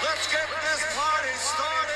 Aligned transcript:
Let's 0.00 0.30
get 0.30 0.46
this 0.62 0.96
party 0.96 1.34
started. 1.34 1.94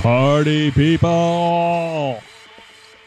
Party 0.00 0.70
people! 0.72 2.20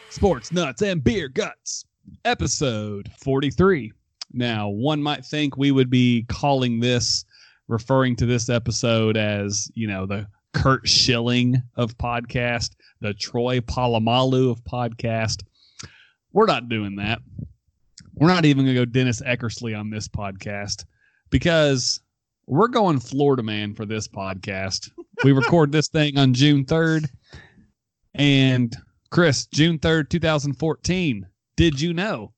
Sports 0.09 0.51
Nuts 0.53 0.81
and 0.81 1.03
Beer 1.03 1.27
Guts, 1.27 1.83
episode 2.23 3.11
43. 3.19 3.91
Now, 4.31 4.69
one 4.69 5.03
might 5.03 5.25
think 5.25 5.57
we 5.57 5.71
would 5.71 5.89
be 5.89 6.25
calling 6.29 6.79
this, 6.79 7.25
referring 7.67 8.15
to 8.15 8.25
this 8.25 8.49
episode 8.49 9.17
as, 9.17 9.69
you 9.75 9.87
know, 9.87 10.05
the 10.05 10.27
Curt 10.53 10.87
Schilling 10.87 11.61
of 11.75 11.97
podcast, 11.97 12.71
the 13.01 13.13
Troy 13.13 13.59
Polamalu 13.59 14.49
of 14.49 14.63
podcast. 14.63 15.43
We're 16.31 16.45
not 16.45 16.69
doing 16.69 16.95
that. 16.95 17.19
We're 18.19 18.27
not 18.27 18.45
even 18.45 18.65
going 18.65 18.75
to 18.75 18.81
go 18.81 18.85
Dennis 18.85 19.21
Eckersley 19.21 19.77
on 19.77 19.91
this 19.91 20.07
podcast 20.07 20.85
because 21.29 21.99
we're 22.47 22.67
going 22.67 22.99
Florida 22.99 23.43
man 23.43 23.75
for 23.75 23.85
this 23.85 24.07
podcast. 24.07 24.89
We 25.23 25.33
record 25.33 25.71
this 25.71 25.87
thing 25.87 26.17
on 26.17 26.33
June 26.33 26.65
3rd. 26.65 27.09
And 28.15 28.75
Chris, 29.11 29.45
June 29.45 29.77
3rd, 29.77 30.09
2014. 30.09 31.27
Did 31.57 31.79
you 31.79 31.93
know 31.93 32.33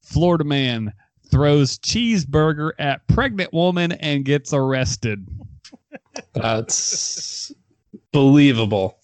Florida 0.00 0.44
man 0.44 0.92
throws 1.28 1.78
cheeseburger 1.78 2.70
at 2.78 3.06
pregnant 3.08 3.52
woman 3.52 3.92
and 3.92 4.24
gets 4.24 4.52
arrested? 4.52 5.26
That's 6.34 7.52
believable. 8.12 8.99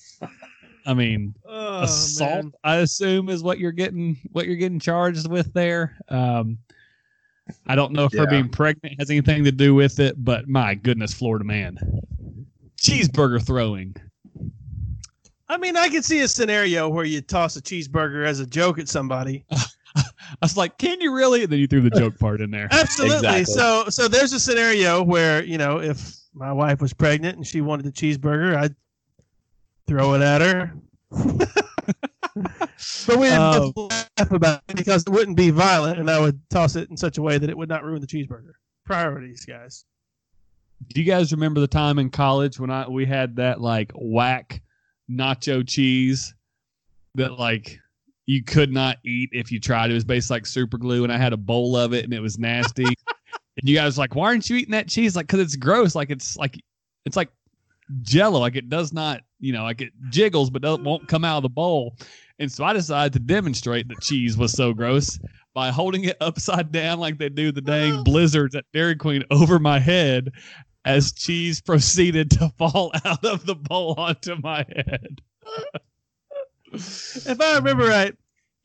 I 0.87 0.95
mean, 0.95 1.35
Oh, 1.45 1.83
assault, 1.83 2.45
man. 2.45 2.53
I 2.65 2.77
assume, 2.77 3.29
is 3.29 3.43
what 3.43 3.59
you're 3.59 3.73
getting 3.73 4.17
what 4.33 4.47
you're 4.47 4.57
getting 4.57 4.79
charged 4.79 5.29
with 5.29 5.53
there. 5.53 5.97
Um, 6.09 6.59
I 7.67 7.75
don't 7.75 7.93
know 7.93 8.05
if 8.05 8.13
her 8.15 8.27
being 8.27 8.49
pregnant 8.49 8.99
has 8.99 9.11
anything 9.11 9.45
to 9.45 9.53
do 9.53 9.75
with 9.75 10.01
it, 10.01 10.15
but 10.25 10.49
my 10.49 10.75
goodness, 10.75 11.13
Florida 11.13 11.45
man, 11.45 11.77
cheeseburger 12.81 13.45
throwing. 13.45 13.95
I 15.49 15.57
mean, 15.59 15.77
I 15.77 15.89
could 15.89 16.05
see 16.05 16.21
a 16.21 16.29
scenario 16.29 16.89
where 16.89 17.05
you 17.05 17.21
toss 17.21 17.57
a 17.57 17.63
cheeseburger 17.63 18.27
as 18.27 18.41
a 18.41 18.47
joke 18.47 18.79
at 18.79 18.89
somebody. 18.89 19.45
I 19.97 20.03
was 20.43 20.57
like, 20.57 20.77
"Can 20.79 21.01
you 21.01 21.15
really?" 21.15 21.45
And 21.45 21.53
then 21.53 21.59
you 21.59 21.67
threw 21.67 21.81
the 21.81 21.91
joke 21.91 22.19
part 22.19 22.41
in 22.41 22.51
there. 22.51 22.69
Absolutely. 22.73 23.17
Exactly. 23.17 23.45
So, 23.45 23.85
so 23.89 24.09
there's 24.09 24.33
a 24.33 24.41
scenario 24.41 25.03
where 25.03 25.43
you 25.45 25.57
know, 25.59 25.79
if 25.81 26.17
my 26.35 26.53
wife 26.53 26.81
was 26.81 26.93
pregnant 26.93 27.37
and 27.37 27.47
she 27.47 27.61
wanted 27.61 27.87
a 27.87 27.93
cheeseburger, 27.93 28.57
I'd 28.57 28.75
throw 29.87 30.15
it 30.15 30.23
at 30.23 30.41
her. 30.41 30.73
but 32.37 33.17
we 33.17 33.29
didn't 33.29 33.41
um, 33.41 33.73
laugh 33.77 34.31
about 34.31 34.63
it 34.69 34.77
because 34.77 35.03
it 35.03 35.09
wouldn't 35.09 35.37
be 35.37 35.51
violent, 35.51 35.99
and 35.99 36.11
I 36.11 36.21
would 36.21 36.39
toss 36.51 36.77
it 36.77 36.91
in 36.91 36.97
such 36.97 37.19
a 37.19 37.23
way 37.23 37.39
that 37.39 37.49
it 37.49 37.57
would 37.57 37.69
not 37.69 37.85
ruin 37.85 38.01
the 38.01 38.07
cheeseburger. 38.07 38.53
Priorities, 38.85 39.45
guys. 39.45 39.85
Do 40.89 41.01
you 41.01 41.07
guys 41.07 41.33
remember 41.33 41.61
the 41.61 41.67
time 41.67 41.99
in 41.99 42.11
college 42.11 42.61
when 42.61 42.71
I 42.71 42.89
we 42.89 43.07
had 43.07 43.37
that 43.37 43.61
like 43.61 43.93
whack 43.95 44.63
nacho 45.11 45.67
cheese 45.67 46.35
that 47.15 47.39
like 47.39 47.79
you 48.27 48.43
could 48.43 48.73
not 48.73 48.99
eat 49.05 49.31
if 49.33 49.51
you 49.51 49.59
tried? 49.59 49.91
It 49.91 49.95
was 49.95 50.05
based 50.05 50.31
like 50.31 50.45
super 50.45 50.77
glue, 50.77 51.05
and 51.05 51.13
I 51.13 51.17
had 51.17 51.33
a 51.33 51.39
bowl 51.39 51.77
of 51.77 51.95
it, 51.95 52.05
and 52.05 52.13
it 52.13 52.21
was 52.21 52.39
nasty. 52.39 52.85
and 52.85 53.69
you 53.69 53.75
guys 53.75 53.97
were 53.97 54.03
like, 54.03 54.15
why 54.15 54.27
aren't 54.27 54.51
you 54.51 54.57
eating 54.57 54.73
that 54.73 54.89
cheese? 54.89 55.17
Like, 55.17 55.29
cause 55.29 55.41
it's 55.41 55.57
gross. 55.57 55.95
Like 55.95 56.11
it's 56.11 56.37
like 56.37 56.61
it's 57.07 57.17
like 57.17 57.31
jello. 58.03 58.41
Like 58.41 58.57
it 58.57 58.69
does 58.69 58.93
not, 58.93 59.23
you 59.39 59.53
know, 59.53 59.63
like 59.63 59.81
it 59.81 59.93
jiggles 60.11 60.51
but 60.51 60.63
doesn't 60.63 60.85
won't 60.85 61.09
come 61.09 61.25
out 61.25 61.39
of 61.39 61.43
the 61.43 61.49
bowl. 61.49 61.97
And 62.39 62.53
so 62.53 62.65
I 62.65 62.73
decided 62.73 63.13
to 63.15 63.19
demonstrate 63.19 63.89
that 63.89 64.01
cheese 64.01 64.37
was 64.37 64.53
so 64.53 64.75
gross 64.75 65.19
by 65.55 65.71
holding 65.71 66.05
it 66.05 66.19
upside 66.21 66.71
down 66.71 67.01
like 67.01 67.19
they 67.19 67.31
do 67.31 67.51
the 67.51 67.63
dang 67.63 67.95
oh. 67.95 68.05
blizzards 68.05 68.55
at 68.55 68.67
Dairy 68.75 68.97
Queen 68.97 69.25
over 69.31 69.59
my 69.59 69.79
head 69.79 70.33
as 70.85 71.13
cheese 71.13 71.61
proceeded 71.61 72.31
to 72.33 72.53
fall 72.59 72.93
out 73.05 73.25
of 73.25 73.47
the 73.47 73.55
bowl 73.55 73.95
onto 73.99 74.37
my 74.37 74.65
head. 74.75 75.21
If 76.73 77.41
I 77.41 77.55
remember 77.55 77.85
mm. 77.85 77.91
right, 77.91 78.15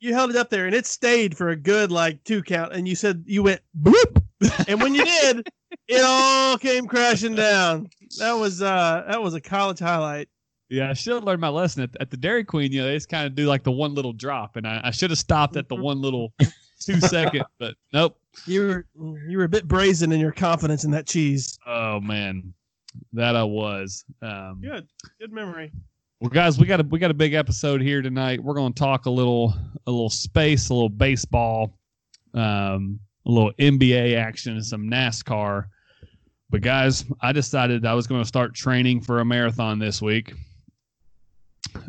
you 0.00 0.12
held 0.12 0.30
it 0.30 0.36
up 0.36 0.50
there 0.50 0.66
and 0.66 0.74
it 0.74 0.84
stayed 0.84 1.36
for 1.36 1.48
a 1.48 1.56
good 1.56 1.90
like 1.90 2.22
two 2.24 2.42
count, 2.42 2.72
and 2.72 2.86
you 2.86 2.94
said 2.94 3.24
you 3.26 3.42
went 3.44 3.60
bloop, 3.80 4.22
and 4.68 4.82
when 4.82 4.94
you 4.94 5.04
did, 5.04 5.48
it 5.92 6.04
all 6.04 6.58
came 6.58 6.86
crashing 6.86 7.34
down. 7.34 7.88
That 8.18 8.32
was 8.32 8.62
uh 8.62 9.04
that 9.08 9.22
was 9.22 9.34
a 9.34 9.40
college 9.40 9.78
highlight. 9.78 10.28
Yeah, 10.68 10.88
I 10.88 10.94
should 10.94 11.12
have 11.14 11.24
learned 11.24 11.40
my 11.40 11.48
lesson 11.48 11.82
at, 11.82 11.90
at 12.00 12.10
the 12.10 12.16
Dairy 12.16 12.44
Queen. 12.44 12.72
You 12.72 12.80
know, 12.80 12.88
they 12.88 12.94
just 12.94 13.10
kind 13.10 13.26
of 13.26 13.34
do 13.34 13.46
like 13.46 13.62
the 13.62 13.72
one 13.72 13.94
little 13.94 14.14
drop, 14.14 14.56
and 14.56 14.66
I, 14.66 14.80
I 14.84 14.90
should 14.90 15.10
have 15.10 15.18
stopped 15.18 15.56
at 15.56 15.68
the 15.68 15.74
one 15.74 16.00
little 16.00 16.32
two 16.80 16.98
second, 17.00 17.44
but 17.58 17.74
nope. 17.92 18.18
You 18.46 18.62
were 18.62 18.86
you 19.28 19.36
were 19.36 19.44
a 19.44 19.48
bit 19.48 19.68
brazen 19.68 20.12
in 20.12 20.20
your 20.20 20.32
confidence 20.32 20.84
in 20.84 20.90
that 20.92 21.06
cheese. 21.06 21.58
Oh 21.66 22.00
man, 22.00 22.54
that 23.12 23.36
I 23.36 23.44
was. 23.44 24.04
Um, 24.22 24.60
Good, 24.62 24.88
good 25.20 25.32
memory. 25.32 25.72
Well, 26.20 26.30
guys, 26.30 26.58
we 26.58 26.66
got 26.66 26.80
a 26.80 26.84
we 26.84 26.98
got 26.98 27.10
a 27.10 27.14
big 27.14 27.34
episode 27.34 27.82
here 27.82 28.00
tonight. 28.00 28.42
We're 28.42 28.54
going 28.54 28.72
to 28.72 28.78
talk 28.78 29.06
a 29.06 29.10
little 29.10 29.54
a 29.86 29.90
little 29.90 30.08
space, 30.08 30.70
a 30.70 30.74
little 30.74 30.88
baseball, 30.88 31.76
um, 32.32 33.00
a 33.26 33.30
little 33.30 33.52
NBA 33.58 34.16
action, 34.16 34.54
and 34.54 34.64
some 34.64 34.88
NASCAR. 34.88 35.66
But 36.52 36.60
guys, 36.60 37.06
I 37.22 37.32
decided 37.32 37.86
I 37.86 37.94
was 37.94 38.06
going 38.06 38.20
to 38.20 38.28
start 38.28 38.54
training 38.54 39.00
for 39.00 39.20
a 39.20 39.24
marathon 39.24 39.78
this 39.78 40.02
week. 40.02 40.34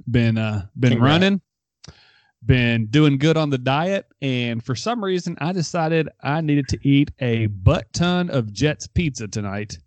Been 0.09 0.38
uh 0.38 0.68
been 0.79 0.91
Congrats. 0.91 1.12
running, 1.22 1.41
been 2.46 2.85
doing 2.85 3.18
good 3.18 3.35
on 3.35 3.50
the 3.50 3.57
diet, 3.57 4.06
and 4.22 4.63
for 4.63 4.74
some 4.74 5.03
reason 5.03 5.38
I 5.41 5.51
decided 5.51 6.07
I 6.22 6.40
needed 6.40 6.69
to 6.69 6.79
eat 6.88 7.12
a 7.19 7.47
butt 7.47 7.91
ton 7.91 8.29
of 8.29 8.53
Jets 8.53 8.88
pizza 8.88 9.28
tonight. 9.28 9.78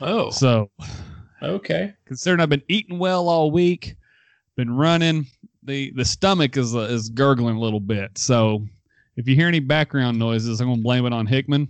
Oh, 0.00 0.30
So 0.30 0.68
okay. 1.40 1.94
considering 2.04 2.40
I've 2.40 2.48
been 2.48 2.62
eating 2.68 2.98
well 2.98 3.28
all 3.28 3.52
week, 3.52 3.94
been 4.56 4.74
running, 4.74 5.26
the 5.62 5.92
the 5.92 6.04
stomach 6.04 6.56
is 6.56 6.74
uh, 6.74 6.80
is 6.80 7.08
gurgling 7.08 7.54
a 7.54 7.60
little 7.60 7.78
bit. 7.78 8.18
So 8.18 8.66
if 9.16 9.28
you 9.28 9.36
hear 9.36 9.46
any 9.46 9.60
background 9.60 10.18
noises, 10.18 10.60
I'm 10.60 10.68
gonna 10.68 10.82
blame 10.82 11.06
it 11.06 11.12
on 11.12 11.26
Hickman. 11.26 11.68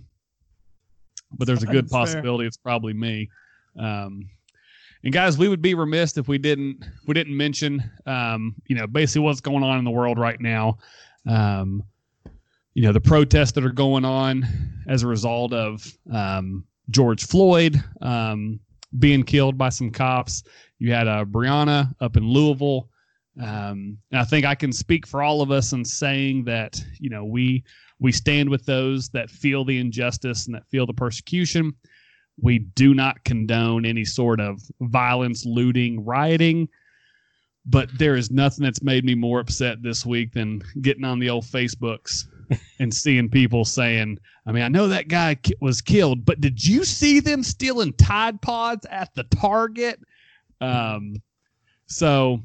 But 1.31 1.47
there's 1.47 1.63
a 1.63 1.67
good 1.67 1.85
That's 1.85 1.91
fair. 1.91 1.99
possibility 2.01 2.47
it's 2.47 2.57
probably 2.57 2.93
me. 2.93 3.29
Um, 3.77 4.29
and 5.03 5.13
guys, 5.13 5.37
we 5.37 5.47
would 5.47 5.61
be 5.61 5.75
remiss 5.75 6.17
if 6.17 6.27
we 6.27 6.37
didn't 6.37 6.83
we 7.05 7.13
didn't 7.13 7.37
mention 7.37 7.83
um, 8.05 8.55
you 8.67 8.75
know 8.75 8.87
basically 8.87 9.21
what's 9.21 9.41
going 9.41 9.63
on 9.63 9.77
in 9.77 9.85
the 9.85 9.91
world 9.91 10.17
right 10.17 10.39
now. 10.41 10.79
Um, 11.27 11.83
you 12.73 12.83
know 12.83 12.91
the 12.91 13.01
protests 13.01 13.51
that 13.53 13.63
are 13.63 13.71
going 13.71 14.03
on 14.03 14.45
as 14.87 15.03
a 15.03 15.07
result 15.07 15.53
of 15.53 15.85
um, 16.11 16.65
George 16.89 17.25
Floyd 17.25 17.81
um, 18.01 18.59
being 18.97 19.23
killed 19.23 19.57
by 19.57 19.69
some 19.69 19.91
cops. 19.91 20.43
You 20.79 20.91
had 20.91 21.07
uh, 21.07 21.23
Breonna 21.25 21.93
up 22.01 22.17
in 22.17 22.27
Louisville. 22.27 22.89
Um, 23.41 23.97
and 24.11 24.21
I 24.21 24.23
think 24.23 24.45
I 24.45 24.55
can 24.55 24.71
speak 24.71 25.05
for 25.05 25.21
all 25.21 25.41
of 25.41 25.51
us 25.51 25.73
in 25.73 25.83
saying 25.83 26.45
that 26.45 26.81
you 26.99 27.09
know 27.09 27.25
we 27.25 27.63
we 27.99 28.11
stand 28.11 28.49
with 28.49 28.65
those 28.65 29.09
that 29.09 29.29
feel 29.29 29.63
the 29.63 29.79
injustice 29.79 30.45
and 30.45 30.55
that 30.55 30.67
feel 30.67 30.85
the 30.85 30.93
persecution. 30.93 31.73
We 32.41 32.59
do 32.59 32.93
not 32.93 33.23
condone 33.23 33.85
any 33.85 34.03
sort 34.03 34.39
of 34.39 34.61
violence, 34.81 35.45
looting, 35.45 36.03
rioting. 36.03 36.67
But 37.65 37.89
there 37.97 38.15
is 38.15 38.29
nothing 38.29 38.63
that's 38.63 38.83
made 38.83 39.05
me 39.05 39.15
more 39.15 39.39
upset 39.39 39.81
this 39.81 40.05
week 40.05 40.33
than 40.33 40.61
getting 40.81 41.03
on 41.03 41.19
the 41.19 41.29
old 41.29 41.45
Facebooks 41.45 42.25
and 42.79 42.93
seeing 42.93 43.29
people 43.29 43.65
saying, 43.65 44.19
I 44.45 44.51
mean, 44.51 44.63
I 44.63 44.67
know 44.67 44.87
that 44.87 45.07
guy 45.07 45.37
was 45.61 45.81
killed, 45.81 46.25
but 46.25 46.41
did 46.41 46.63
you 46.63 46.83
see 46.83 47.19
them 47.19 47.41
stealing 47.41 47.93
Tide 47.93 48.39
Pods 48.41 48.85
at 48.91 49.15
the 49.15 49.23
Target? 49.23 49.99
Um, 50.61 51.21
so 51.87 52.43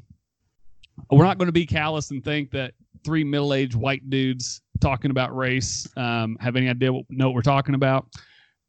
we're 1.11 1.25
not 1.25 1.37
going 1.37 1.47
to 1.47 1.53
be 1.53 1.65
callous 1.65 2.09
and 2.11 2.23
think 2.23 2.51
that 2.51 2.73
three 3.03 3.23
middle-aged 3.23 3.75
white 3.75 4.09
dudes 4.09 4.61
talking 4.79 5.11
about 5.11 5.35
race 5.35 5.87
um, 5.97 6.37
have 6.39 6.55
any 6.55 6.69
idea 6.69 6.91
what 6.91 7.05
know 7.09 7.27
what 7.27 7.35
we're 7.35 7.41
talking 7.41 7.75
about. 7.75 8.07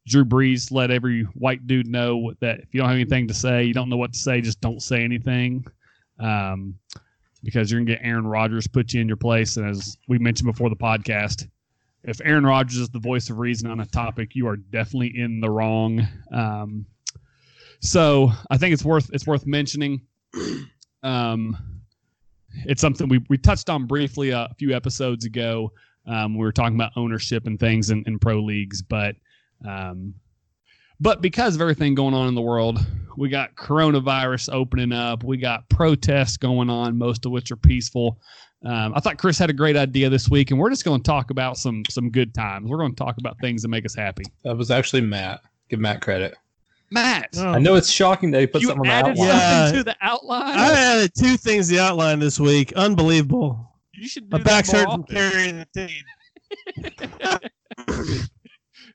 Drew 0.07 0.25
Brees 0.25 0.71
let 0.71 0.91
every 0.91 1.23
white 1.33 1.65
dude 1.65 1.87
know 1.87 2.33
that 2.41 2.59
if 2.59 2.73
you 2.73 2.79
don't 2.79 2.89
have 2.89 2.95
anything 2.95 3.27
to 3.27 3.33
say, 3.33 3.63
you 3.63 3.73
don't 3.73 3.89
know 3.89 3.97
what 3.97 4.13
to 4.13 4.19
say, 4.19 4.41
just 4.41 4.59
don't 4.59 4.81
say 4.81 5.03
anything. 5.03 5.65
Um, 6.19 6.75
because 7.43 7.71
you're 7.71 7.79
gonna 7.81 7.91
get 7.91 8.05
Aaron 8.05 8.27
Rodgers 8.27 8.67
put 8.67 8.93
you 8.93 9.01
in 9.01 9.07
your 9.07 9.17
place. 9.17 9.57
And 9.57 9.69
as 9.69 9.97
we 10.07 10.17
mentioned 10.17 10.51
before 10.51 10.69
the 10.69 10.75
podcast, 10.75 11.47
if 12.03 12.19
Aaron 12.23 12.45
Rodgers 12.45 12.77
is 12.77 12.89
the 12.89 12.99
voice 12.99 13.29
of 13.29 13.37
reason 13.37 13.69
on 13.69 13.79
a 13.79 13.85
topic, 13.85 14.35
you 14.35 14.47
are 14.47 14.57
definitely 14.57 15.17
in 15.17 15.39
the 15.39 15.49
wrong. 15.49 16.05
Um, 16.31 16.85
so 17.79 18.31
I 18.49 18.57
think 18.57 18.73
it's 18.73 18.85
worth 18.85 19.09
it's 19.13 19.27
worth 19.27 19.45
mentioning. 19.45 20.01
Um, 21.01 21.57
it's 22.65 22.81
something 22.81 23.07
we, 23.07 23.19
we 23.29 23.37
touched 23.37 23.69
on 23.69 23.85
briefly 23.85 24.29
a 24.29 24.49
few 24.57 24.73
episodes 24.73 25.25
ago. 25.25 25.71
Um, 26.05 26.33
we 26.37 26.39
were 26.39 26.51
talking 26.51 26.75
about 26.75 26.91
ownership 26.95 27.47
and 27.47 27.59
things 27.59 27.89
in, 27.89 28.03
in 28.07 28.19
pro 28.19 28.39
leagues, 28.39 28.81
but 28.81 29.15
um, 29.67 30.13
but 30.99 31.21
because 31.21 31.55
of 31.55 31.61
everything 31.61 31.95
going 31.95 32.13
on 32.13 32.27
in 32.27 32.35
the 32.35 32.41
world, 32.41 32.85
we 33.17 33.29
got 33.29 33.55
coronavirus 33.55 34.53
opening 34.53 34.91
up. 34.91 35.23
We 35.23 35.37
got 35.37 35.67
protests 35.69 36.37
going 36.37 36.69
on, 36.69 36.97
most 36.97 37.25
of 37.25 37.31
which 37.31 37.51
are 37.51 37.57
peaceful. 37.57 38.19
Um, 38.65 38.93
I 38.95 38.99
thought 38.99 39.17
Chris 39.17 39.37
had 39.37 39.49
a 39.49 39.53
great 39.53 39.75
idea 39.75 40.09
this 40.09 40.29
week, 40.29 40.51
and 40.51 40.59
we're 40.59 40.69
just 40.69 40.85
going 40.85 41.01
to 41.01 41.05
talk 41.05 41.29
about 41.29 41.57
some 41.57 41.83
some 41.89 42.09
good 42.09 42.33
times. 42.33 42.69
We're 42.69 42.77
going 42.77 42.95
to 42.95 43.03
talk 43.03 43.17
about 43.17 43.37
things 43.41 43.61
that 43.61 43.67
make 43.67 43.85
us 43.85 43.95
happy. 43.95 44.23
That 44.43 44.57
was 44.57 44.71
actually 44.71 45.01
Matt. 45.01 45.41
Give 45.69 45.79
Matt 45.79 46.01
credit. 46.01 46.35
Matt, 46.93 47.29
Oh. 47.37 47.47
I 47.49 47.59
know 47.59 47.75
it's 47.75 47.89
shocking 47.89 48.31
that 48.31 48.41
he 48.41 48.47
put 48.47 48.61
you 48.61 48.67
something 48.69 48.89
on 48.89 49.03
the 49.03 49.09
outline. 49.11 49.27
Yeah. 49.27 49.65
something 49.65 49.79
to 49.79 49.83
the 49.83 49.95
outline. 50.01 50.57
I 50.59 50.71
added 50.71 51.11
two 51.17 51.37
things 51.37 51.67
to 51.69 51.75
the 51.75 51.81
outline 51.81 52.19
this 52.19 52.39
week. 52.39 52.71
Unbelievable. 52.73 53.71
you 53.93 54.07
should 54.07 54.29
do 54.29 54.37
My 54.37 54.43
back's 54.43 54.71
more 54.73 54.81
hurting 54.81 54.93
from 54.95 55.15
carrying 55.15 55.65
the 55.73 55.87
team. 55.87 57.39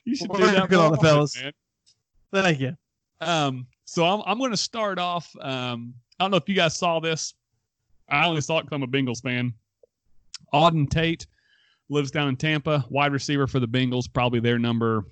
You 0.05 0.17
should 0.17 0.31
We're 0.31 0.39
do 0.39 0.47
that 0.53 0.71
good 0.71 0.79
on 0.79 0.93
the 0.93 0.99
fellas. 0.99 1.37
man. 1.43 1.53
Thank 2.33 2.61
you. 2.61 2.75
Um, 3.21 3.67
so 3.85 4.07
I'm 4.07 4.23
I'm 4.25 4.39
going 4.39 4.53
to 4.53 4.57
start 4.57 4.99
off. 4.99 5.31
Um, 5.41 5.93
I 6.19 6.25
don't 6.25 6.31
know 6.31 6.39
if 6.39 6.49
you 6.49 6.55
guys 6.55 6.77
saw 6.77 6.99
this. 6.99 7.35
I 8.09 8.27
only 8.27 8.41
saw 8.41 8.59
it 8.59 8.63
because 8.65 8.77
I'm 8.77 8.83
a 8.83 8.87
Bengals 8.87 9.21
fan. 9.23 9.53
Auden 10.55 10.89
Tate 10.89 11.27
lives 11.91 12.11
down 12.11 12.29
in 12.29 12.37
Tampa, 12.37 12.87
wide 12.89 13.13
receiver 13.13 13.47
for 13.47 13.61
the 13.61 13.69
Bengals, 13.69 14.11
probably 14.11 14.41
their 14.41 14.59
number 14.59 15.05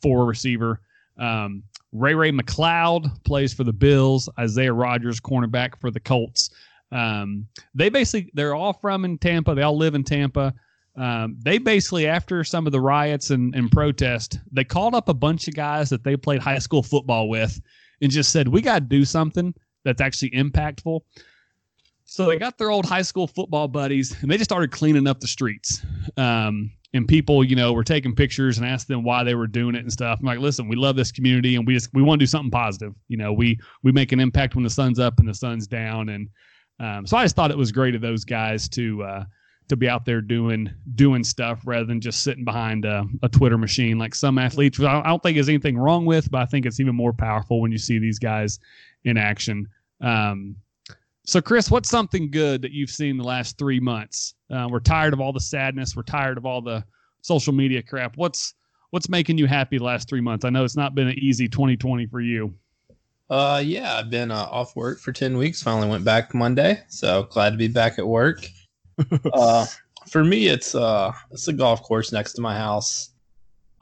four 0.00 0.24
receiver. 0.24 0.80
Um, 1.18 1.62
Ray 1.92 2.14
Ray 2.14 2.32
McCloud 2.32 3.24
plays 3.24 3.54
for 3.54 3.64
the 3.64 3.72
Bills. 3.72 4.28
Isaiah 4.38 4.72
Rodgers, 4.72 5.20
cornerback 5.20 5.78
for 5.80 5.90
the 5.90 6.00
Colts. 6.00 6.50
Um, 6.92 7.46
they 7.74 7.88
basically 7.88 8.30
they're 8.34 8.54
all 8.54 8.72
from 8.72 9.04
in 9.04 9.18
Tampa. 9.18 9.54
They 9.54 9.62
all 9.62 9.76
live 9.76 9.94
in 9.94 10.04
Tampa. 10.04 10.54
Um, 10.96 11.36
they 11.42 11.58
basically 11.58 12.06
after 12.06 12.42
some 12.44 12.66
of 12.66 12.72
the 12.72 12.80
riots 12.80 13.30
and, 13.30 13.54
and 13.54 13.70
protest, 13.70 14.38
they 14.50 14.64
called 14.64 14.94
up 14.94 15.08
a 15.08 15.14
bunch 15.14 15.46
of 15.46 15.54
guys 15.54 15.90
that 15.90 16.02
they 16.02 16.16
played 16.16 16.42
high 16.42 16.58
school 16.58 16.82
football 16.82 17.28
with, 17.28 17.60
and 18.02 18.10
just 18.10 18.32
said 18.32 18.48
we 18.48 18.60
got 18.60 18.80
to 18.80 18.80
do 18.80 19.04
something 19.04 19.54
that's 19.84 20.00
actually 20.00 20.30
impactful. 20.30 21.00
So 22.04 22.26
they 22.26 22.38
got 22.38 22.56
their 22.56 22.70
old 22.70 22.86
high 22.86 23.02
school 23.02 23.26
football 23.26 23.68
buddies, 23.68 24.16
and 24.22 24.30
they 24.30 24.38
just 24.38 24.48
started 24.48 24.72
cleaning 24.72 25.06
up 25.06 25.20
the 25.20 25.28
streets. 25.28 25.84
Um, 26.16 26.72
and 26.94 27.06
people, 27.06 27.44
you 27.44 27.54
know, 27.54 27.72
were 27.72 27.84
taking 27.84 28.14
pictures 28.14 28.58
and 28.58 28.66
asked 28.66 28.88
them 28.88 29.04
why 29.04 29.22
they 29.22 29.34
were 29.34 29.46
doing 29.46 29.74
it 29.74 29.80
and 29.80 29.92
stuff. 29.92 30.18
I'm 30.20 30.26
like, 30.26 30.38
listen, 30.38 30.68
we 30.68 30.76
love 30.76 30.96
this 30.96 31.12
community, 31.12 31.56
and 31.56 31.66
we 31.66 31.74
just 31.74 31.90
we 31.92 32.02
want 32.02 32.18
to 32.18 32.22
do 32.22 32.26
something 32.26 32.50
positive. 32.50 32.94
You 33.08 33.18
know, 33.18 33.32
we 33.32 33.58
we 33.82 33.92
make 33.92 34.12
an 34.12 34.20
impact 34.20 34.54
when 34.54 34.64
the 34.64 34.70
sun's 34.70 34.98
up 34.98 35.18
and 35.18 35.28
the 35.28 35.34
sun's 35.34 35.66
down, 35.66 36.08
and 36.08 36.28
um, 36.80 37.06
so 37.06 37.16
I 37.16 37.24
just 37.24 37.36
thought 37.36 37.50
it 37.50 37.58
was 37.58 37.72
great 37.72 37.94
of 37.94 38.00
those 38.00 38.24
guys 38.24 38.68
to 38.70 39.02
uh, 39.02 39.24
to 39.68 39.76
be 39.76 39.88
out 39.88 40.04
there 40.04 40.20
doing 40.20 40.70
doing 40.94 41.22
stuff 41.24 41.60
rather 41.66 41.84
than 41.84 42.00
just 42.00 42.22
sitting 42.22 42.44
behind 42.44 42.84
a, 42.84 43.04
a 43.22 43.28
Twitter 43.28 43.58
machine 43.58 43.98
like 43.98 44.14
some 44.14 44.38
athletes. 44.38 44.80
I 44.80 45.02
don't 45.02 45.22
think 45.22 45.36
there's 45.36 45.48
anything 45.48 45.76
wrong 45.76 46.06
with, 46.06 46.30
but 46.30 46.40
I 46.40 46.46
think 46.46 46.64
it's 46.66 46.80
even 46.80 46.94
more 46.94 47.12
powerful 47.12 47.60
when 47.60 47.72
you 47.72 47.78
see 47.78 47.98
these 47.98 48.18
guys 48.18 48.58
in 49.04 49.16
action. 49.16 49.68
Um, 50.00 50.56
so, 51.28 51.42
Chris, 51.42 51.70
what's 51.70 51.90
something 51.90 52.30
good 52.30 52.62
that 52.62 52.72
you've 52.72 52.88
seen 52.88 53.18
the 53.18 53.24
last 53.24 53.58
three 53.58 53.80
months? 53.80 54.32
Uh, 54.50 54.66
we're 54.70 54.80
tired 54.80 55.12
of 55.12 55.20
all 55.20 55.30
the 55.30 55.40
sadness. 55.40 55.94
We're 55.94 56.02
tired 56.02 56.38
of 56.38 56.46
all 56.46 56.62
the 56.62 56.82
social 57.20 57.52
media 57.52 57.82
crap. 57.82 58.16
What's 58.16 58.54
what's 58.92 59.10
making 59.10 59.36
you 59.36 59.46
happy 59.46 59.76
the 59.76 59.84
last 59.84 60.08
three 60.08 60.22
months? 60.22 60.46
I 60.46 60.48
know 60.48 60.64
it's 60.64 60.74
not 60.74 60.94
been 60.94 61.08
an 61.08 61.18
easy 61.18 61.46
2020 61.46 62.06
for 62.06 62.22
you. 62.22 62.54
Uh, 63.28 63.62
yeah, 63.62 63.96
I've 63.96 64.08
been 64.08 64.30
uh, 64.30 64.48
off 64.50 64.74
work 64.74 65.00
for 65.00 65.12
10 65.12 65.36
weeks. 65.36 65.62
Finally 65.62 65.90
went 65.90 66.02
back 66.02 66.32
Monday. 66.32 66.82
So 66.88 67.24
glad 67.24 67.50
to 67.50 67.58
be 67.58 67.68
back 67.68 67.98
at 67.98 68.06
work. 68.06 68.46
uh, 69.34 69.66
for 70.08 70.24
me, 70.24 70.46
it's 70.46 70.74
uh, 70.74 71.12
it's 71.30 71.46
a 71.48 71.52
golf 71.52 71.82
course 71.82 72.10
next 72.10 72.32
to 72.34 72.40
my 72.40 72.56
house. 72.56 73.10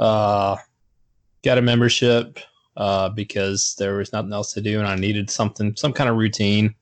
Uh, 0.01 0.57
got 1.45 1.59
a 1.59 1.63
membership 1.63 2.41
uh, 2.77 3.09
because 3.11 3.77
there 3.79 3.99
was 3.99 4.13
nothing 4.13 4.33
else 4.33 4.53
to 4.55 4.61
do 4.61 4.81
and 4.81 4.89
I 4.89 4.97
needed 4.97 5.31
something, 5.31 5.77
some 5.77 5.93
kind 5.93 6.11
of 6.11 6.17
routine. 6.17 6.75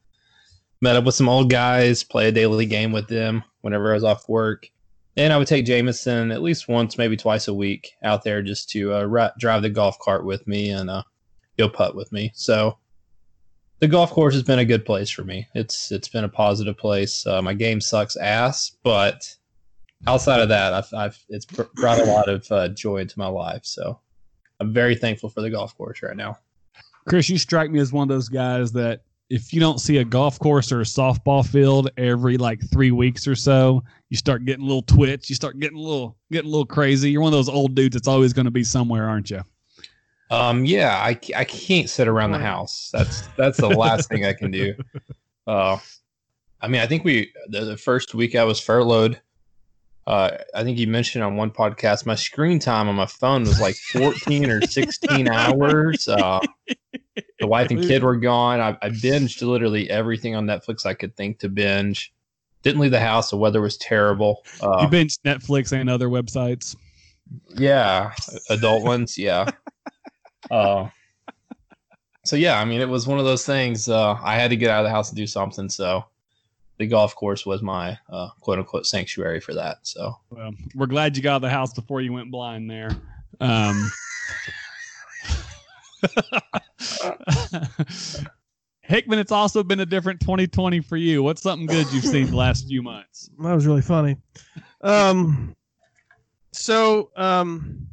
Met 0.85 0.97
up 0.97 1.05
with 1.05 1.15
some 1.15 1.31
old 1.31 1.49
guys, 1.49 2.05
play 2.05 2.29
a 2.29 2.31
daily 2.31 2.67
game 2.67 2.93
with 2.93 3.09
them 3.09 3.43
whenever 3.63 3.91
I 3.91 3.95
was 3.95 4.05
off 4.05 4.29
work. 4.29 4.69
And 5.17 5.33
I 5.33 5.39
would 5.39 5.47
take 5.47 5.65
Jameson 5.65 6.31
at 6.31 6.43
least 6.43 6.69
once, 6.69 6.99
maybe 6.99 7.17
twice 7.17 7.49
a 7.49 7.55
week 7.55 7.93
out 8.03 8.23
there 8.23 8.43
just 8.43 8.69
to 8.73 8.93
uh, 8.93 9.05
ri- 9.05 9.31
drive 9.39 9.63
the 9.63 9.71
golf 9.71 9.99
cart 9.99 10.27
with 10.27 10.47
me 10.47 10.69
and 10.69 10.91
uh, 10.91 11.03
go 11.57 11.71
putt 11.71 11.97
with 11.97 12.13
me. 12.13 12.33
So 12.35 12.77
the 13.79 13.89
golf 13.89 14.11
course 14.11 14.35
has 14.35 14.43
been 14.43 14.59
a 14.59 14.65
good 14.67 14.85
place 14.85 15.09
for 15.09 15.25
me. 15.25 15.49
It's 15.55 15.91
it's 15.91 16.09
been 16.09 16.25
a 16.25 16.29
positive 16.29 16.77
place. 16.77 17.27
Uh, 17.27 17.41
my 17.41 17.55
game 17.55 17.81
sucks 17.81 18.17
ass, 18.17 18.73
but 18.83 19.35
outside 20.07 20.41
of 20.41 20.51
that, 20.51 20.75
I've, 20.75 20.93
I've 20.93 21.25
it's 21.31 21.47
br- 21.47 21.63
brought 21.77 22.01
a 22.01 22.05
lot 22.05 22.29
of 22.29 22.47
uh, 22.53 22.69
joy 22.69 22.99
into 22.99 23.19
my 23.19 23.29
life. 23.29 23.65
So 23.65 23.99
I'm 24.61 24.75
very 24.75 24.97
thankful 24.97 25.31
for 25.31 25.41
the 25.41 25.49
golf 25.49 25.75
course 25.79 26.03
right 26.03 26.15
now. 26.15 26.37
Chris, 27.09 27.31
you 27.31 27.39
strike 27.39 27.71
me 27.71 27.81
as 27.81 27.91
one 27.91 28.03
of 28.03 28.15
those 28.15 28.29
guys 28.29 28.71
that 28.73 29.01
if 29.31 29.53
you 29.53 29.61
don't 29.61 29.81
see 29.81 29.99
a 29.99 30.05
golf 30.05 30.39
course 30.39 30.71
or 30.71 30.81
a 30.81 30.85
softball 30.85 31.47
field 31.47 31.91
every 31.97 32.37
like 32.37 32.61
three 32.71 32.91
weeks 32.91 33.27
or 33.27 33.35
so, 33.35 33.83
you 34.11 34.17
start 34.17 34.45
getting 34.45 34.65
a 34.65 34.67
little 34.67 34.83
twitch. 34.83 35.29
You 35.29 35.35
start 35.35 35.59
getting 35.59 35.79
a 35.79 35.83
little 35.83 36.17
getting 36.31 36.49
a 36.49 36.51
little 36.51 36.67
crazy. 36.67 37.11
You're 37.11 37.23
one 37.23 37.33
of 37.33 37.39
those 37.39 37.49
old 37.49 37.75
dudes 37.75 37.95
that's 37.95 38.09
always 38.09 38.33
going 38.33 38.45
to 38.45 38.51
be 38.51 38.65
somewhere, 38.65 39.09
aren't 39.09 39.31
you? 39.31 39.43
Um, 40.31 40.65
yeah, 40.65 41.01
I 41.03 41.15
can't 41.15 41.89
sit 41.89 42.09
around 42.09 42.33
the 42.33 42.39
house. 42.39 42.91
That's 42.93 43.27
that's 43.37 43.59
the 43.59 43.69
last 43.69 44.09
thing 44.09 44.25
I 44.25 44.33
can 44.33 44.51
do. 44.51 44.75
Uh, 45.47 45.77
I 46.63 46.69
mean, 46.69 46.81
I 46.81 46.87
think 46.87 47.05
we 47.05 47.31
the, 47.49 47.67
the 47.67 47.77
first 47.77 48.15
week 48.15 48.35
I 48.35 48.45
was 48.45 48.59
furloughed. 48.59 49.21
Uh, 50.07 50.31
I 50.55 50.63
think 50.65 50.79
you 50.79 50.87
mentioned 50.87 51.25
on 51.25 51.37
one 51.37 51.51
podcast 51.51 52.05
my 52.05 52.15
screen 52.15 52.59
time 52.59 52.89
on 52.89 52.95
my 52.95 53.07
phone 53.07 53.43
was 53.43 53.61
like 53.61 53.77
14 53.77 54.51
or 54.51 54.61
16 54.61 55.29
hours. 55.33 56.09
Uh, 56.09 56.41
the 57.39 57.47
wife 57.47 57.71
and 57.71 57.83
kid 57.83 58.03
were 58.03 58.17
gone. 58.17 58.61
I, 58.61 58.77
I 58.83 58.91
binged 58.91 59.41
literally 59.47 59.89
everything 59.89 60.35
on 60.35 60.47
Netflix 60.47 60.85
I 60.85 60.95
could 60.95 61.17
think 61.17 61.39
to 61.39 61.49
binge. 61.49 62.13
Didn't 62.63 62.81
leave 62.81 62.91
the 62.91 63.01
house. 63.01 63.31
The 63.31 63.37
weather 63.37 63.61
was 63.61 63.77
terrible. 63.79 64.45
Uh, 64.63 64.81
you 64.83 64.89
binge 64.89 65.19
Netflix 65.25 65.73
and 65.73 65.89
other 65.89 66.09
websites. 66.09 66.77
yeah, 67.57 68.13
adult 68.51 68.85
ones. 68.85 69.17
Yeah. 69.19 69.51
Uh, 70.51 70.91
so 72.27 72.37
yeah, 72.37 72.61
I 72.61 72.67
mean, 72.67 72.83
it 72.83 72.89
was 72.89 73.07
one 73.07 73.19
of 73.19 73.25
those 73.25 73.47
things. 73.47 73.89
Uh, 73.89 74.13
I 74.23 74.35
had 74.35 74.51
to 74.51 74.57
get 74.57 74.69
out 74.69 74.81
of 74.81 74.85
the 74.85 74.91
house 74.91 75.09
and 75.09 75.17
do 75.17 75.27
something. 75.27 75.71
So 75.71 76.05
the 76.79 76.87
golf 76.87 77.15
course 77.15 77.47
was 77.47 77.63
my 77.63 77.99
uh, 78.09 78.31
quote 78.41 78.59
unquote 78.59 78.87
sanctuary 78.87 79.41
for 79.41 79.55
that. 79.55 79.79
So 79.83 80.17
Well, 80.31 80.53
we're 80.75 80.87
glad 80.87 81.17
you 81.17 81.23
got 81.23 81.35
out 81.35 81.37
of 81.37 81.43
the 81.43 81.51
house 81.51 81.73
before 81.73 82.01
you 82.01 82.13
went 82.13 82.31
blind 82.31 82.71
there. 82.71 82.91
Um, 83.41 83.91
Hickman, 88.83 89.19
it's 89.19 89.33
also 89.33 89.63
been 89.63 89.81
a 89.81 89.87
different 89.87 90.21
2020 90.21 90.81
for 90.81 90.97
you. 90.97 91.23
What's 91.23 91.43
something 91.43 91.67
good 91.67 91.91
you've 91.93 92.05
seen 92.05 92.27
the 92.27 92.37
last 92.37 92.69
few 92.69 92.83
months? 92.83 93.31
That 93.39 93.55
was 93.55 93.67
really 93.67 93.83
funny. 93.83 94.17
Um, 94.83 95.57
so 96.53 97.11
um, 97.17 97.89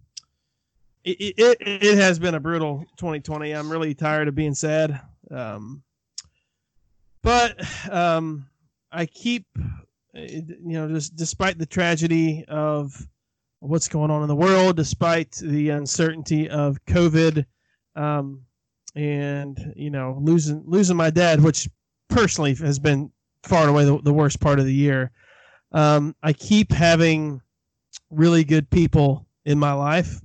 it, 1.03 1.33
it 1.37 1.57
it 1.61 1.97
has 1.97 2.19
been 2.19 2.35
a 2.35 2.39
brutal 2.39 2.85
2020. 2.97 3.51
I'm 3.51 3.71
really 3.71 3.93
tired 3.93 4.27
of 4.27 4.35
being 4.35 4.53
sad. 4.53 4.99
Um, 5.29 5.81
but 7.21 7.59
um, 7.89 8.47
I 8.91 9.05
keep, 9.05 9.45
you 10.13 10.59
know, 10.61 10.87
just 10.87 11.15
despite 11.15 11.57
the 11.57 11.65
tragedy 11.65 12.45
of 12.47 13.07
what's 13.59 13.87
going 13.87 14.11
on 14.11 14.21
in 14.21 14.27
the 14.27 14.35
world, 14.35 14.75
despite 14.75 15.31
the 15.35 15.69
uncertainty 15.69 16.49
of 16.49 16.83
COVID, 16.85 17.45
um, 17.95 18.41
and 18.95 19.73
you 19.75 19.89
know, 19.89 20.17
losing 20.21 20.63
losing 20.65 20.97
my 20.97 21.09
dad, 21.09 21.41
which 21.41 21.69
personally 22.09 22.53
has 22.55 22.79
been 22.79 23.11
far 23.43 23.61
and 23.61 23.69
away 23.69 23.85
the, 23.85 23.99
the 24.01 24.13
worst 24.13 24.39
part 24.41 24.59
of 24.59 24.65
the 24.65 24.73
year 24.73 25.11
um, 25.71 26.15
I 26.21 26.33
keep 26.33 26.71
having 26.71 27.41
really 28.09 28.43
good 28.43 28.69
people 28.69 29.25
in 29.45 29.57
my 29.57 29.73
life, 29.73 30.19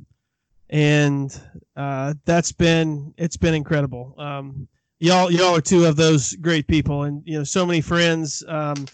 and 0.70 1.38
uh, 1.76 2.14
that's 2.24 2.52
been 2.52 3.14
it's 3.16 3.36
been 3.36 3.54
incredible. 3.54 4.14
Um, 4.18 4.68
y'all 4.98 5.30
y'all 5.30 5.56
are 5.56 5.60
two 5.60 5.84
of 5.84 5.96
those 5.96 6.34
great 6.34 6.66
people, 6.66 7.04
and 7.04 7.22
you 7.24 7.38
know 7.38 7.44
so 7.44 7.64
many 7.66 7.80
friends 7.80 8.42
um, 8.48 8.86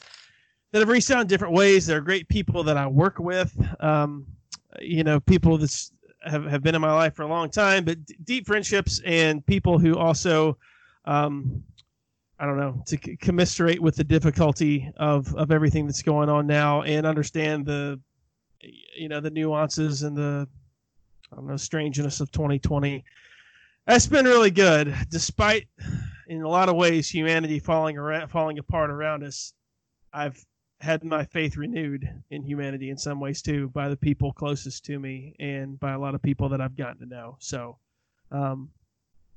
that 0.73 0.81
have 0.81 0.89
reached 0.89 1.11
out 1.11 1.21
in 1.21 1.27
different 1.27 1.55
ways. 1.55 1.87
They're 1.87 2.01
great 2.01 2.29
people 2.29 2.63
that 2.65 2.77
I 2.77 2.87
work 2.87 3.19
with. 3.19 3.55
Um, 3.81 4.27
you 4.81 5.05
know, 5.05 5.21
people 5.21 5.59
that 5.59 5.91
have, 6.25 6.45
have 6.47 6.63
been 6.63 6.75
in 6.75 6.81
my 6.81 6.93
life 6.93 7.15
for 7.15 7.23
a 7.23 7.29
long 7.29 7.51
time, 7.51 7.85
but 7.85 8.05
d- 8.07 8.17
deep 8.25 8.47
friendships 8.47 9.01
and 9.05 9.45
people 9.45 9.79
who 9.79 9.97
also 9.97 10.57
um, 11.05 11.63
I 12.43 12.47
don't 12.47 12.57
know, 12.57 12.83
to 12.87 12.99
c- 12.99 13.17
commiserate 13.17 13.81
with 13.81 13.95
the 13.95 14.03
difficulty 14.03 14.91
of 14.97 15.33
of 15.37 15.53
everything 15.53 15.87
that's 15.87 16.03
going 16.03 16.29
on 16.29 16.47
now 16.47 16.83
and 16.83 17.07
understand 17.07 17.67
the 17.67 18.01
you 18.97 19.09
know 19.09 19.21
the 19.21 19.31
nuances 19.31 20.03
and 20.03 20.17
the 20.17 20.49
I 21.33 21.37
don't 21.37 21.47
know 21.47 21.57
strangeness 21.57 22.21
of 22.21 22.33
2020. 22.33 23.05
That's 23.87 24.07
been 24.07 24.27
really 24.27 24.53
good, 24.53 24.95
despite 25.11 25.67
in 26.29 26.43
a 26.43 26.49
lot 26.49 26.69
of 26.69 26.77
ways 26.77 27.09
humanity 27.09 27.59
falling 27.59 27.99
around, 27.99 28.29
falling 28.29 28.59
apart 28.59 28.91
around 28.91 29.25
us. 29.25 29.53
I've 30.13 30.45
had 30.81 31.05
my 31.05 31.25
faith 31.25 31.57
renewed 31.57 32.09
in 32.31 32.43
humanity 32.43 32.91
in 32.91 32.97
some 32.97 33.19
ways 33.19 33.43
too 33.43 33.69
by 33.71 33.89
the 33.89 33.97
people 33.97 34.33
closest 34.33 34.85
to 34.85 34.99
me 34.99 35.35
and 35.39 35.79
by 35.81 35.93
a 35.93 35.99
lot 35.99 36.15
of 36.15 36.23
people 36.23 36.49
that 36.49 36.61
I've 36.61 36.77
gotten 36.77 37.01
to 37.01 37.07
know. 37.07 37.37
So, 37.41 37.79
um, 38.31 38.71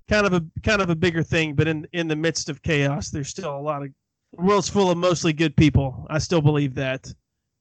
kind 0.08 0.28
of 0.28 0.34
a 0.34 0.46
kind 0.62 0.82
of 0.82 0.92
a 0.92 0.96
bigger 0.96 1.24
thing, 1.24 1.56
but 1.56 1.68
in 1.68 1.88
in 1.92 2.08
the 2.08 2.16
midst 2.16 2.48
of 2.48 2.62
chaos, 2.62 3.10
there's 3.10 3.30
still 3.30 3.58
a 3.58 3.60
lot 3.60 3.82
of 3.82 3.90
the 4.34 4.44
world's 4.44 4.70
full 4.70 4.92
of 4.92 4.98
mostly 4.98 5.34
good 5.34 5.56
people. 5.56 6.06
I 6.10 6.20
still 6.20 6.42
believe 6.42 6.76
that, 6.76 7.12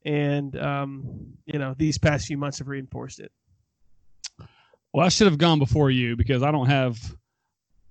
and 0.04 0.54
um, 0.58 1.32
you 1.46 1.58
know, 1.58 1.74
these 1.78 1.96
past 1.96 2.26
few 2.26 2.36
months 2.36 2.58
have 2.58 2.68
reinforced 2.68 3.20
it. 3.20 3.32
Well, 4.94 5.04
I 5.04 5.08
should 5.08 5.26
have 5.26 5.38
gone 5.38 5.58
before 5.58 5.90
you 5.90 6.14
because 6.14 6.44
I 6.44 6.52
don't 6.52 6.68
have 6.68 7.16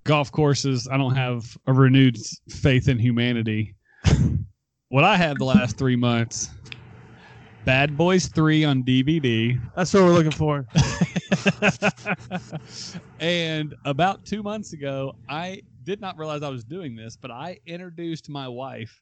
golf 0.06 0.32
courses. 0.32 0.88
I 0.90 0.96
don't 0.96 1.16
have 1.16 1.58
a 1.68 1.74
renewed 1.74 2.18
faith 2.50 2.88
in 2.88 2.98
humanity. 2.98 3.76
what 4.88 5.04
I 5.04 5.18
had 5.18 5.38
the 5.38 5.44
last 5.44 5.78
three 5.78 5.98
months 5.98 6.50
Bad 7.66 7.98
Boys 7.98 8.28
3 8.28 8.64
on 8.64 8.84
DVD. 8.84 9.60
That's 9.76 9.94
what 9.94 10.04
we're 10.04 10.14
looking 10.14 10.32
for. 10.32 10.66
and 13.20 13.76
about 13.84 14.24
two 14.24 14.42
months 14.42 14.72
ago, 14.72 15.14
I 15.28 15.62
did 15.84 16.00
not 16.00 16.18
realize 16.18 16.42
I 16.42 16.48
was 16.48 16.64
doing 16.64 16.96
this, 16.96 17.18
but 17.18 17.32
I 17.32 17.60
introduced 17.66 18.30
my 18.30 18.48
wife 18.48 19.02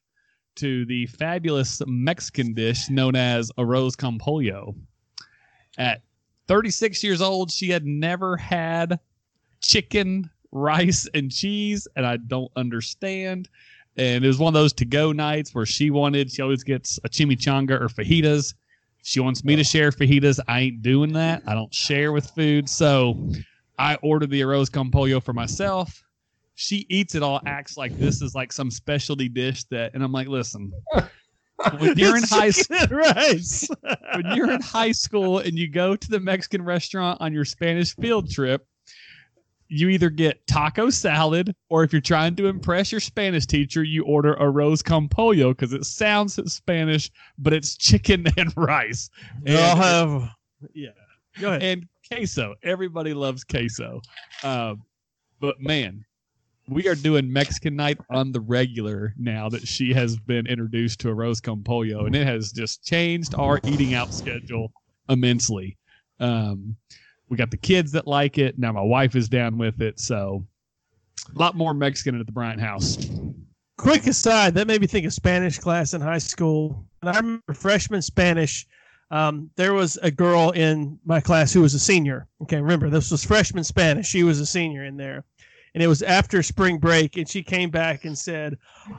to 0.56 0.84
the 0.86 1.06
fabulous 1.06 1.80
Mexican 1.86 2.52
dish 2.52 2.90
known 2.90 3.14
as 3.14 3.52
arroz 3.58 3.96
con 3.96 4.18
pollo. 4.18 4.74
At 5.78 6.02
36 6.52 7.02
years 7.02 7.22
old, 7.22 7.50
she 7.50 7.70
had 7.70 7.86
never 7.86 8.36
had 8.36 9.00
chicken, 9.62 10.28
rice, 10.50 11.08
and 11.14 11.30
cheese, 11.32 11.88
and 11.96 12.04
I 12.04 12.18
don't 12.18 12.52
understand. 12.56 13.48
And 13.96 14.22
it 14.22 14.28
was 14.28 14.38
one 14.38 14.54
of 14.54 14.60
those 14.60 14.74
to 14.74 14.84
go 14.84 15.12
nights 15.12 15.54
where 15.54 15.64
she 15.64 15.90
wanted, 15.90 16.30
she 16.30 16.42
always 16.42 16.62
gets 16.62 16.98
a 17.04 17.08
chimichanga 17.08 17.80
or 17.80 17.88
fajitas. 17.88 18.52
She 19.02 19.18
wants 19.18 19.44
me 19.44 19.56
to 19.56 19.64
share 19.64 19.92
fajitas. 19.92 20.40
I 20.46 20.60
ain't 20.60 20.82
doing 20.82 21.14
that. 21.14 21.42
I 21.46 21.54
don't 21.54 21.74
share 21.74 22.12
with 22.12 22.28
food. 22.32 22.68
So 22.68 23.16
I 23.78 23.94
ordered 24.02 24.28
the 24.28 24.42
arroz 24.42 24.70
con 24.70 24.90
pollo 24.90 25.20
for 25.20 25.32
myself. 25.32 26.04
She 26.54 26.84
eats 26.90 27.14
it 27.14 27.22
all, 27.22 27.40
acts 27.46 27.78
like 27.78 27.96
this 27.96 28.20
is 28.20 28.34
like 28.34 28.52
some 28.52 28.70
specialty 28.70 29.30
dish 29.30 29.64
that, 29.70 29.94
and 29.94 30.04
I'm 30.04 30.12
like, 30.12 30.28
listen, 30.28 30.70
when 31.78 31.94
you're 31.98 32.16
in 32.16 32.22
high 32.24 32.52
and 32.70 32.90
rice. 32.90 33.68
when 34.14 34.36
you're 34.36 34.50
in 34.50 34.60
high 34.60 34.92
school 34.92 35.38
and 35.38 35.58
you 35.58 35.68
go 35.68 35.96
to 35.96 36.08
the 36.08 36.20
Mexican 36.20 36.62
restaurant 36.62 37.20
on 37.20 37.32
your 37.32 37.44
Spanish 37.44 37.94
field 37.96 38.30
trip, 38.30 38.66
you 39.68 39.88
either 39.88 40.10
get 40.10 40.46
taco 40.46 40.90
salad 40.90 41.54
or 41.70 41.82
if 41.82 41.92
you're 41.92 42.02
trying 42.02 42.36
to 42.36 42.46
impress 42.46 42.92
your 42.92 43.00
Spanish 43.00 43.46
teacher, 43.46 43.82
you 43.82 44.04
order 44.04 44.36
arroz 44.38 44.84
con 44.84 45.08
pollo 45.08 45.50
because 45.54 45.72
it 45.72 45.84
sounds 45.86 46.38
Spanish, 46.52 47.10
but 47.38 47.52
it's 47.54 47.76
chicken 47.76 48.26
and 48.36 48.52
rice. 48.56 49.08
And- 49.46 49.78
have, 49.78 50.28
yeah. 50.74 50.90
Go 51.40 51.48
ahead. 51.48 51.62
and 51.62 51.88
queso. 52.06 52.54
Everybody 52.62 53.14
loves 53.14 53.44
queso. 53.44 54.02
Um, 54.42 54.82
but 55.40 55.58
man, 55.58 56.04
we 56.68 56.88
are 56.88 56.94
doing 56.94 57.32
Mexican 57.32 57.76
night 57.76 57.98
on 58.10 58.32
the 58.32 58.40
regular 58.40 59.14
now 59.18 59.48
that 59.48 59.66
she 59.66 59.92
has 59.92 60.16
been 60.16 60.46
introduced 60.46 61.00
to 61.00 61.08
arroz 61.08 61.42
con 61.42 61.62
pollo, 61.62 62.06
and 62.06 62.14
it 62.14 62.26
has 62.26 62.52
just 62.52 62.84
changed 62.84 63.34
our 63.34 63.60
eating 63.64 63.94
out 63.94 64.14
schedule 64.14 64.72
immensely. 65.08 65.76
Um, 66.20 66.76
we 67.28 67.36
got 67.36 67.50
the 67.50 67.56
kids 67.56 67.92
that 67.92 68.06
like 68.06 68.38
it. 68.38 68.58
Now 68.58 68.72
my 68.72 68.82
wife 68.82 69.16
is 69.16 69.28
down 69.28 69.58
with 69.58 69.80
it, 69.80 69.98
so 69.98 70.46
a 71.34 71.38
lot 71.38 71.56
more 71.56 71.74
Mexican 71.74 72.18
at 72.18 72.26
the 72.26 72.32
Bryant 72.32 72.60
house. 72.60 72.98
Quick 73.78 74.06
aside, 74.06 74.54
that 74.54 74.66
made 74.66 74.80
me 74.80 74.86
think 74.86 75.06
of 75.06 75.12
Spanish 75.12 75.58
class 75.58 75.94
in 75.94 76.00
high 76.00 76.18
school. 76.18 76.84
And 77.00 77.10
I 77.10 77.16
remember 77.16 77.54
freshman 77.54 78.02
Spanish. 78.02 78.66
Um, 79.10 79.50
there 79.56 79.74
was 79.74 79.98
a 80.02 80.10
girl 80.10 80.50
in 80.50 80.98
my 81.04 81.20
class 81.20 81.52
who 81.52 81.60
was 81.60 81.74
a 81.74 81.78
senior. 81.78 82.28
Okay, 82.42 82.60
remember 82.60 82.88
this 82.88 83.10
was 83.10 83.24
freshman 83.24 83.64
Spanish. 83.64 84.06
She 84.06 84.22
was 84.22 84.40
a 84.40 84.46
senior 84.46 84.84
in 84.84 84.96
there, 84.96 85.24
and 85.74 85.82
it 85.82 85.86
was 85.86 86.02
after 86.02 86.42
spring 86.42 86.78
break, 86.78 87.16
and 87.16 87.28
she 87.28 87.42
came 87.42 87.70
back 87.70 88.04
and 88.04 88.16
said, 88.16 88.58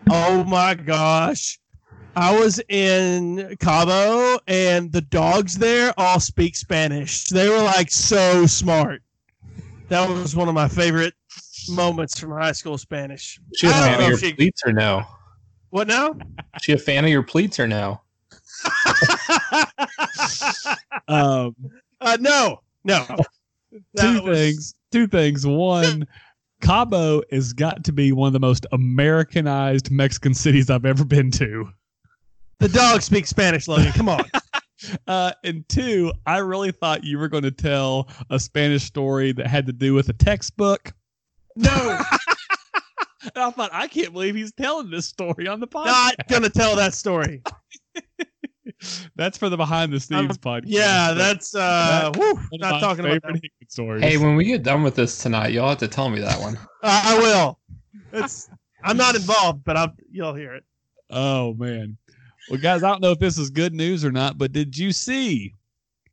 "Oh 0.10 0.44
my 0.44 0.74
gosh." 0.74 1.60
I 2.16 2.38
was 2.40 2.62
in 2.70 3.56
Cabo 3.60 4.38
and 4.46 4.92
the 4.92 5.02
dogs 5.02 5.58
there 5.58 5.94
all 5.98 6.20
speak 6.20 6.56
Spanish. 6.56 7.28
They 7.30 7.50
were 7.50 7.64
like 7.64 7.90
so 7.90 8.46
smart. 8.46 9.02
That 9.90 10.08
was 10.08 10.36
one 10.36 10.48
of 10.48 10.54
my 10.54 10.68
favorite 10.68 11.16
moments 11.70 12.20
from 12.20 12.30
high 12.32 12.52
school 12.52 12.78
Spanish. 12.78 13.40
She 13.56 13.66
a 13.66 13.72
I 13.72 13.74
don't 13.74 13.84
fan 13.84 14.02
of 14.04 14.10
your 14.10 14.18
she- 14.20 14.34
pleats 14.34 14.62
or 14.64 14.74
no? 14.74 15.04
What 15.72 15.88
now? 15.88 16.14
She 16.62 16.74
a 16.74 16.78
fan 16.78 17.04
of 17.04 17.10
your 17.10 17.24
pleats 17.24 17.60
or 17.60 17.68
no? 17.68 18.00
Um, 21.08 21.56
uh, 22.00 22.18
no, 22.20 22.62
no. 22.84 23.06
two 23.98 24.22
was- 24.22 24.38
things. 24.38 24.76
Two 24.92 25.08
things. 25.08 25.46
One, 25.48 26.08
Cabo 26.64 27.22
has 27.32 27.54
got 27.54 27.84
to 27.84 27.92
be 27.92 28.12
one 28.12 28.28
of 28.28 28.34
the 28.34 28.40
most 28.40 28.66
Americanized 28.72 29.92
Mexican 29.92 30.34
cities 30.34 30.70
I've 30.70 30.86
ever 30.86 31.06
been 31.06 31.30
to. 31.32 31.70
The 32.60 32.70
dog 32.70 33.02
speaks 33.02 33.30
Spanish, 33.30 33.68
Logan. 33.68 33.92
Come 33.94 34.10
on. 34.10 34.24
Uh, 35.08 35.32
and 35.46 35.64
two, 35.70 36.12
I 36.26 36.40
really 36.40 36.74
thought 36.74 37.06
you 37.06 37.18
were 37.18 37.30
going 37.30 37.44
to 37.44 37.52
tell 37.52 38.10
a 38.30 38.38
Spanish 38.38 38.84
story 38.84 39.32
that 39.32 39.48
had 39.48 39.66
to 39.68 39.72
do 39.72 39.94
with 39.94 40.10
a 40.10 40.14
textbook. 40.14 40.92
No, 41.56 42.02
And 43.24 43.44
I 43.44 43.50
thought, 43.52 43.70
I 43.74 43.88
can't 43.88 44.12
believe 44.12 44.36
he's 44.36 44.52
telling 44.52 44.90
this 44.90 45.08
story 45.08 45.48
on 45.48 45.60
the 45.60 45.68
podcast. 45.68 45.86
not 45.86 46.28
gonna 46.28 46.50
tell 46.50 46.76
that 46.76 46.94
story. 46.94 47.42
That's 49.16 49.38
for 49.38 49.50
the 49.50 49.58
behind 49.58 49.94
the 49.94 50.00
scenes 50.00 50.38
podcast. 50.38 50.64
Yeah, 50.68 51.14
that's 51.14 51.56
uh, 51.56 52.12
whew, 52.16 52.40
not 52.54 52.80
talking 52.80 53.06
about 53.06 53.22
favorite 53.24 53.42
that. 53.60 53.72
Stories. 53.72 54.04
Hey, 54.04 54.18
when 54.18 54.36
we 54.36 54.46
get 54.46 54.64
done 54.64 54.84
with 54.84 54.96
this 54.96 55.18
tonight, 55.18 55.54
you'll 55.54 55.68
have 55.70 55.78
to 55.80 55.88
tell 55.88 56.10
me 56.10 56.20
that 56.20 56.40
one. 56.40 56.58
Uh, 56.86 57.02
I 57.06 57.18
will. 57.18 57.60
It's. 58.12 58.50
I'm 58.84 58.98
not 58.98 59.16
involved, 59.16 59.64
but 59.64 59.78
I'll. 59.78 59.94
You'll 60.12 60.34
hear 60.34 60.54
it. 60.54 60.66
Oh 61.10 61.54
man. 61.54 61.98
Well, 62.50 62.60
guys, 62.60 62.84
I 62.84 62.90
don't 62.90 63.02
know 63.02 63.12
if 63.12 63.20
this 63.20 63.38
is 63.38 63.50
good 63.50 63.74
news 63.74 64.04
or 64.04 64.12
not, 64.12 64.38
but 64.38 64.52
did 64.52 64.78
you 64.78 64.92
see 64.92 65.54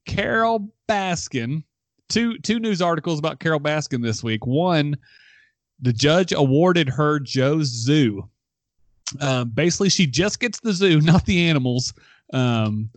Carole 0.06 0.70
Baskin? 0.88 1.64
Two 2.08 2.38
two 2.38 2.60
news 2.60 2.80
articles 2.80 3.18
about 3.18 3.40
Carole 3.40 3.58
Baskin 3.58 4.00
this 4.00 4.22
week. 4.22 4.46
One, 4.46 4.96
the 5.80 5.92
judge 5.92 6.32
awarded 6.32 6.88
her 6.88 7.18
Joe's 7.18 7.66
Zoo. 7.66 8.28
Um, 9.20 9.50
basically, 9.50 9.88
she 9.88 10.06
just 10.06 10.38
gets 10.38 10.60
the 10.60 10.72
zoo, 10.72 11.00
not 11.02 11.26
the 11.26 11.48
animals. 11.48 11.92
Um, 12.32 12.90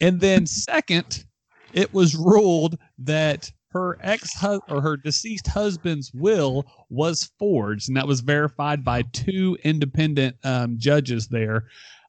and 0.00 0.20
then 0.20 0.46
second, 0.46 1.24
it 1.72 1.92
was 1.92 2.14
ruled 2.16 2.78
that 2.98 3.50
her 3.72 3.98
ex 4.00 4.30
or 4.68 4.80
her 4.80 4.96
deceased 4.96 5.46
husband's 5.46 6.10
will 6.12 6.64
was 6.88 7.30
forged, 7.38 7.88
and 7.88 7.96
that 7.96 8.08
was 8.08 8.20
verified 8.20 8.84
by 8.84 9.02
two 9.12 9.56
independent 9.62 10.36
um, 10.42 10.76
judges 10.78 11.28
there. 11.28 11.66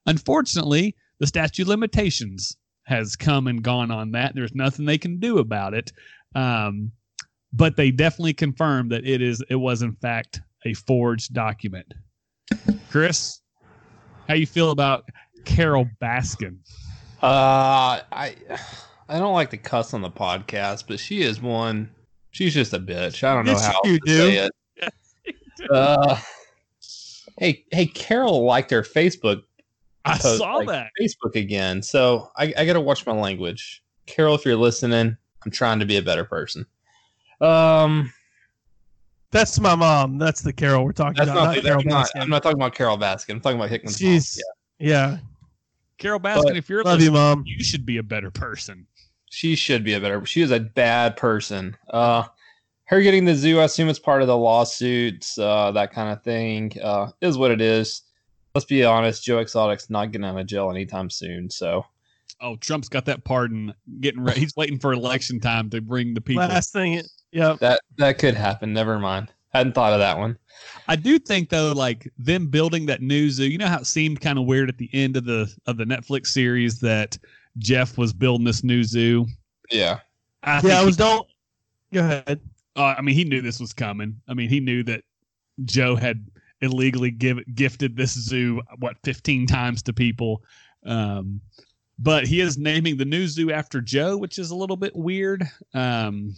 Unfortunately, 0.08 0.96
the 1.20 1.28
statute 1.28 1.68
limitations 1.68 2.58
has 2.86 3.16
come 3.16 3.48
and 3.48 3.64
gone 3.64 3.92
on 3.92 4.12
that. 4.12 4.34
There's 4.34 4.56
nothing 4.56 4.86
they 4.86 4.98
can 4.98 5.20
do 5.20 5.38
about 5.38 5.76
it. 5.76 5.92
Um, 6.34 6.92
but 7.54 7.76
they 7.76 7.92
definitely 7.92 8.34
confirmed 8.34 8.92
that 8.92 9.06
it 9.06 9.22
is 9.22 9.44
it 9.50 9.56
was 9.56 9.82
in 9.82 9.94
fact 9.94 10.42
a 10.66 10.74
forged 10.74 11.34
document. 11.34 11.94
Chris, 12.90 13.42
how 14.28 14.34
you 14.34 14.48
feel 14.48 14.72
about 14.72 15.06
Carole 15.46 15.90
Baskin? 16.02 16.58
Uh, 17.22 18.02
I 18.12 18.36
I 19.10 19.20
don't 19.20 19.34
like 19.34 19.50
to 19.52 19.58
cuss 19.58 19.94
on 19.94 20.02
the 20.02 20.10
podcast, 20.10 20.86
but 20.88 21.00
she 21.00 21.22
is 21.22 21.42
one. 21.42 21.90
She's 22.32 22.54
just 22.54 22.74
a 22.74 22.80
bitch. 22.80 23.24
I 23.24 23.34
don't 23.36 23.46
know 23.46 23.52
Yes, 23.52 23.66
how 23.66 23.80
you 23.84 24.00
to 24.00 24.06
do. 24.06 24.18
say 24.18 24.38
it. 24.38 24.52
Uh, 25.70 26.18
hey, 27.38 27.64
hey, 27.72 27.86
Carol 27.86 28.44
liked 28.46 28.72
her 28.72 28.82
Facebook 28.82 29.44
I 30.06 30.18
post, 30.18 30.40
saw 30.40 30.56
like, 30.56 30.68
that. 30.70 30.90
Facebook 31.00 31.36
again. 31.36 31.84
So 31.84 32.32
I, 32.36 32.54
I 32.58 32.66
got 32.66 32.74
to 32.74 32.82
watch 32.82 33.06
my 33.06 33.14
language. 33.14 33.84
Carol, 34.08 34.34
if 34.34 34.44
you're 34.46 34.56
listening, 34.56 35.16
I'm 35.46 35.52
trying 35.52 35.80
to 35.80 35.86
be 35.86 35.98
a 35.98 36.02
better 36.02 36.24
person. 36.24 36.66
Um, 37.40 38.12
That's 39.32 39.60
my 39.60 39.76
mom. 39.76 40.18
That's 40.18 40.42
the 40.42 40.52
Carol 40.54 40.84
we're 40.84 40.94
talking 40.94 41.16
that's 41.18 41.30
about. 41.30 41.44
not, 41.44 41.56
Not, 41.58 41.64
Carol 41.64 41.84
not 41.86 42.08
Baskin. 42.08 42.22
I'm 42.22 42.30
not 42.30 42.44
talking 42.44 42.58
about 42.58 42.74
Carole 42.74 42.98
Baskin. 42.98 43.32
I'm 43.32 43.42
talking 43.42 43.58
about 43.58 43.70
Hickman's 43.70 44.02
mom. 44.02 44.20
Yeah. 44.80 44.90
Yeah. 44.90 45.18
Carole 46.02 46.20
Baskin, 46.20 46.44
But- 46.44 46.58
if 46.58 46.70
you're 46.70 46.84
Love 46.84 47.00
you, 47.02 47.12
listening, 47.12 47.22
mom. 47.22 47.44
you 47.46 47.64
should 47.64 47.86
be 47.86 47.98
a 47.98 48.04
better 48.04 48.32
person. 48.32 48.88
She 49.30 49.56
should 49.56 49.84
be 49.86 49.94
a 49.94 50.00
better. 50.02 50.26
She 50.26 50.42
is 50.42 50.52
a 50.52 50.60
bad 50.60 51.16
person. 51.16 51.78
Uh, 51.90 52.24
her 52.86 53.02
getting 53.02 53.24
the 53.24 53.36
zoo, 53.36 53.60
I 53.60 53.64
assume 53.64 53.88
it's 53.88 54.00
part 54.00 54.22
of 54.22 54.28
the 54.28 54.36
lawsuits, 54.36 55.38
uh, 55.38 55.72
that 55.72 55.94
kind 55.94 56.12
of 56.12 56.22
thing. 56.24 56.74
Uh, 56.84 57.12
is 57.22 57.38
what 57.38 57.52
it 57.52 57.62
is. 57.62 58.02
Let's 58.54 58.66
be 58.66 58.84
honest. 58.84 59.24
Joe 59.24 59.40
Exotic's 59.40 59.90
not 59.90 60.12
getting 60.12 60.26
out 60.26 60.38
of 60.38 60.46
jail 60.48 60.70
anytime 60.70 61.10
soon. 61.10 61.50
So 61.50 61.86
Oh, 62.42 62.56
Trump's 62.58 62.90
got 62.90 63.06
that 63.06 63.24
pardon 63.24 63.74
getting 64.02 64.22
ready. 64.24 64.40
He's 64.42 64.56
waiting 64.58 64.80
for 64.80 64.92
election 64.94 65.40
time 65.40 65.70
to 65.70 65.80
bring 65.80 66.14
the 66.16 66.22
people. 66.22 66.44
Last 66.44 66.74
thing. 66.74 67.02
Yep. 67.32 67.60
that 67.60 67.80
that 67.98 68.18
could 68.18 68.34
happen. 68.36 68.74
Never 68.74 69.00
mind. 69.00 69.32
Hadn't 69.54 69.74
thought 69.74 69.94
of 69.94 70.00
that 70.00 70.18
one. 70.18 70.38
I 70.88 70.96
do 70.96 71.20
think 71.20 71.50
though, 71.50 71.72
like 71.74 72.10
them 72.18 72.48
building 72.48 72.86
that 72.88 73.02
new 73.02 73.30
zoo. 73.30 73.46
You 73.50 73.58
know 73.58 73.68
how 73.68 73.80
it 73.80 73.86
seemed 73.88 74.22
kind 74.22 74.40
of 74.40 74.46
weird 74.46 74.70
at 74.70 74.78
the 74.78 74.90
end 74.94 75.18
of 75.18 75.26
the 75.26 75.54
of 75.66 75.78
the 75.78 75.84
Netflix 75.84 76.28
series 76.28 76.80
that 76.80 77.18
Jeff 77.58 77.98
was 77.98 78.14
building 78.14 78.46
this 78.46 78.64
new 78.64 78.84
zoo. 78.84 79.26
Yeah. 79.70 80.00
I 80.44 80.62
Yeah. 80.64 80.78
I 80.78 80.80
he- 80.82 80.86
was. 80.86 80.98
Don't. 80.98 81.28
Go 81.94 82.00
ahead. 82.00 82.40
uh, 82.78 82.96
I 82.98 83.02
mean, 83.02 83.16
he 83.16 83.26
knew 83.26 83.42
this 83.42 83.60
was 83.60 83.74
coming. 83.74 84.16
I 84.30 84.34
mean, 84.34 84.48
he 84.48 84.60
knew 84.62 84.84
that 84.84 85.04
Joe 85.66 85.96
had 85.98 86.26
illegally 86.62 87.12
give 87.12 87.40
gifted 87.56 87.98
this 87.98 88.14
zoo 88.14 88.62
what 88.80 88.96
15 89.04 89.46
times 89.48 89.82
to 89.84 89.92
people. 89.94 90.42
Um, 90.86 91.42
but 92.00 92.26
he 92.26 92.40
is 92.40 92.58
naming 92.58 92.96
the 92.98 93.06
new 93.06 93.28
zoo 93.28 93.52
after 93.52 93.82
Joe, 93.82 94.16
which 94.18 94.40
is 94.40 94.52
a 94.52 94.56
little 94.56 94.78
bit 94.78 94.96
weird. 94.96 95.44
Um, 95.74 96.34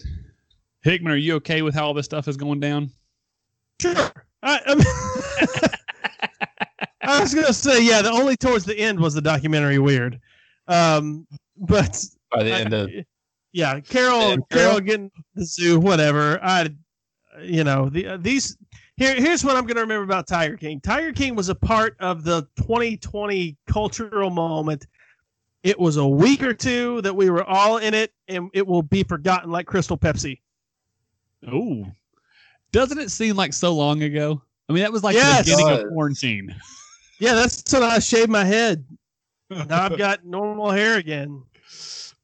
Hickman, 0.82 1.13
are 1.13 1.17
you 1.17 1.36
okay 1.36 1.62
with 1.62 1.74
how 1.75 1.86
all 1.86 1.93
this 1.93 2.05
stuff 2.05 2.27
is 2.27 2.36
going 2.36 2.60
down? 2.60 2.89
Sure. 3.82 4.12
I, 4.44 4.60
I, 4.65 4.75
mean, 4.75 4.86
I 7.01 7.22
was 7.22 7.34
gonna 7.34 7.53
say, 7.53 7.84
yeah. 7.84 8.01
The 8.01 8.12
only 8.12 8.36
towards 8.36 8.65
the 8.65 8.77
end 8.77 9.00
was 9.00 9.13
the 9.13 9.22
documentary 9.22 9.80
weird, 9.80 10.20
um, 10.68 11.27
but 11.58 12.03
By 12.32 12.44
the 12.44 12.53
end 12.53 12.74
of 12.74 12.89
yeah, 13.53 13.80
Carol, 13.80 14.32
And 14.32 14.50
Carol 14.50 14.72
Carol? 14.72 14.80
getting 14.82 15.12
the 15.36 15.46
zoo, 15.46 15.80
whatever. 15.80 16.44
I, 16.44 16.70
you 17.42 17.63
know, 17.63 17.88
the 17.88 18.08
uh, 18.08 18.18
these 18.18 18.58
here. 18.98 19.15
Here's 19.15 19.46
what 19.46 19.56
I'm 19.56 19.65
gonna 19.65 19.82
remember 19.82 20.03
about 20.03 20.27
Tiger 20.27 20.58
King. 20.58 20.82
Tiger 20.82 21.13
King 21.13 21.36
was 21.36 21.50
a 21.50 21.56
part 21.56 21.96
of 22.00 22.24
the 22.24 22.48
2020 22.58 23.56
cultural 23.68 24.30
moment. 24.30 24.88
It 25.62 25.80
was 25.80 25.98
a 25.98 26.06
week 26.06 26.44
or 26.44 26.53
two 26.53 27.01
that 27.03 27.15
we 27.15 27.30
were 27.30 27.44
all 27.44 27.77
in 27.77 27.94
it, 27.94 28.12
and 28.27 28.50
it 28.53 28.68
will 28.68 28.82
be 28.82 29.03
forgotten 29.03 29.50
like 29.50 29.65
Crystal 29.68 29.98
Pepsi. 29.98 30.42
Oh, 31.48 31.86
doesn't 32.74 32.98
it 33.00 33.10
seem 33.12 33.38
like 33.38 33.53
so 33.53 33.74
long 33.74 34.03
ago? 34.03 34.42
I 34.68 34.74
mean, 34.74 34.84
that 34.84 34.92
was 34.92 35.03
like 35.03 35.15
Yes. 35.15 35.46
the 35.46 35.56
beginning 35.56 35.86
of 35.86 35.88
quarantine. 35.94 36.53
Yeah, 37.20 37.36
that's 37.36 37.72
when 37.72 37.84
I 37.84 38.00
shaved 38.00 38.30
my 38.30 38.44
head. 38.44 38.86
Now 39.50 39.84
I've 39.86 39.98
got 39.98 40.25
normal 40.25 40.72
hair 40.72 40.98
again. 40.98 41.44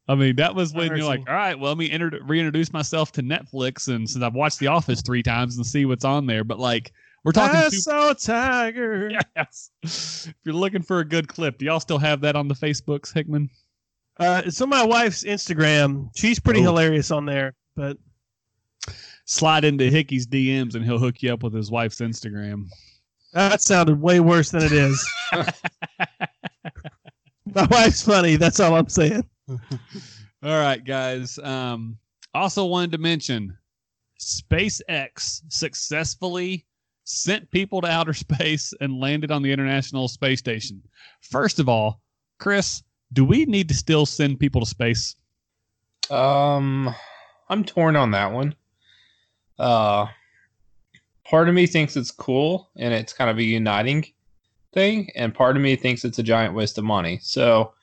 I 0.08 0.16
mean, 0.16 0.36
that 0.38 0.56
was 0.56 0.74
when 0.74 0.88
you're 0.88 1.06
like, 1.06 1.20
all 1.30 1.36
right, 1.36 1.58
well, 1.58 1.70
let 1.72 1.78
me 1.78 1.90
inter- 1.92 2.20
reintroduce 2.26 2.74
myself 2.74 3.12
to 3.14 3.22
Netflix, 3.22 3.88
and 3.94 4.10
since 4.10 4.24
I've 4.24 4.34
watched 4.34 4.58
The 4.60 4.66
Office 4.68 5.02
three 5.04 5.22
times 5.22 5.56
and 5.58 5.66
see 5.66 5.86
what's 5.86 6.04
on 6.04 6.26
there. 6.26 6.44
But 6.44 6.58
like, 6.60 6.92
we're 7.24 7.32
talking. 7.32 7.58
I 7.60 7.70
Two- 7.70 7.78
saw 7.78 8.10
a 8.12 8.16
tiger. 8.16 9.12
yes. 9.36 9.70
If 9.84 10.34
you're 10.44 10.56
looking 10.56 10.82
for 10.82 11.00
a 11.00 11.06
good 11.06 11.28
clip, 11.28 11.60
do 11.60 11.66
y'all 11.66 11.80
still 11.80 12.00
have 12.00 12.22
that 12.22 12.36
on 12.36 12.48
the 12.48 12.56
Facebooks, 12.56 13.14
Hickman? 13.14 13.50
Uh, 14.20 14.42
it's 14.46 14.60
on 14.62 14.70
my 14.70 14.84
wife's 14.84 15.24
Instagram. 15.24 16.10
She's 16.16 16.40
pretty 16.40 16.62
Oh. 16.62 16.64
hilarious 16.64 17.12
on 17.12 17.26
there. 17.26 17.54
But 17.76 17.98
Slide 19.32 19.64
into 19.64 19.92
Hickey's 19.92 20.26
DMs, 20.26 20.74
and 20.74 20.84
he'll 20.84 20.98
hook 20.98 21.22
you 21.22 21.32
up 21.32 21.44
with 21.44 21.54
his 21.54 21.70
wife's 21.70 22.00
Instagram. 22.00 22.66
that 23.32 23.62
sounded 23.62 24.02
way 24.02 24.20
worse 24.20 24.50
than 24.50 24.64
it 24.64 24.72
is. 24.72 25.08
my 27.54 27.68
wife's 27.70 28.02
funny. 28.02 28.38
That's 28.38 28.60
all 28.60 28.74
I'm 28.76 28.90
saying. 28.90 29.24
All 29.48 30.60
right, 30.60 30.84
guys. 30.84 31.38
Um, 31.38 32.00
also 32.34 32.66
wanted 32.66 32.92
to 32.94 32.98
mention 32.98 33.56
SpaceX 34.20 35.44
successfully 35.50 36.66
sent 37.04 37.52
people 37.52 37.82
to 37.82 37.88
outer 37.88 38.14
space 38.16 38.74
and 38.82 39.00
landed 39.00 39.30
on 39.30 39.44
the 39.44 39.52
International 39.52 40.08
Space 40.08 40.40
Station. 40.40 40.82
First 41.22 41.60
of 41.60 41.70
all, 41.70 42.02
Chris, 42.40 42.82
do 43.14 43.24
we 43.24 43.46
need 43.46 43.68
to 43.68 43.76
still 43.76 44.08
send 44.08 44.40
people 44.40 44.62
to 44.62 44.68
space? 44.68 45.16
Um, 46.10 46.96
I'm 47.48 47.64
torn 47.64 47.96
on 47.96 48.10
that 48.12 48.32
one. 48.32 48.56
Uh, 49.60 50.08
part 51.26 51.50
of 51.50 51.56
me 51.56 51.68
thinks 51.68 51.96
it's 51.98 52.12
cool 52.12 52.70
and 52.76 52.94
it's 52.94 53.14
kind 53.14 53.30
of 53.30 53.38
a 53.38 53.44
uniting 53.44 54.06
thing, 54.74 55.10
and 55.16 55.34
part 55.34 55.56
of 55.56 55.62
me 55.62 55.76
thinks 55.76 56.06
it's 56.06 56.20
a 56.20 56.24
giant 56.24 56.54
waste 56.54 56.78
of 56.78 56.84
money. 56.84 57.20
So, 57.22 57.74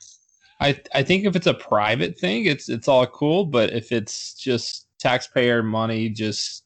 I 0.60 0.80
I 0.94 1.02
think 1.02 1.24
if 1.24 1.36
it's 1.36 1.46
a 1.46 1.54
private 1.54 2.18
thing, 2.18 2.46
it's 2.46 2.68
it's 2.68 2.88
all 2.88 3.06
cool. 3.06 3.44
But 3.44 3.72
if 3.72 3.92
it's 3.92 4.34
just 4.34 4.86
taxpayer 4.98 5.62
money 5.62 6.08
just 6.08 6.64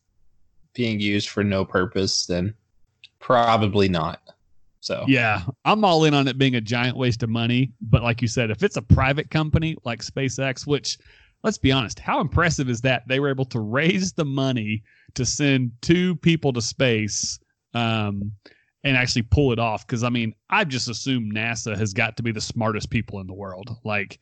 being 0.75 1.01
used 1.01 1.29
for 1.29 1.43
no 1.43 1.65
purpose, 1.65 2.27
then 2.27 2.55
probably 3.19 3.89
not. 3.89 4.21
So 4.81 5.05
Yeah, 5.07 5.43
I'm 5.65 5.85
all 5.85 6.05
in 6.05 6.15
on 6.15 6.27
it 6.27 6.39
being 6.39 6.55
a 6.55 6.61
giant 6.61 6.97
waste 6.97 7.23
of 7.23 7.29
money. 7.29 7.73
But 7.83 8.03
like 8.03 8.23
you 8.23 8.29
said, 8.29 8.51
if 8.51 8.63
it's 8.63 8.77
a 8.77 8.83
private 8.83 9.31
company 9.31 9.77
like 9.85 10.03
SpaceX, 10.03 10.67
which 10.67 10.99
let's 11.43 11.59
be 11.59 11.73
honest, 11.73 11.99
how 11.99 12.21
impressive 12.21 12.69
is 12.69 12.81
that? 12.83 13.07
They 13.09 13.21
were 13.21 13.31
able 13.31 13.45
to 13.47 13.61
raise 13.61 14.13
the 14.13 14.25
money 14.25 14.83
to 15.15 15.25
send 15.25 15.73
two 15.81 16.17
people 16.17 16.53
to 16.53 16.63
space 16.63 17.39
um, 17.75 18.33
and 18.85 18.97
actually 18.97 19.23
pull 19.23 19.53
it 19.53 19.59
off. 19.59 19.87
Because 19.87 20.05
I 20.05 20.09
mean, 20.11 20.35
I 20.51 20.65
just 20.65 20.89
assume 20.89 21.31
NASA 21.33 21.77
has 21.77 21.93
got 21.93 22.17
to 22.17 22.23
be 22.23 22.33
the 22.33 22.41
smartest 22.41 22.91
people 22.91 23.21
in 23.21 23.27
the 23.27 23.35
world. 23.35 23.77
Like, 23.85 24.19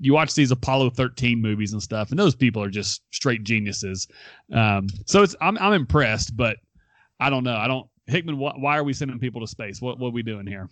you 0.00 0.12
watch 0.12 0.34
these 0.34 0.50
Apollo 0.50 0.90
13 0.90 1.40
movies 1.40 1.72
and 1.72 1.82
stuff, 1.82 2.10
and 2.10 2.18
those 2.18 2.34
people 2.34 2.62
are 2.62 2.70
just 2.70 3.02
straight 3.12 3.44
geniuses. 3.44 4.08
Um, 4.52 4.88
so 5.06 5.22
it's 5.22 5.36
I'm 5.40 5.56
I'm 5.58 5.72
impressed, 5.72 6.36
but 6.36 6.56
I 7.20 7.30
don't 7.30 7.44
know. 7.44 7.56
I 7.56 7.68
don't 7.68 7.88
Hickman. 8.06 8.36
Wh- 8.36 8.58
why 8.60 8.76
are 8.76 8.84
we 8.84 8.92
sending 8.92 9.18
people 9.18 9.40
to 9.40 9.46
space? 9.46 9.80
What 9.80 9.98
what 9.98 10.08
are 10.08 10.12
we 10.12 10.22
doing 10.22 10.46
here? 10.46 10.68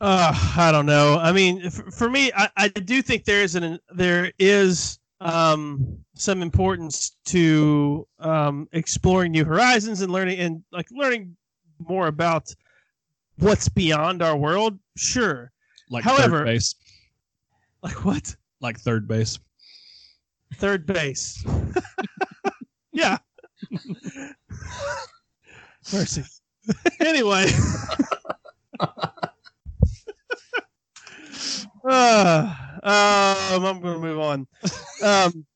Uh, 0.00 0.34
I 0.56 0.72
don't 0.72 0.86
know. 0.86 1.18
I 1.18 1.32
mean, 1.32 1.62
f- 1.62 1.94
for 1.94 2.10
me, 2.10 2.32
I, 2.34 2.48
I 2.56 2.68
do 2.68 3.00
think 3.00 3.24
there 3.24 3.42
is 3.42 3.54
an 3.54 3.78
there 3.94 4.32
is 4.38 4.98
um, 5.20 5.98
some 6.14 6.42
importance 6.42 7.16
to 7.26 8.06
um, 8.18 8.68
exploring 8.72 9.32
new 9.32 9.44
horizons 9.44 10.00
and 10.00 10.12
learning 10.12 10.38
and 10.40 10.62
like 10.72 10.86
learning 10.90 11.36
more 11.78 12.06
about 12.08 12.52
what's 13.38 13.68
beyond 13.68 14.22
our 14.22 14.36
world. 14.36 14.78
Sure. 14.96 15.50
Like 15.90 16.04
However- 16.04 16.38
third 16.38 16.46
base, 16.46 16.74
Like 17.82 18.04
what? 18.04 18.34
like 18.60 18.78
third 18.78 19.06
base. 19.08 19.38
Third 20.54 20.86
base. 20.86 21.44
yeah. 22.92 23.18
Mercy. 25.92 26.22
anyway. 27.00 27.46
uh, 31.88 32.54
um, 32.84 33.64
I'm 33.64 33.80
going 33.80 33.94
to 33.94 33.98
move 33.98 34.20
on. 34.20 34.46
Um, 35.02 35.46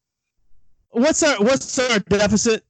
what's 0.90 1.22
our 1.22 1.36
what's 1.38 1.78
our 1.78 1.98
deficit? 2.00 2.64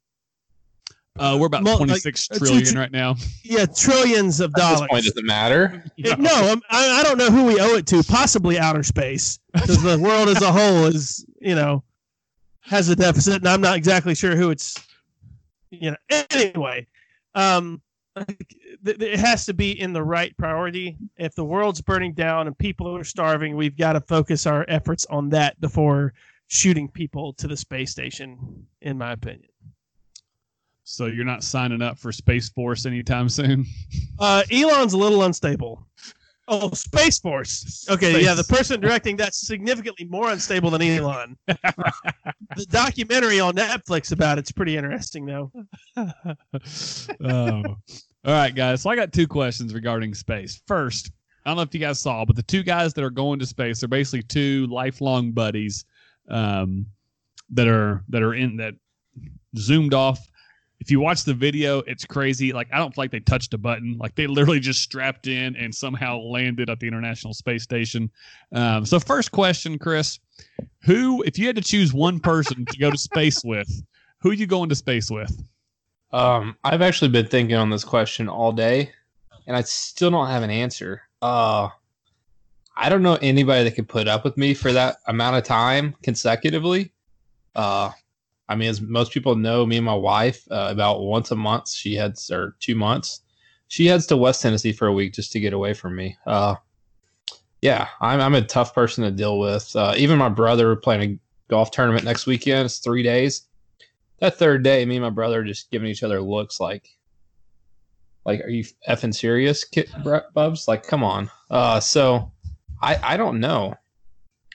Uh, 1.18 1.36
we're 1.40 1.46
about 1.46 1.64
Well, 1.64 1.78
like, 1.78 1.86
twenty 1.86 2.00
six 2.00 2.28
uh, 2.30 2.34
two 2.34 2.46
trillion 2.46 2.78
right 2.78 2.92
now. 2.92 3.16
Yeah, 3.42 3.66
trillions 3.66 4.40
of 4.40 4.50
at 4.50 4.54
this 4.54 4.62
dollars. 4.64 4.88
point, 4.90 5.04
does 5.04 5.16
it 5.16 5.24
matter? 5.24 5.82
It- 5.96 6.18
no, 6.18 6.30
I'm, 6.32 6.62
I, 6.70 7.00
I 7.00 7.02
don't 7.02 7.18
know 7.18 7.30
who 7.30 7.44
we 7.44 7.60
owe 7.60 7.74
it 7.74 7.86
to. 7.88 8.02
Possibly 8.04 8.58
outer 8.58 8.82
space, 8.84 9.40
because 9.52 9.82
the 9.82 9.98
world 9.98 10.28
as 10.28 10.42
a 10.42 10.52
whole 10.52 10.84
is, 10.84 11.26
you 11.40 11.56
know, 11.56 11.82
has 12.60 12.88
a 12.88 12.94
deficit, 12.96 13.36
and 13.36 13.48
I'm 13.48 13.60
not 13.60 13.76
exactly 13.76 14.14
sure 14.14 14.36
who 14.36 14.50
it's. 14.50 14.76
You 15.70 15.90
know, 15.90 15.96
anyway, 16.30 16.86
um, 17.34 17.82
th- 18.84 19.00
it 19.00 19.18
has 19.20 19.46
to 19.46 19.54
be 19.54 19.80
in 19.80 19.92
the 19.92 20.02
right 20.02 20.36
priority. 20.36 20.96
If 21.16 21.34
the 21.34 21.44
world's 21.44 21.80
burning 21.80 22.12
down 22.12 22.46
and 22.46 22.56
people 22.56 22.96
are 22.96 23.04
starving, 23.04 23.56
we've 23.56 23.76
got 23.76 23.94
to 23.94 24.00
focus 24.00 24.46
our 24.46 24.64
efforts 24.68 25.06
on 25.06 25.28
that 25.30 25.60
before 25.60 26.12
shooting 26.48 26.88
people 26.88 27.32
to 27.34 27.46
the 27.46 27.56
space 27.56 27.90
station. 27.90 28.66
In 28.80 28.98
my 28.98 29.12
opinion, 29.12 29.50
So 30.84 31.06
you're 31.06 31.24
not 31.24 31.44
signing 31.44 31.82
up 31.82 31.98
for 31.98 32.12
Space 32.12 32.48
Force 32.48 32.86
anytime 32.86 33.28
soon. 33.28 33.66
uh, 34.18 34.42
Elon's 34.50 34.94
a 34.94 34.98
little 34.98 35.22
unstable. 35.24 35.86
Oh, 36.50 36.70
Space 36.70 37.18
Force. 37.18 37.86
Okay, 37.90 38.24
yeah, 38.24 38.32
the 38.32 38.44
person 38.44 38.80
directing 38.80 39.16
that's 39.16 39.46
significantly 39.46 40.06
more 40.06 40.30
unstable 40.30 40.70
than 40.70 40.80
Elon. 40.80 41.36
the 41.46 42.66
documentary 42.70 43.38
on 43.38 43.54
Netflix 43.54 44.12
about 44.12 44.38
it's 44.38 44.50
pretty 44.50 44.78
interesting, 44.78 45.26
though. 45.26 45.52
oh. 47.24 47.76
All 48.28 48.34
right, 48.34 48.54
guys. 48.54 48.82
So 48.82 48.90
I 48.90 48.94
got 48.94 49.10
two 49.10 49.26
questions 49.26 49.72
regarding 49.72 50.12
space. 50.12 50.60
First, 50.66 51.12
I 51.46 51.48
don't 51.48 51.56
know 51.56 51.62
if 51.62 51.72
you 51.72 51.80
guys 51.80 51.98
saw, 51.98 52.26
but 52.26 52.36
the 52.36 52.42
two 52.42 52.62
guys 52.62 52.92
that 52.92 53.02
are 53.02 53.08
going 53.08 53.38
to 53.38 53.46
space 53.46 53.82
are 53.82 53.88
basically 53.88 54.22
two 54.22 54.66
lifelong 54.66 55.32
buddies 55.32 55.86
um, 56.28 56.84
that 57.48 57.66
are 57.66 58.04
that 58.10 58.22
are 58.22 58.34
in 58.34 58.58
that 58.58 58.74
zoomed 59.56 59.94
off. 59.94 60.28
If 60.78 60.90
you 60.90 61.00
watch 61.00 61.24
the 61.24 61.32
video, 61.32 61.78
it's 61.86 62.04
crazy. 62.04 62.52
Like 62.52 62.68
I 62.70 62.76
don't 62.76 62.94
feel 62.94 63.04
like 63.04 63.12
they 63.12 63.20
touched 63.20 63.54
a 63.54 63.58
button. 63.58 63.96
Like 63.96 64.14
they 64.14 64.26
literally 64.26 64.60
just 64.60 64.82
strapped 64.82 65.26
in 65.26 65.56
and 65.56 65.74
somehow 65.74 66.18
landed 66.18 66.68
at 66.68 66.80
the 66.80 66.86
International 66.86 67.32
Space 67.32 67.62
Station. 67.62 68.10
Um, 68.52 68.84
so 68.84 69.00
first 69.00 69.32
question, 69.32 69.78
Chris, 69.78 70.18
who, 70.82 71.22
if 71.22 71.38
you 71.38 71.46
had 71.46 71.56
to 71.56 71.62
choose 71.62 71.94
one 71.94 72.20
person 72.20 72.66
to 72.66 72.76
go 72.76 72.90
to 72.90 72.98
space 72.98 73.42
with, 73.42 73.82
who 74.20 74.32
you 74.32 74.46
going 74.46 74.68
to 74.68 74.74
space 74.74 75.10
with? 75.10 75.34
Um, 76.12 76.56
I've 76.64 76.82
actually 76.82 77.10
been 77.10 77.26
thinking 77.26 77.56
on 77.56 77.70
this 77.70 77.84
question 77.84 78.28
all 78.28 78.52
day, 78.52 78.92
and 79.46 79.56
I 79.56 79.62
still 79.62 80.10
don't 80.10 80.28
have 80.28 80.42
an 80.42 80.50
answer. 80.50 81.02
Uh, 81.20 81.68
I 82.76 82.88
don't 82.88 83.02
know 83.02 83.18
anybody 83.20 83.64
that 83.64 83.74
could 83.74 83.88
put 83.88 84.08
up 84.08 84.24
with 84.24 84.36
me 84.36 84.54
for 84.54 84.72
that 84.72 84.98
amount 85.06 85.36
of 85.36 85.44
time 85.44 85.94
consecutively. 86.02 86.92
Uh, 87.54 87.90
I 88.48 88.54
mean, 88.54 88.70
as 88.70 88.80
most 88.80 89.12
people 89.12 89.36
know, 89.36 89.66
me 89.66 89.76
and 89.76 89.84
my 89.84 89.94
wife, 89.94 90.46
uh, 90.50 90.68
about 90.70 91.02
once 91.02 91.30
a 91.30 91.36
month, 91.36 91.68
she 91.70 91.94
heads 91.94 92.30
or 92.30 92.56
two 92.60 92.74
months, 92.74 93.20
she 93.66 93.86
heads 93.86 94.06
to 94.06 94.16
West 94.16 94.40
Tennessee 94.40 94.72
for 94.72 94.86
a 94.86 94.92
week 94.92 95.12
just 95.12 95.32
to 95.32 95.40
get 95.40 95.52
away 95.52 95.74
from 95.74 95.94
me. 95.94 96.16
Uh, 96.26 96.54
yeah, 97.60 97.88
I'm 98.00 98.20
I'm 98.20 98.34
a 98.34 98.42
tough 98.42 98.74
person 98.74 99.04
to 99.04 99.10
deal 99.10 99.38
with. 99.38 99.74
Uh, 99.74 99.92
even 99.96 100.16
my 100.16 100.28
brother 100.28 100.74
playing 100.76 101.02
a 101.02 101.18
golf 101.48 101.70
tournament 101.70 102.04
next 102.04 102.26
weekend. 102.26 102.66
It's 102.66 102.78
three 102.78 103.02
days 103.02 103.47
that 104.20 104.36
third 104.38 104.62
day, 104.62 104.84
me 104.84 104.96
and 104.96 105.04
my 105.04 105.10
brother 105.10 105.44
just 105.44 105.70
giving 105.70 105.88
each 105.88 106.02
other 106.02 106.20
looks 106.20 106.60
like, 106.60 106.88
Like, 108.24 108.40
are 108.40 108.50
you 108.50 108.64
effing 108.88 109.14
serious, 109.14 109.64
Kit 109.64 109.88
Br- 110.02 110.18
Bubs? 110.34 110.68
Like, 110.68 110.82
come 110.86 111.02
on. 111.04 111.30
Uh, 111.50 111.80
so 111.80 112.30
I 112.82 112.98
I 113.02 113.16
don't 113.16 113.40
know. 113.40 113.74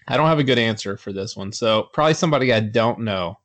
I 0.08 0.18
don't 0.18 0.28
have 0.28 0.40
a 0.40 0.44
good 0.44 0.60
answer 0.60 0.98
for 0.98 1.14
this 1.14 1.36
one. 1.38 1.52
So 1.52 1.90
probably 1.94 2.14
somebody 2.14 2.52
I 2.54 2.60
don't 2.60 3.00
know. 3.00 3.40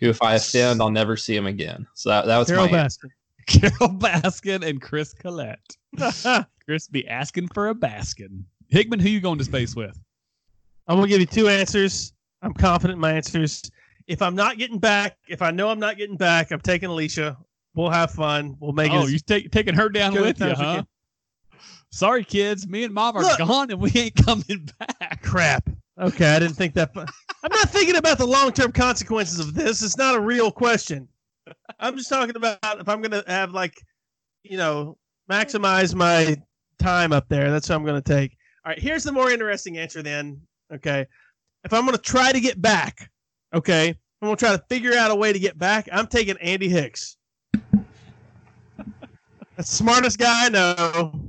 Who, 0.00 0.08
if 0.08 0.22
I 0.22 0.34
offend, 0.34 0.82
I'll 0.82 0.90
never 0.90 1.16
see 1.16 1.34
him 1.34 1.46
again. 1.46 1.86
So 1.94 2.10
that, 2.10 2.26
that 2.26 2.38
was 2.38 2.48
Carol 2.48 2.68
my 2.68 2.78
answer. 2.78 3.08
Baskin. 3.08 3.10
Carol 3.46 3.94
Baskin 3.94 4.66
and 4.66 4.82
Chris 4.82 5.14
Collette. 5.14 5.76
Chris 6.64 6.88
be 6.88 7.08
asking 7.08 7.48
for 7.48 7.70
a 7.70 7.74
Baskin. 7.74 8.42
Hickman, 8.68 9.00
who 9.00 9.08
you 9.08 9.20
going 9.20 9.38
to 9.38 9.44
space 9.44 9.74
with? 9.74 9.98
I'm 10.86 10.96
gonna 10.96 11.08
give 11.08 11.20
you 11.20 11.26
two 11.26 11.48
answers. 11.48 12.12
I'm 12.42 12.52
confident 12.52 12.96
in 12.96 13.00
my 13.00 13.12
answers. 13.12 13.70
If 14.08 14.22
I'm 14.22 14.34
not 14.34 14.58
getting 14.58 14.78
back, 14.78 15.18
if 15.28 15.42
I 15.42 15.50
know 15.50 15.68
I'm 15.68 15.78
not 15.78 15.98
getting 15.98 16.16
back, 16.16 16.50
I'm 16.50 16.60
taking 16.60 16.88
Alicia. 16.88 17.36
We'll 17.74 17.90
have 17.90 18.10
fun. 18.10 18.56
We'll 18.58 18.72
make 18.72 18.90
oh, 18.90 19.02
it. 19.02 19.04
Oh, 19.04 19.06
you 19.06 19.18
take 19.18 19.52
taking 19.52 19.74
her 19.74 19.90
down 19.90 20.14
with 20.14 20.40
you, 20.40 20.54
huh? 20.54 20.82
Sorry, 21.92 22.24
kids. 22.24 22.66
Me 22.66 22.84
and 22.84 22.92
Mom 22.92 23.16
are 23.16 23.22
Look. 23.22 23.38
gone, 23.38 23.70
and 23.70 23.80
we 23.80 23.92
ain't 23.94 24.16
coming 24.16 24.68
back. 24.78 25.22
crap. 25.22 25.68
Okay, 26.00 26.26
I 26.26 26.38
didn't 26.38 26.56
think 26.56 26.74
that. 26.74 26.90
I'm 26.96 27.52
not 27.52 27.70
thinking 27.70 27.96
about 27.96 28.18
the 28.18 28.26
long 28.26 28.52
term 28.52 28.72
consequences 28.72 29.40
of 29.40 29.54
this. 29.54 29.82
It's 29.82 29.98
not 29.98 30.14
a 30.14 30.20
real 30.20 30.50
question. 30.50 31.06
I'm 31.78 31.96
just 31.96 32.08
talking 32.08 32.36
about 32.36 32.58
if 32.80 32.88
I'm 32.88 33.00
going 33.02 33.22
to 33.22 33.24
have 33.26 33.52
like, 33.52 33.74
you 34.42 34.56
know, 34.56 34.96
maximize 35.30 35.94
my 35.94 36.36
time 36.78 37.12
up 37.12 37.28
there. 37.28 37.50
That's 37.50 37.68
what 37.68 37.76
I'm 37.76 37.84
going 37.84 38.00
to 38.00 38.14
take. 38.14 38.36
All 38.64 38.70
right, 38.70 38.78
here's 38.78 39.04
the 39.04 39.12
more 39.12 39.30
interesting 39.30 39.78
answer 39.78 40.02
then. 40.02 40.40
Okay, 40.72 41.06
if 41.64 41.72
I'm 41.72 41.84
going 41.84 41.96
to 41.96 42.02
try 42.02 42.32
to 42.32 42.40
get 42.40 42.60
back, 42.60 43.10
okay, 43.54 43.88
I'm 43.90 44.26
going 44.26 44.36
to 44.36 44.44
try 44.46 44.56
to 44.56 44.62
figure 44.68 44.94
out 44.94 45.10
a 45.10 45.14
way 45.14 45.32
to 45.32 45.38
get 45.38 45.58
back. 45.58 45.88
I'm 45.92 46.06
taking 46.06 46.36
Andy 46.38 46.68
Hicks. 46.68 47.16
the 49.56 49.62
smartest 49.62 50.18
guy 50.18 50.46
I 50.46 50.48
know. 50.48 51.20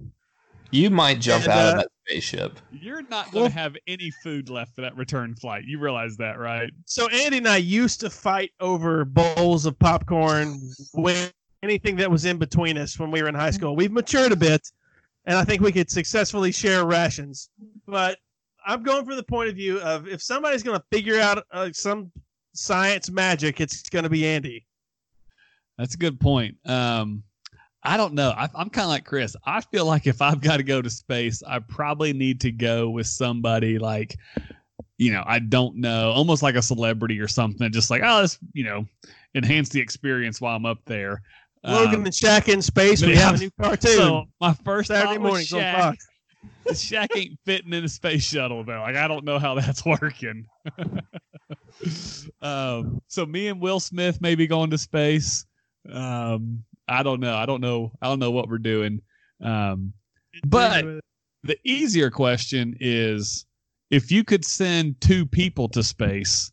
You 0.71 0.89
might 0.91 1.19
jump 1.19 1.43
And, 1.45 1.51
out 1.53 1.59
of 1.59 1.73
uh, 1.73 1.77
that 1.77 1.87
spaceship. 2.07 2.59
You're 2.71 3.01
not 3.03 3.31
going 3.31 3.43
Well- 3.43 3.49
to 3.51 3.55
have 3.57 3.75
any 3.87 4.11
food 4.23 4.49
left 4.49 4.75
for 4.75 4.81
that 4.81 4.95
return 4.95 5.33
flight. 5.35 5.63
You 5.65 5.79
realize 5.79 6.15
that, 6.17 6.37
right? 6.37 6.69
So 6.85 7.07
Andy 7.09 7.37
and 7.39 7.47
I 7.47 7.57
used 7.57 7.99
to 8.01 8.09
fight 8.09 8.51
over 8.59 9.03
bowls 9.05 9.65
of 9.65 9.77
popcorn, 9.79 10.59
with 10.93 11.33
anything 11.63 11.95
that 11.97 12.09
was 12.09 12.25
in 12.25 12.37
between 12.37 12.77
us 12.77 12.99
when 12.99 13.09
we 13.11 13.21
were 13.21 13.27
in 13.29 13.35
high 13.35 13.51
school. 13.51 13.75
We've 13.75 13.91
matured 13.91 14.31
a 14.31 14.35
bit, 14.35 14.61
and 15.25 15.35
I 15.37 15.43
think 15.43 15.61
we 15.61 15.71
could 15.71 15.89
successfully 15.89 16.51
share 16.51 16.85
rations. 16.85 17.49
But 17.87 18.19
I'm 18.65 18.83
going 18.83 19.05
from 19.05 19.15
the 19.15 19.23
point 19.23 19.49
of 19.49 19.55
view 19.55 19.79
of 19.79 20.07
if 20.07 20.21
somebody's 20.21 20.63
going 20.63 20.77
to 20.79 20.85
figure 20.91 21.19
out 21.19 21.43
uh, 21.51 21.69
some 21.73 22.11
science 22.53 23.09
magic, 23.09 23.61
it's 23.61 23.89
going 23.89 24.03
to 24.03 24.09
be 24.09 24.25
Andy. 24.25 24.65
That's 25.77 25.95
a 25.95 25.97
good 25.97 26.19
point. 26.19 26.57
Um, 26.65 27.23
I 27.83 27.95
don't 27.95 28.13
know. 28.13 28.31
I, 28.31 28.49
I'm 28.55 28.69
kind 28.69 28.83
of 28.83 28.89
like 28.89 29.05
Chris. 29.05 29.35
I 29.45 29.61
feel 29.61 29.85
like 29.85 30.05
if 30.05 30.21
I've 30.21 30.41
got 30.41 30.57
to 30.57 30.63
go 30.63 30.81
to 30.81 30.89
space, 30.89 31.41
I 31.47 31.59
probably 31.59 32.11
need 32.11 32.41
to 32.41 32.51
go 32.51 32.89
with 32.89 33.07
somebody 33.07 33.79
like, 33.79 34.17
you 34.97 35.13
know, 35.13 35.23
I 35.25 35.39
don't 35.39 35.77
know, 35.77 36.11
almost 36.11 36.43
like 36.43 36.55
a 36.55 36.61
celebrity 36.61 37.19
or 37.19 37.27
something. 37.29 37.71
Just 37.71 37.89
like, 37.89 38.01
oh, 38.03 38.19
let's, 38.19 38.37
you 38.53 38.65
know, 38.65 38.85
enhance 39.35 39.69
the 39.69 39.79
experience 39.79 40.41
while 40.41 40.55
I'm 40.55 40.65
up 40.65 40.79
there. 40.85 41.21
Logan 41.63 41.95
Um, 41.95 42.05
and 42.05 42.13
Shaq 42.13 42.51
in 42.51 42.61
space. 42.61 43.01
We 43.01 43.13
yeah. 43.13 43.19
have 43.19 43.35
a 43.35 43.37
new 43.39 43.51
cartoon 43.51 43.91
so 43.91 44.25
my 44.41 44.53
first 44.53 44.89
Saturday 44.89 45.17
morning 45.17 45.47
on 45.53 45.61
Fox. 45.61 46.07
Shaq 46.67 47.07
ain't 47.15 47.39
fitting 47.45 47.73
in 47.73 47.83
a 47.83 47.89
space 47.89 48.23
shuttle 48.23 48.63
though. 48.63 48.81
Like 48.81 48.95
I 48.95 49.07
don't 49.07 49.25
know 49.25 49.39
how 49.39 49.55
that's 49.55 49.85
working. 50.01 50.45
um, 52.41 53.01
so 53.07 53.25
me 53.25 53.47
and 53.47 53.59
Will 53.59 53.79
Smith 53.79 54.21
may 54.21 54.35
be 54.35 54.47
going 54.47 54.69
to 54.71 54.77
space. 54.77 55.45
Um, 55.91 56.63
I 56.87 57.03
don't 57.03 57.19
know. 57.19 57.35
I 57.35 57.45
don't 57.45 57.61
know. 57.61 57.91
I 58.01 58.07
don't 58.07 58.19
know 58.19 58.31
what 58.31 58.49
we're 58.49 58.57
doing. 58.57 59.01
Um, 59.41 59.93
but 60.45 60.85
the 61.43 61.57
easier 61.63 62.09
question 62.09 62.75
is 62.79 63.45
if 63.89 64.11
you 64.11 64.23
could 64.23 64.45
send 64.45 64.99
two 65.01 65.25
people 65.25 65.69
to 65.69 65.83
space, 65.83 66.51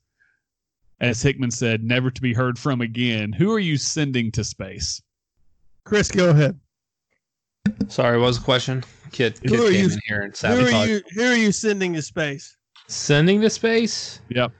as 1.01 1.21
Hickman 1.21 1.51
said, 1.51 1.85
never 1.85 2.11
to 2.11 2.23
be 2.23 2.33
heard 2.33 2.59
from 2.59 2.81
again, 2.81 3.33
who 3.33 3.53
are 3.53 3.59
you 3.59 3.77
sending 3.77 4.33
to 4.33 4.45
space? 4.45 5.03
Chris, 5.85 6.11
go 6.11 6.31
ahead. 6.31 6.59
Sorry, 7.89 8.19
what 8.19 8.27
was 8.27 8.39
the 8.39 8.45
question? 8.45 8.83
Kid, 9.13 9.39
Who 9.45 9.49
kid 9.51 9.61
are 9.61 9.71
came 9.71 9.87
you- 9.89 9.93
in 9.93 10.01
here 10.07 10.21
and 10.23 10.37
Who 10.37 10.47
are 10.47 10.69
sabotaged. 10.71 10.89
you? 10.91 11.03
Who 11.23 11.31
are 11.31 11.37
you 11.37 11.53
sending 11.53 11.95
to 11.95 12.03
space? 12.03 12.57
Sending 12.89 13.41
to 13.41 13.51
space? 13.51 14.21
Yep. 14.29 14.53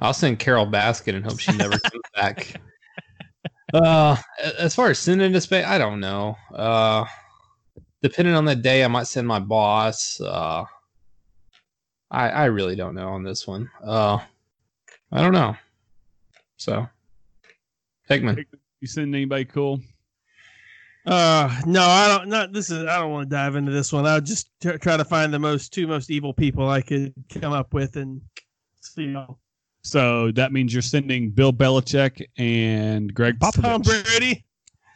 I'll 0.00 0.14
send 0.14 0.38
Carole 0.38 0.66
Baskin 0.66 1.14
and 1.16 1.24
hope 1.24 1.38
she 1.38 1.56
never 1.56 1.78
comes 1.78 2.02
back. 2.14 2.60
Uh, 3.72 4.16
as 4.58 4.74
far 4.74 4.88
as 4.90 4.98
sending 4.98 5.32
to 5.32 5.40
space, 5.40 5.64
I 5.66 5.78
don't 5.78 6.00
know. 6.00 6.36
Uh, 6.54 7.04
depending 8.02 8.34
on 8.34 8.44
the 8.44 8.56
day, 8.56 8.82
I 8.84 8.88
might 8.88 9.06
send 9.06 9.26
my 9.28 9.38
boss. 9.38 10.20
Uh, 10.20 10.64
I 12.10 12.28
I 12.30 12.44
really 12.46 12.74
don't 12.76 12.94
know 12.94 13.10
on 13.10 13.22
this 13.22 13.46
one. 13.46 13.70
Uh, 13.84 14.18
I 15.12 15.20
don't 15.22 15.32
know. 15.32 15.54
So, 16.56 16.88
Hickman. 18.08 18.44
You 18.80 18.88
send 18.88 19.14
anybody 19.14 19.44
cool? 19.44 19.80
Uh, 21.06 21.60
no, 21.66 21.82
I 21.82 22.08
don't. 22.08 22.28
Not 22.28 22.52
this 22.52 22.70
is. 22.70 22.84
I 22.86 22.98
don't 22.98 23.10
want 23.10 23.30
to 23.30 23.34
dive 23.34 23.56
into 23.56 23.72
this 23.72 23.92
one. 23.92 24.06
I'll 24.06 24.20
just 24.20 24.50
tr- 24.60 24.76
try 24.76 24.96
to 24.96 25.04
find 25.04 25.32
the 25.32 25.38
most 25.38 25.72
two 25.72 25.86
most 25.86 26.10
evil 26.10 26.32
people 26.34 26.68
I 26.68 26.82
could 26.82 27.14
come 27.40 27.52
up 27.52 27.72
with, 27.72 27.96
and 27.96 28.20
you 28.96 29.08
know, 29.08 29.38
So 29.82 30.30
that 30.32 30.52
means 30.52 30.72
you're 30.74 30.82
sending 30.82 31.30
Bill 31.30 31.52
Belichick 31.52 32.22
and 32.36 33.12
Greg 33.14 33.36
Tom 33.54 33.82
Brady. 33.82 34.44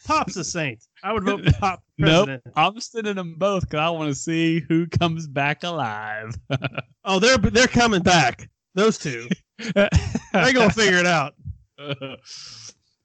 Pop's 0.05 0.37
a 0.37 0.45
saint. 0.45 0.85
I 1.03 1.15
would 1.15 1.25
vote 1.25 1.45
Pop 1.61 1.83
for 1.99 2.05
Nope. 2.05 2.41
I'm 2.55 2.79
sending 2.79 3.15
them 3.15 3.37
both 3.39 3.63
because 3.63 3.79
I 3.79 3.89
want 3.89 4.11
to 4.11 4.15
see 4.15 4.61
who 4.69 4.87
comes 4.87 5.27
back 5.27 5.63
alive. 5.65 6.35
Oh, 7.07 7.19
they're 7.19 7.37
they're 7.37 7.67
coming 7.67 8.03
back. 8.03 8.49
Those 8.75 8.97
two. 8.97 9.29
They're 9.75 9.91
gonna 10.33 10.71
figure 10.71 10.97
it 10.97 11.05
out. 11.05 11.35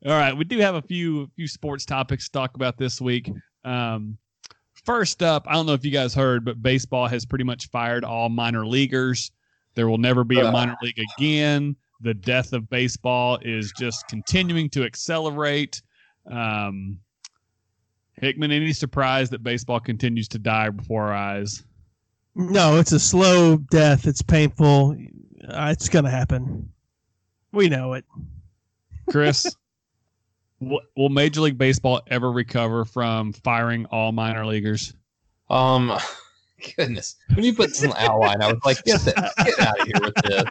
All 0.05 0.13
right, 0.13 0.35
we 0.35 0.45
do 0.45 0.57
have 0.59 0.75
a 0.75 0.81
few 0.81 1.29
few 1.35 1.47
sports 1.47 1.85
topics 1.85 2.25
to 2.25 2.31
talk 2.31 2.55
about 2.55 2.77
this 2.77 3.01
week. 3.01 3.29
Um, 3.65 4.17
first 4.85 5.21
up, 5.21 5.45
I 5.47 5.53
don't 5.53 5.65
know 5.65 5.73
if 5.73 5.83
you 5.83 5.91
guys 5.91 6.13
heard, 6.13 6.45
but 6.45 6.61
baseball 6.61 7.07
has 7.07 7.25
pretty 7.25 7.43
much 7.43 7.69
fired 7.69 8.05
all 8.05 8.29
minor 8.29 8.65
leaguers. 8.65 9.31
There 9.75 9.89
will 9.89 9.97
never 9.97 10.23
be 10.23 10.39
a 10.39 10.51
minor 10.51 10.75
league 10.81 10.99
again. 11.17 11.75
The 12.01 12.13
death 12.13 12.53
of 12.53 12.69
baseball 12.69 13.39
is 13.41 13.73
just 13.77 14.07
continuing 14.07 14.69
to 14.71 14.85
accelerate. 14.85 15.81
Um, 16.25 16.99
Hickman, 18.13 18.51
any 18.51 18.73
surprise 18.73 19.29
that 19.29 19.43
baseball 19.43 19.79
continues 19.79 20.27
to 20.29 20.39
die 20.39 20.69
before 20.69 21.03
our 21.03 21.13
eyes? 21.13 21.63
No, 22.35 22.77
it's 22.77 22.93
a 22.93 22.99
slow 22.99 23.57
death. 23.57 24.07
It's 24.07 24.21
painful. 24.21 24.95
Uh, 25.45 25.69
it's 25.71 25.89
gonna 25.89 26.09
happen. 26.09 26.71
We 27.51 27.67
know 27.67 27.93
it. 27.93 28.05
Chris, 29.09 29.55
will, 30.59 30.81
will 30.95 31.09
Major 31.09 31.41
League 31.41 31.57
Baseball 31.57 32.01
ever 32.07 32.31
recover 32.31 32.85
from 32.85 33.33
firing 33.33 33.85
all 33.87 34.11
minor 34.11 34.45
leaguers? 34.45 34.93
Um, 35.49 35.91
goodness, 36.77 37.15
when 37.33 37.43
you 37.45 37.53
put 37.53 37.69
this 37.69 37.83
in 37.83 37.89
the 37.91 38.01
outline, 38.03 38.41
I 38.41 38.47
was 38.51 38.61
like, 38.65 38.83
get 38.83 39.01
the, 39.01 39.13
get 39.45 39.59
out 39.59 39.79
of 39.79 39.87
here 39.87 40.01
with 40.01 40.15
this. 40.23 40.43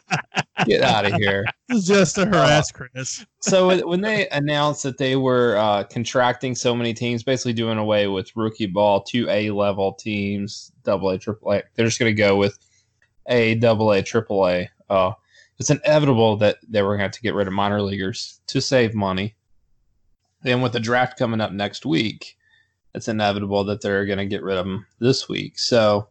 Get 0.67 0.83
out 0.83 1.07
of 1.07 1.13
here. 1.15 1.45
This 1.69 1.79
is 1.79 1.87
just 1.87 2.15
to 2.17 2.27
harass 2.27 2.73
Chris. 2.73 3.25
so 3.41 3.69
when- 3.69 3.87
when 3.87 4.01
they 4.01 4.29
announced 4.31 4.83
that 4.83 4.99
they 4.99 5.15
were 5.17 5.57
uh, 5.57 5.85
contracting 5.85 6.55
so 6.57 6.75
many 6.75 6.93
teams, 6.93 7.23
basically 7.23 7.53
doing 7.53 7.79
away 7.79 8.09
with 8.09 8.35
rookie 8.35 8.67
ball, 8.67 9.03
two 9.03 9.29
A 9.29 9.51
level 9.51 9.93
teams, 9.93 10.73
double 10.83 11.11
A, 11.11 11.19
triple 11.19 11.53
A, 11.53 11.63
they're 11.75 11.87
just 11.87 11.99
going 12.01 12.11
to 12.15 12.21
go 12.21 12.37
with 12.37 12.59
A, 13.29 13.55
double 13.57 13.93
A, 13.93 14.03
triple 14.03 14.49
A. 14.49 14.69
Uh, 14.91 15.13
it's 15.61 15.71
inevitable 15.71 16.37
that 16.39 16.57
they 16.69 16.83
were 16.83 16.91
going 16.91 16.99
to 17.01 17.05
have 17.05 17.13
to 17.13 17.21
get 17.21 17.35
rid 17.35 17.47
of 17.47 17.53
minor 17.53 17.83
leaguers 17.83 18.41
to 18.49 18.61
save 18.61 18.95
money. 18.95 19.37
Then 20.43 20.61
with 20.61 20.73
the 20.73 20.81
draft 20.81 21.19
coming 21.19 21.41
up 21.41 21.53
next 21.53 21.85
week, 21.85 22.37
it's 22.95 23.09
inevitable 23.09 23.65
that 23.65 23.81
they're 23.81 24.07
going 24.07 24.19
to 24.19 24.27
get 24.27 24.43
rid 24.43 24.57
of 24.57 24.67
them 24.67 24.87
this 25.01 25.29
week. 25.29 25.59
So 25.59 26.09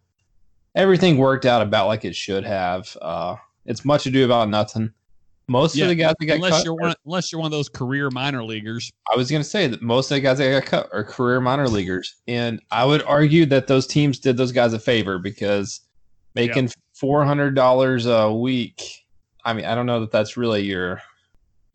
everything 0.76 1.18
worked 1.18 1.46
out 1.46 1.62
about 1.62 1.88
like 1.88 2.06
it 2.06 2.16
should 2.16 2.44
have. 2.46 2.96
Uh, 3.02 3.36
it's 3.66 3.86
much 3.86 4.06
ado 4.06 4.26
about 4.26 4.50
nothing. 4.50 4.92
Most 5.50 5.78
Yeah, 5.78 5.86
of 5.86 5.90
the 5.90 5.96
guys 5.96 6.14
that 6.20 6.26
got 6.26 6.36
Unless 6.36 6.52
cut 6.52 6.66
you're 6.66 6.74
are- 6.74 6.88
one, 6.88 6.96
unless 7.06 7.32
you're 7.32 7.40
one 7.40 7.46
of 7.48 7.52
those 7.54 7.70
career 7.70 8.10
minor 8.12 8.44
leaguers. 8.44 8.92
I 9.12 9.16
was 9.16 9.32
going 9.32 9.42
to 9.42 9.48
say 9.50 9.68
that 9.68 9.82
most 9.82 10.12
of 10.12 10.16
the 10.16 10.22
guys 10.22 10.40
that 10.40 10.52
got 10.52 10.66
cut 10.66 10.90
are 10.92 11.06
career 11.06 11.40
minor 11.40 11.70
leaguers, 11.70 12.16
and 12.28 12.62
I 12.70 12.84
would 12.84 13.02
argue 13.04 13.46
that 13.46 13.68
those 13.68 13.88
teams 13.88 14.20
did 14.20 14.36
those 14.36 14.52
guys 14.52 14.74
a 14.74 14.80
favor 14.80 15.20
because 15.20 15.80
making 16.36 16.72
four 16.94 17.24
hundred 17.24 17.56
dollars 17.56 18.06
a 18.08 18.30
week. 18.32 19.06
I 19.46 19.54
mean, 19.54 19.64
I 19.64 19.74
don't 19.74 19.86
know 19.86 20.02
that 20.02 20.12
that's 20.12 20.36
really 20.36 20.64
your 20.64 21.02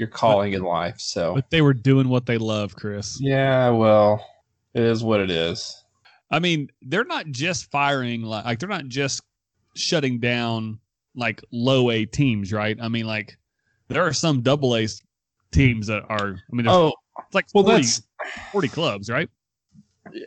your 0.03 0.09
calling 0.09 0.53
in 0.53 0.63
life. 0.63 0.97
So 0.99 1.35
But 1.35 1.49
they 1.51 1.63
were 1.63 1.75
doing 1.75 2.09
what 2.09 2.27
they 2.27 2.39
love, 2.39 2.75
Chris. 2.75 3.19
yeah, 3.21 3.71
well, 3.71 4.27
it 4.75 4.83
is 4.83 5.05
what 5.05 5.21
it 5.21 5.31
is. 5.31 5.85
I 6.31 6.41
mean, 6.41 6.71
they're 6.83 7.05
not 7.05 7.27
just 7.27 7.71
firing 7.71 8.23
like, 8.23 8.45
like 8.45 8.59
they're 8.59 8.69
not 8.69 8.89
just 8.89 9.23
shutting 9.77 10.19
down 10.19 10.81
like 11.15 11.41
low 11.53 11.91
A 11.91 12.05
teams, 12.05 12.53
right? 12.53 12.77
I 12.81 12.89
mean, 12.89 13.07
like 13.07 13.39
there 13.89 14.03
are 14.03 14.13
some 14.13 14.41
double 14.43 14.77
A 14.77 14.89
teams 15.53 15.87
that 15.87 16.03
are. 16.09 16.31
I 16.31 16.55
mean, 16.55 16.67
there's 16.67 16.77
Oh, 16.77 16.93
it's 17.19 17.35
like 17.35 17.47
well, 17.55 17.65
40, 17.65 17.83
that's 17.83 18.03
40 18.51 18.69
clubs, 18.69 19.09
right? 19.11 19.29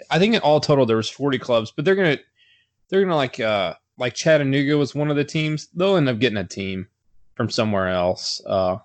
I 0.10 0.20
think 0.20 0.36
in 0.36 0.42
all 0.42 0.60
total 0.62 0.86
there 0.86 0.98
was 0.98 1.10
40 1.10 1.38
clubs, 1.40 1.74
but 1.76 1.84
they're 1.84 1.96
gonna 1.96 2.18
they're 2.90 3.02
gonna 3.02 3.16
like 3.16 3.40
uh 3.40 3.74
like 3.98 4.14
Chattanooga 4.14 4.78
was 4.78 4.96
one 4.96 5.10
of 5.10 5.16
the 5.18 5.24
teams. 5.26 5.68
They'll 5.74 5.98
end 5.98 6.08
up 6.08 6.20
getting 6.20 6.38
a 6.38 6.44
team 6.46 6.88
from 7.36 7.50
somewhere 7.50 7.90
else. 7.90 8.42
Uh, 8.46 8.78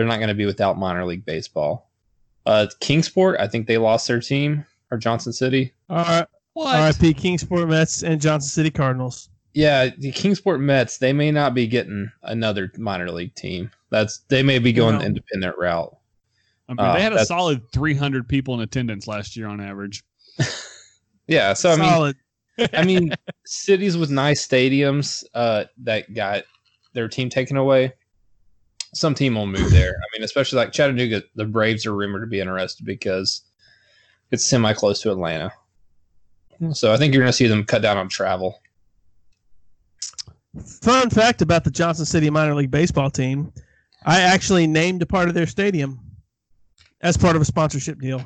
they're 0.00 0.08
not 0.08 0.18
gonna 0.18 0.32
be 0.32 0.46
without 0.46 0.78
minor 0.78 1.04
league 1.04 1.26
baseball. 1.26 1.90
Uh, 2.46 2.66
Kingsport, 2.80 3.38
I 3.38 3.46
think 3.46 3.66
they 3.66 3.76
lost 3.76 4.08
their 4.08 4.18
team 4.18 4.64
or 4.90 4.96
Johnson 4.96 5.30
City. 5.30 5.74
All 5.90 5.98
right. 5.98 6.26
What? 6.54 7.02
RIP 7.02 7.18
Kingsport 7.18 7.68
Mets 7.68 8.02
and 8.02 8.18
Johnson 8.18 8.48
City 8.48 8.70
Cardinals. 8.70 9.28
Yeah, 9.52 9.90
the 9.98 10.10
Kingsport 10.10 10.58
Mets, 10.58 10.96
they 10.96 11.12
may 11.12 11.30
not 11.30 11.52
be 11.52 11.66
getting 11.66 12.10
another 12.22 12.72
minor 12.78 13.10
league 13.10 13.34
team. 13.34 13.70
That's 13.90 14.20
they 14.28 14.42
may 14.42 14.58
be 14.58 14.72
going 14.72 14.94
No. 14.94 15.00
the 15.00 15.06
independent 15.06 15.58
route. 15.58 15.94
I 16.68 16.72
mean, 16.72 16.86
uh, 16.86 16.94
they 16.94 17.02
had 17.02 17.12
a 17.12 17.26
solid 17.26 17.70
300 17.72 18.26
people 18.26 18.54
in 18.54 18.60
attendance 18.60 19.06
last 19.06 19.36
year 19.36 19.48
on 19.48 19.60
average. 19.60 20.02
Yeah, 21.26 21.52
so 21.52 21.70
I 21.70 21.76
mean, 21.76 22.14
I 22.72 22.84
mean, 22.84 23.14
cities 23.44 23.96
with 23.96 24.10
nice 24.10 24.44
stadiums 24.44 25.22
uh, 25.32 25.66
that 25.84 26.12
got 26.12 26.42
their 26.92 27.06
team 27.06 27.30
taken 27.30 27.56
away. 27.56 27.92
Some 28.92 29.14
team 29.14 29.34
will 29.36 29.46
move 29.46 29.70
there. 29.70 29.90
I 29.90 30.06
mean, 30.12 30.24
especially 30.24 30.56
like 30.58 30.72
Chattanooga, 30.72 31.22
the 31.36 31.44
Braves 31.44 31.86
are 31.86 31.94
rumored 31.94 32.22
to 32.22 32.26
be 32.26 32.40
interested 32.40 32.84
because 32.84 33.42
it's 34.30 34.44
semi 34.44 34.72
close 34.72 35.00
to 35.02 35.12
Atlanta. 35.12 35.52
So 36.72 36.92
I 36.92 36.96
think 36.96 37.14
you're 37.14 37.22
going 37.22 37.30
to 37.32 37.36
see 37.36 37.46
them 37.46 37.64
cut 37.64 37.82
down 37.82 37.96
on 37.96 38.08
travel. 38.08 38.60
Fun 40.82 41.08
fact 41.08 41.40
about 41.40 41.64
the 41.64 41.70
Johnson 41.70 42.04
City 42.04 42.28
minor 42.28 42.54
league 42.54 42.70
baseball 42.70 43.10
team: 43.10 43.52
I 44.04 44.20
actually 44.20 44.66
named 44.66 45.00
a 45.02 45.06
part 45.06 45.28
of 45.28 45.34
their 45.34 45.46
stadium 45.46 46.00
as 47.02 47.16
part 47.16 47.36
of 47.36 47.42
a 47.42 47.44
sponsorship 47.44 48.00
deal. 48.00 48.18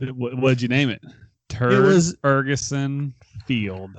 What 0.00 0.38
would 0.38 0.62
you 0.62 0.68
name 0.68 0.88
it? 0.88 1.02
Turd 1.48 1.84
was- 1.84 2.16
Ferguson 2.22 3.14
Field, 3.46 3.90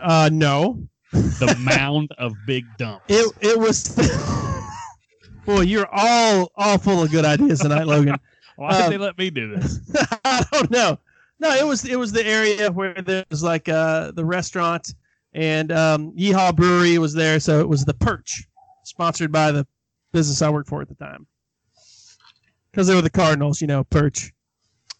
Uh, 0.00 0.28
no, 0.30 0.86
the 1.14 1.56
mound 1.60 2.10
of 2.18 2.34
big 2.46 2.64
dumps. 2.78 3.04
it 3.08 3.32
it 3.40 3.58
was. 3.58 3.94
Boy, 5.46 5.60
you're 5.60 5.88
all 5.92 6.50
all 6.56 6.78
full 6.78 7.02
of 7.02 7.10
good 7.10 7.24
ideas 7.24 7.60
tonight, 7.60 7.86
Logan. 7.86 8.16
Why 8.56 8.72
did 8.72 8.82
um, 8.84 8.90
they 8.90 8.98
let 8.98 9.18
me 9.18 9.30
do 9.30 9.54
this? 9.56 9.78
I 10.24 10.44
don't 10.52 10.70
know. 10.70 10.98
No, 11.40 11.50
it 11.54 11.66
was 11.66 11.84
it 11.84 11.96
was 11.98 12.12
the 12.12 12.24
area 12.26 12.70
where 12.70 12.94
there 12.94 13.24
was 13.30 13.42
like 13.42 13.68
uh 13.68 14.12
the 14.12 14.24
restaurant 14.24 14.94
and 15.32 15.70
um 15.72 16.12
Yeehaw 16.16 16.54
Brewery 16.56 16.96
was 16.98 17.12
there, 17.12 17.40
so 17.40 17.60
it 17.60 17.68
was 17.68 17.84
the 17.84 17.92
Perch, 17.94 18.44
sponsored 18.84 19.32
by 19.32 19.52
the 19.52 19.66
business 20.12 20.40
I 20.40 20.48
worked 20.48 20.68
for 20.68 20.80
at 20.80 20.88
the 20.88 20.94
time. 20.94 21.26
Because 22.70 22.86
they 22.86 22.94
were 22.94 23.02
the 23.02 23.10
Cardinals, 23.10 23.60
you 23.60 23.66
know, 23.66 23.84
Perch. 23.84 24.32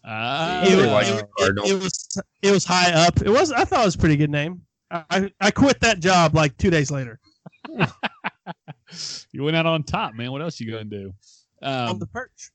Ah, 0.05 0.61
I 0.61 0.67
it, 0.67 0.75
was, 0.75 1.09
it, 1.09 1.25
it- 1.39 1.71
it 1.71 1.83
was 1.83 2.21
it 2.43 2.51
was 2.51 2.65
high 2.65 2.91
up. 2.91 3.19
It 3.21 3.29
was 3.29 3.51
I 3.51 3.65
thought 3.65 3.81
it 3.81 3.85
was 3.85 3.95
a 3.95 3.99
pretty 3.99 4.17
good 4.17 4.29
name. 4.29 4.61
I, 4.91 5.03
I, 5.09 5.31
I 5.41 5.51
quit 5.51 5.79
that 5.81 5.99
job 5.99 6.35
like 6.35 6.57
two 6.57 6.69
days 6.69 6.91
later. 6.91 7.19
you 9.31 9.43
went 9.43 9.55
out 9.55 9.65
on 9.65 9.83
top, 9.83 10.13
man. 10.13 10.31
What 10.31 10.41
else 10.41 10.59
you 10.59 10.71
gonna 10.71 10.83
do? 10.85 11.13
on 11.61 11.89
Um, 11.89 11.99
the 11.99 12.07
Perch. 12.07 12.51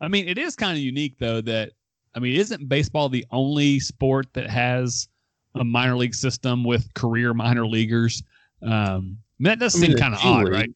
I 0.00 0.08
mean, 0.08 0.28
it 0.28 0.38
is 0.38 0.56
kind 0.56 0.72
of 0.72 0.78
unique 0.82 1.18
though 1.18 1.40
that 1.42 1.72
I 2.14 2.18
mean, 2.18 2.36
isn't 2.36 2.68
baseball 2.68 3.08
the 3.08 3.24
only 3.30 3.80
sport 3.80 4.26
that 4.32 4.48
has 4.50 5.08
a 5.54 5.64
minor 5.64 5.96
league 5.96 6.14
system 6.14 6.64
with 6.64 6.92
career 6.94 7.34
minor 7.34 7.66
leaguers? 7.66 8.22
Um, 8.62 8.70
I 8.72 8.72
mean, 8.72 9.18
that 9.44 9.58
does 9.58 9.76
I 9.76 9.80
mean, 9.80 9.90
seem 9.92 9.98
kind 9.98 10.14
of 10.14 10.20
odd, 10.22 10.44
League. 10.44 10.52
right? 10.52 10.70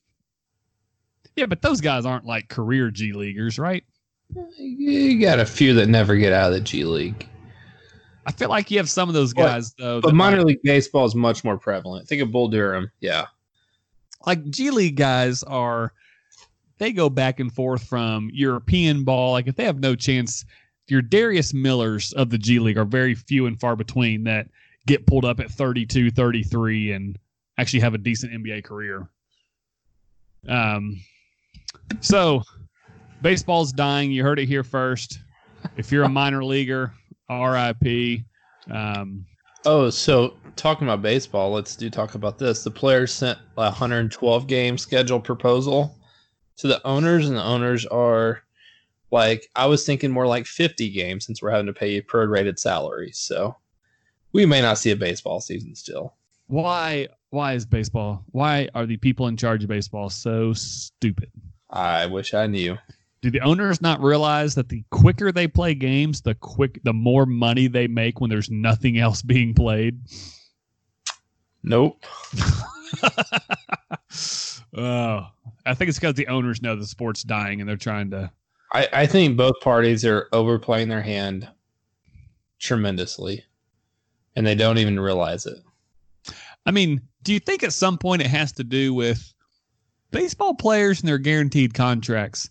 Yeah, 1.36 1.46
but 1.46 1.62
those 1.62 1.80
guys 1.80 2.06
aren't 2.06 2.24
like 2.24 2.48
career 2.48 2.90
G 2.90 3.12
leaguers, 3.12 3.58
right? 3.58 3.84
You 4.56 5.20
got 5.20 5.38
a 5.38 5.46
few 5.46 5.74
that 5.74 5.88
never 5.88 6.16
get 6.16 6.32
out 6.32 6.48
of 6.48 6.54
the 6.54 6.60
G 6.60 6.84
League. 6.84 7.28
I 8.26 8.32
feel 8.32 8.48
like 8.48 8.70
you 8.70 8.78
have 8.78 8.88
some 8.90 9.08
of 9.08 9.14
those 9.14 9.34
But- 9.34 9.46
guys 9.46 9.74
though. 9.74 10.00
But 10.00 10.14
minor 10.14 10.38
might- 10.38 10.46
league 10.46 10.62
baseball 10.62 11.04
is 11.04 11.14
much 11.14 11.44
more 11.44 11.58
prevalent. 11.58 12.08
Think 12.08 12.22
of 12.22 12.30
Bull 12.32 12.48
Durham. 12.48 12.90
Yeah. 13.00 13.26
like 14.26 14.48
G 14.50 14.70
League 14.70 14.96
guys 14.96 15.42
are 15.42 15.92
they 16.78 16.92
go 16.92 17.10
back 17.10 17.40
and 17.40 17.52
forth 17.52 17.87
from 17.87 18.30
European 18.32 19.04
ball. 19.04 19.32
Like 19.32 19.46
if 19.46 19.54
they 19.56 19.64
have 19.64 19.80
no 19.80 19.94
chance, 19.94 20.44
your 20.88 21.02
Darius 21.02 21.52
Millers 21.52 22.12
of 22.14 22.30
the 22.30 22.38
G 22.38 22.58
League 22.58 22.78
are 22.78 22.87
very 22.87 23.14
few 23.14 23.44
and 23.46 23.60
far 23.60 23.76
between 23.76 24.24
that 24.24 24.48
get 24.87 25.06
pulled 25.06 25.24
up 25.26 25.40
at 25.40 25.50
32, 25.50 26.10
33 26.10 26.92
and 26.92 27.18
actually 27.58 27.80
have 27.80 27.92
a 27.94 27.98
decent 27.98 28.32
NBA 28.32 28.64
career. 28.64 29.08
Um 30.48 30.98
so 32.00 32.42
baseball's 33.22 33.72
dying. 33.72 34.10
You 34.10 34.22
heard 34.22 34.38
it 34.38 34.46
here 34.46 34.64
first. 34.64 35.20
If 35.76 35.90
you're 35.92 36.04
a 36.04 36.08
minor 36.08 36.44
leaguer, 36.44 36.92
RIP. 37.30 38.20
Um 38.70 39.26
Oh, 39.66 39.88
so 39.88 40.34
talking 40.56 40.87
about 40.87 41.00
baseball, 41.00 41.50
let's 41.50 41.74
do 41.74 41.88
talk 41.88 42.14
about 42.14 42.38
this. 42.38 42.64
The 42.64 42.70
players 42.70 43.12
sent 43.12 43.38
a 43.56 43.62
112 43.62 44.46
game 44.46 44.76
schedule 44.76 45.20
proposal 45.20 45.96
to 46.58 46.68
the 46.68 46.87
owners, 46.87 47.26
and 47.26 47.37
the 47.37 47.42
owners 47.42 47.87
are 47.87 48.42
like, 49.10 49.48
I 49.56 49.66
was 49.66 49.87
thinking 49.87 50.10
more 50.10 50.26
like 50.26 50.44
50 50.44 50.90
games 50.90 51.24
since 51.24 51.40
we're 51.40 51.50
having 51.50 51.66
to 51.66 51.72
pay 51.72 52.02
prorated 52.02 52.58
salaries. 52.58 53.16
So 53.18 53.56
we 54.32 54.44
may 54.44 54.60
not 54.60 54.76
see 54.78 54.90
a 54.90 54.96
baseball 54.96 55.40
season 55.40 55.74
still. 55.74 56.14
why 56.48 57.08
why 57.30 57.54
is 57.54 57.64
baseball 57.64 58.22
why 58.32 58.68
are 58.74 58.87
the 58.87 58.96
people 58.98 59.26
in 59.28 59.37
charge 59.37 59.62
of 59.64 59.68
baseball 59.68 60.10
so 60.10 60.52
stupid? 60.52 61.30
I 61.70 62.06
wish 62.06 62.34
I 62.34 62.46
knew. 62.46 62.76
Do 63.24 63.30
the 63.30 63.40
owners 63.40 63.80
not 63.80 64.02
realize 64.02 64.54
that 64.54 64.68
the 64.68 64.84
quicker 64.90 65.32
they 65.32 65.48
play 65.48 65.74
games, 65.74 66.20
the 66.20 66.34
quick 66.34 66.78
the 66.84 66.92
more 66.92 67.24
money 67.24 67.68
they 67.68 67.87
make 67.87 68.20
when 68.20 68.28
there's 68.28 68.50
nothing 68.50 68.98
else 68.98 69.22
being 69.22 69.54
played? 69.54 69.98
Nope. 71.62 72.04
oh, 74.76 75.26
I 75.64 75.72
think 75.72 75.88
it's 75.88 75.98
because 75.98 76.16
the 76.16 76.28
owners 76.28 76.60
know 76.60 76.76
the 76.76 76.84
sport's 76.84 77.22
dying 77.22 77.62
and 77.62 77.68
they're 77.68 77.78
trying 77.78 78.10
to. 78.10 78.30
I, 78.74 78.88
I 78.92 79.06
think 79.06 79.38
both 79.38 79.58
parties 79.62 80.04
are 80.04 80.28
overplaying 80.34 80.90
their 80.90 81.00
hand 81.00 81.48
tremendously, 82.58 83.42
and 84.37 84.46
they 84.46 84.54
don't 84.54 84.76
even 84.76 85.00
realize 85.00 85.46
it. 85.46 85.56
I 86.66 86.72
mean, 86.72 87.00
do 87.22 87.32
you 87.32 87.40
think 87.40 87.62
at 87.62 87.72
some 87.72 87.96
point 87.96 88.20
it 88.20 88.28
has 88.28 88.52
to 88.52 88.64
do 88.64 88.92
with 88.92 89.32
baseball 90.10 90.52
players 90.52 91.00
and 91.00 91.08
their 91.08 91.16
guaranteed 91.16 91.72
contracts? 91.72 92.50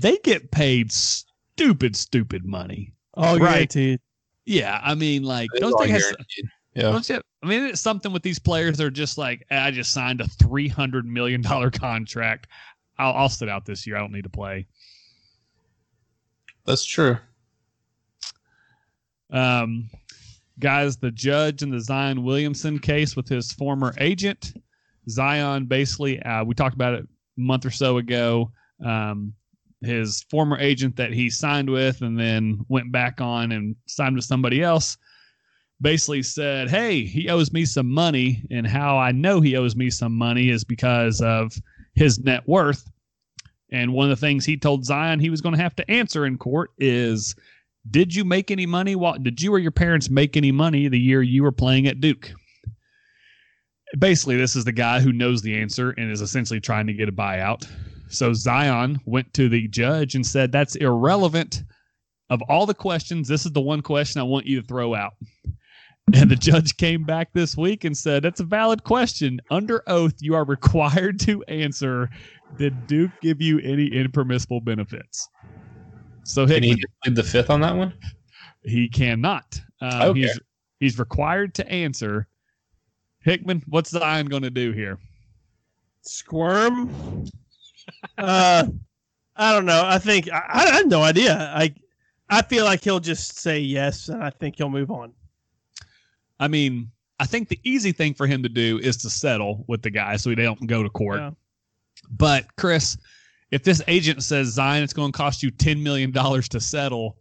They 0.00 0.18
get 0.18 0.50
paid 0.50 0.92
stupid, 0.92 1.96
stupid 1.96 2.44
money. 2.44 2.92
All 3.14 3.38
Right. 3.38 3.52
guaranteed. 3.70 4.00
Yeah, 4.44 4.80
I 4.82 4.94
mean, 4.94 5.22
like 5.22 5.48
It's 5.52 5.60
don't 5.60 5.72
all 5.72 5.80
think 5.80 5.92
has, 5.92 6.02
guaranteed. 6.02 6.44
Yeah. 6.74 6.82
Don't 6.82 7.08
you? 7.08 7.20
I 7.42 7.46
mean, 7.46 7.64
it's 7.64 7.80
something 7.80 8.12
with 8.12 8.22
these 8.22 8.38
players. 8.38 8.78
They're 8.78 8.90
just 8.90 9.18
like, 9.18 9.44
I 9.50 9.70
just 9.70 9.92
signed 9.92 10.20
a 10.20 10.26
three 10.28 10.68
hundred 10.68 11.06
million 11.06 11.40
dollar 11.42 11.70
contract. 11.70 12.46
I'll, 12.98 13.12
I'll 13.14 13.28
sit 13.28 13.48
out 13.48 13.64
this 13.66 13.86
year. 13.86 13.96
I 13.96 14.00
don't 14.00 14.12
need 14.12 14.24
to 14.24 14.30
play. 14.30 14.66
That's 16.66 16.84
true. 16.84 17.18
Um, 19.30 19.88
guys, 20.58 20.96
the 20.96 21.10
judge 21.10 21.62
in 21.62 21.70
the 21.70 21.80
Zion 21.80 22.22
Williamson 22.22 22.78
case 22.78 23.16
with 23.16 23.28
his 23.28 23.52
former 23.52 23.94
agent, 23.98 24.54
Zion, 25.08 25.66
basically, 25.66 26.20
uh, 26.22 26.44
we 26.44 26.54
talked 26.54 26.74
about 26.74 26.94
it 26.94 27.04
a 27.04 27.40
month 27.40 27.64
or 27.66 27.70
so 27.70 27.98
ago. 27.98 28.50
Um, 28.84 29.34
his 29.84 30.24
former 30.30 30.58
agent 30.58 30.96
that 30.96 31.12
he 31.12 31.28
signed 31.28 31.70
with 31.70 32.02
and 32.02 32.18
then 32.18 32.64
went 32.68 32.92
back 32.92 33.20
on 33.20 33.52
and 33.52 33.76
signed 33.86 34.16
with 34.16 34.24
somebody 34.24 34.62
else 34.62 34.96
basically 35.82 36.22
said, 36.22 36.70
Hey, 36.70 37.04
he 37.04 37.28
owes 37.28 37.52
me 37.52 37.64
some 37.64 37.90
money. 37.90 38.42
And 38.50 38.66
how 38.66 38.96
I 38.96 39.12
know 39.12 39.40
he 39.40 39.56
owes 39.56 39.76
me 39.76 39.90
some 39.90 40.16
money 40.16 40.48
is 40.48 40.64
because 40.64 41.20
of 41.20 41.52
his 41.94 42.18
net 42.20 42.46
worth. 42.48 42.88
And 43.72 43.92
one 43.92 44.10
of 44.10 44.18
the 44.18 44.26
things 44.26 44.44
he 44.44 44.56
told 44.56 44.84
Zion 44.84 45.18
he 45.18 45.30
was 45.30 45.40
going 45.40 45.54
to 45.54 45.62
have 45.62 45.76
to 45.76 45.90
answer 45.90 46.24
in 46.24 46.38
court 46.38 46.70
is 46.78 47.34
did 47.90 48.14
you 48.14 48.24
make 48.24 48.50
any 48.50 48.64
money 48.64 48.94
while 48.94 49.18
did 49.18 49.42
you 49.42 49.52
or 49.52 49.58
your 49.58 49.72
parents 49.72 50.08
make 50.08 50.36
any 50.36 50.52
money 50.52 50.88
the 50.88 51.00
year 51.00 51.20
you 51.20 51.42
were 51.42 51.52
playing 51.52 51.88
at 51.88 52.00
Duke? 52.00 52.30
Basically, 53.98 54.36
this 54.36 54.56
is 54.56 54.64
the 54.64 54.72
guy 54.72 55.00
who 55.00 55.12
knows 55.12 55.42
the 55.42 55.60
answer 55.60 55.90
and 55.90 56.10
is 56.10 56.20
essentially 56.20 56.60
trying 56.60 56.86
to 56.86 56.94
get 56.94 57.08
a 57.08 57.12
buyout. 57.12 57.68
So 58.12 58.32
Zion 58.32 59.00
went 59.06 59.32
to 59.34 59.48
the 59.48 59.68
judge 59.68 60.14
and 60.14 60.26
said, 60.26 60.52
That's 60.52 60.76
irrelevant. 60.76 61.62
Of 62.30 62.40
all 62.48 62.64
the 62.66 62.74
questions, 62.74 63.28
this 63.28 63.44
is 63.44 63.52
the 63.52 63.60
one 63.60 63.82
question 63.82 64.20
I 64.20 64.24
want 64.24 64.46
you 64.46 64.60
to 64.60 64.66
throw 64.66 64.94
out. 64.94 65.12
And 66.14 66.28
the 66.28 66.36
judge 66.36 66.76
came 66.78 67.04
back 67.04 67.32
this 67.32 67.56
week 67.56 67.84
and 67.84 67.96
said, 67.96 68.24
That's 68.24 68.40
a 68.40 68.44
valid 68.44 68.82
question. 68.82 69.40
Under 69.52 69.84
oath, 69.86 70.14
you 70.20 70.34
are 70.34 70.44
required 70.44 71.20
to 71.20 71.44
answer 71.44 72.10
Did 72.58 72.88
Duke 72.88 73.12
give 73.22 73.40
you 73.40 73.60
any 73.60 73.86
impermissible 73.86 74.60
benefits? 74.60 75.28
So 76.24 76.44
Can 76.44 76.64
he 76.64 76.70
Hickman, 76.70 76.80
just 76.80 76.92
plead 77.04 77.14
the 77.16 77.22
fifth 77.22 77.50
on 77.50 77.60
that 77.60 77.76
one? 77.76 77.94
he 78.64 78.88
cannot. 78.88 79.60
Uh, 79.80 80.08
Okay. 80.08 80.22
He's 80.22 80.40
he's 80.80 80.98
required 80.98 81.54
to 81.54 81.68
answer. 81.70 82.26
Hickman, 83.20 83.62
what's 83.68 83.90
Zion 83.90 84.26
going 84.26 84.42
to 84.42 84.50
do 84.50 84.72
here? 84.72 84.98
Squirm. 86.02 86.90
Uh, 88.18 88.66
I 89.36 89.52
don't 89.52 89.66
know. 89.66 89.82
I 89.84 89.98
think 89.98 90.30
I, 90.30 90.42
I 90.48 90.70
had 90.70 90.88
no 90.88 91.02
idea. 91.02 91.52
I 91.54 91.74
I 92.28 92.42
feel 92.42 92.64
like 92.64 92.82
he'll 92.82 93.00
just 93.00 93.38
say 93.38 93.60
yes, 93.60 94.08
and 94.08 94.22
I 94.22 94.30
think 94.30 94.56
he'll 94.56 94.70
move 94.70 94.90
on. 94.90 95.12
I 96.40 96.48
mean, 96.48 96.90
I 97.20 97.26
think 97.26 97.48
the 97.48 97.60
easy 97.62 97.92
thing 97.92 98.14
for 98.14 98.26
him 98.26 98.42
to 98.42 98.48
do 98.48 98.78
is 98.78 98.96
to 98.98 99.10
settle 99.10 99.64
with 99.68 99.82
the 99.82 99.90
guy 99.90 100.16
so 100.16 100.30
he 100.30 100.36
don't 100.36 100.66
go 100.66 100.82
to 100.82 100.90
court. 100.90 101.20
Yeah. 101.20 101.30
But 102.10 102.46
Chris, 102.56 102.96
if 103.50 103.62
this 103.62 103.82
agent 103.86 104.22
says 104.22 104.48
Zion, 104.48 104.82
it's 104.82 104.92
going 104.92 105.12
to 105.12 105.16
cost 105.16 105.42
you 105.42 105.50
ten 105.50 105.82
million 105.82 106.10
dollars 106.10 106.48
to 106.50 106.60
settle. 106.60 107.18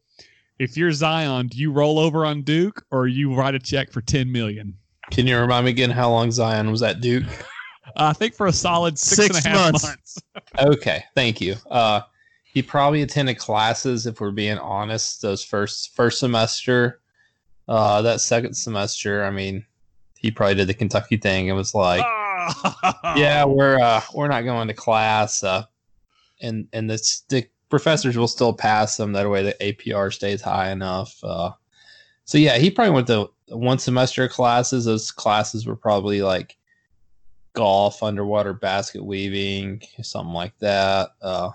If 0.60 0.78
you're 0.78 0.92
Zion, 0.92 1.48
do 1.48 1.58
you 1.58 1.72
roll 1.72 2.00
over 2.00 2.26
on 2.26 2.44
Duke 2.44 2.84
or 2.92 3.08
you 3.08 3.34
write 3.34 3.56
a 3.56 3.60
check 3.60 3.92
for 3.92 4.02
ten 4.02 4.32
million? 4.32 4.76
Can 5.12 5.28
you 5.28 5.38
remind 5.38 5.66
me 5.66 5.72
again 5.72 5.90
how 5.90 6.10
long 6.10 6.32
Zion 6.32 6.72
was 6.72 6.82
at 6.84 7.02
Duke? 7.02 7.26
I 7.96 8.14
think 8.14 8.34
for 8.36 8.48
a 8.48 8.54
solid 8.54 8.98
six, 9.00 9.36
Six 9.36 9.46
and 9.46 9.56
a 9.56 9.58
half 9.58 9.72
months. 9.74 9.84
months. 9.84 10.20
Okay, 10.60 11.04
thank 11.16 11.40
you. 11.42 11.56
Uh, 11.70 12.02
he 12.44 12.62
probably 12.62 13.02
attended 13.02 13.38
classes, 13.38 14.06
if 14.06 14.20
we're 14.20 14.32
being 14.32 14.58
honest, 14.58 15.22
those 15.22 15.44
first 15.44 15.96
first 15.96 16.20
semester. 16.20 17.00
Uh, 17.68 18.02
that 18.02 18.20
second 18.22 18.54
semester, 18.56 19.24
I 19.24 19.32
mean, 19.32 19.66
he 20.18 20.30
probably 20.32 20.56
did 20.56 20.68
the 20.68 20.74
Kentucky 20.74 21.16
thing. 21.18 21.48
It 21.48 21.54
was 21.54 21.74
like, 21.74 22.04
Ah. 22.04 23.14
yeah, 23.16 23.46
we're 23.46 23.80
uh, 23.80 24.02
we're 24.14 24.28
not 24.28 24.42
going 24.42 24.68
to 24.68 24.74
class, 24.74 25.44
uh, 25.44 25.64
and 26.42 26.68
and 26.74 26.90
the, 26.90 27.22
the 27.30 27.48
professors 27.70 28.18
will 28.18 28.28
still 28.28 28.52
pass 28.54 28.98
them. 28.98 29.14
That 29.14 29.30
way, 29.30 29.44
the 29.44 29.56
APR 29.62 30.12
stays 30.14 30.42
high 30.42 30.72
enough. 30.72 31.18
Uh, 31.24 31.52
so 32.26 32.38
yeah, 32.38 32.58
he 32.58 32.70
probably 32.72 32.94
went 32.94 33.08
to 33.08 33.30
one 33.48 33.80
semester 33.80 34.24
of 34.26 34.32
classes. 34.32 34.86
Those 34.86 35.12
classes 35.12 35.66
were 35.66 35.76
probably 35.76 36.22
like 36.22 36.58
golf, 37.54 38.02
underwater 38.04 38.54
basket 38.54 39.04
weaving, 39.04 39.82
something 40.02 40.34
like 40.34 40.58
that. 40.60 41.10
Uh, 41.22 41.52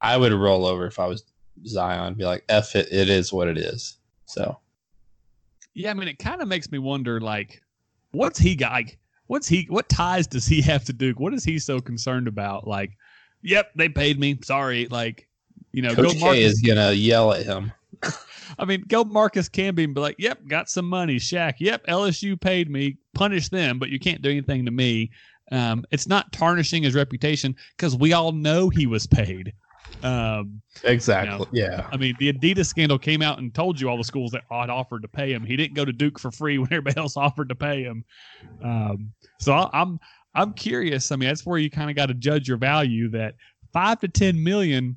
I 0.00 0.16
would 0.16 0.32
roll 0.32 0.66
over 0.66 0.86
if 0.86 0.98
I 0.98 1.06
was 1.06 1.24
Zion, 1.66 2.14
be 2.14 2.24
like, 2.24 2.44
"F 2.48 2.76
it, 2.76 2.88
it 2.92 3.08
is 3.08 3.32
what 3.32 3.48
it 3.48 3.58
is." 3.58 3.98
So 4.26 4.58
Yeah, 5.74 5.90
I 5.90 5.94
mean, 5.94 6.08
it 6.08 6.18
kind 6.18 6.42
of 6.42 6.48
makes 6.48 6.70
me 6.70 6.78
wonder, 6.78 7.20
like, 7.20 7.62
what's 8.12 8.38
he 8.38 8.54
got? 8.56 8.72
Like, 8.72 8.98
what's 9.26 9.48
he? 9.48 9.66
What 9.68 9.88
ties 9.88 10.26
does 10.26 10.46
he 10.46 10.60
have 10.62 10.84
to 10.84 10.92
Duke? 10.92 11.20
What 11.20 11.34
is 11.34 11.44
he 11.44 11.58
so 11.58 11.80
concerned 11.80 12.28
about? 12.28 12.66
Like, 12.66 12.92
yep, 13.42 13.70
they 13.74 13.88
paid 13.88 14.18
me. 14.18 14.38
Sorry, 14.42 14.86
like, 14.88 15.28
you 15.72 15.82
know, 15.82 15.94
Coach 15.94 16.04
go 16.04 16.12
K 16.12 16.20
Marcus. 16.20 16.44
is 16.44 16.60
gonna 16.60 16.92
yell 16.92 17.32
at 17.32 17.44
him. 17.44 17.72
I 18.58 18.64
mean, 18.64 18.84
go 18.86 19.04
Marcus 19.04 19.48
Camby 19.48 19.84
and 19.84 19.94
be 19.94 20.00
like, 20.00 20.16
yep, 20.18 20.46
got 20.46 20.68
some 20.68 20.88
money. 20.88 21.16
Shaq, 21.16 21.54
yep, 21.58 21.84
LSU 21.86 22.40
paid 22.40 22.70
me. 22.70 22.98
Punish 23.16 23.48
them, 23.48 23.78
but 23.78 23.88
you 23.88 23.98
can't 23.98 24.22
do 24.22 24.30
anything 24.30 24.64
to 24.64 24.70
me. 24.70 25.10
Um, 25.50 25.84
it's 25.90 26.06
not 26.06 26.32
tarnishing 26.32 26.82
his 26.82 26.94
reputation 26.94 27.54
because 27.76 27.96
we 27.96 28.12
all 28.12 28.32
know 28.32 28.68
he 28.68 28.86
was 28.86 29.06
paid. 29.06 29.52
Um, 30.02 30.60
Exactly. 30.84 31.46
Yeah. 31.52 31.88
I 31.90 31.96
mean, 31.96 32.14
the 32.18 32.32
Adidas 32.32 32.66
scandal 32.66 32.98
came 32.98 33.22
out 33.22 33.38
and 33.38 33.54
told 33.54 33.80
you 33.80 33.88
all 33.88 33.96
the 33.96 34.04
schools 34.04 34.32
that 34.32 34.42
had 34.50 34.70
offered 34.70 35.02
to 35.02 35.08
pay 35.08 35.32
him. 35.32 35.44
He 35.44 35.56
didn't 35.56 35.74
go 35.74 35.84
to 35.84 35.92
Duke 35.92 36.18
for 36.18 36.30
free 36.30 36.58
when 36.58 36.72
everybody 36.72 36.98
else 36.98 37.16
offered 37.16 37.48
to 37.48 37.54
pay 37.54 37.82
him. 37.82 38.04
Um, 38.62 39.12
so 39.40 39.52
I, 39.52 39.70
I'm 39.72 39.98
I'm 40.34 40.52
curious. 40.52 41.10
I 41.12 41.16
mean, 41.16 41.28
that's 41.28 41.46
where 41.46 41.58
you 41.58 41.70
kind 41.70 41.88
of 41.88 41.96
got 41.96 42.06
to 42.06 42.14
judge 42.14 42.46
your 42.46 42.58
value. 42.58 43.08
That 43.08 43.36
five 43.72 44.00
to 44.00 44.08
ten 44.08 44.42
million, 44.42 44.96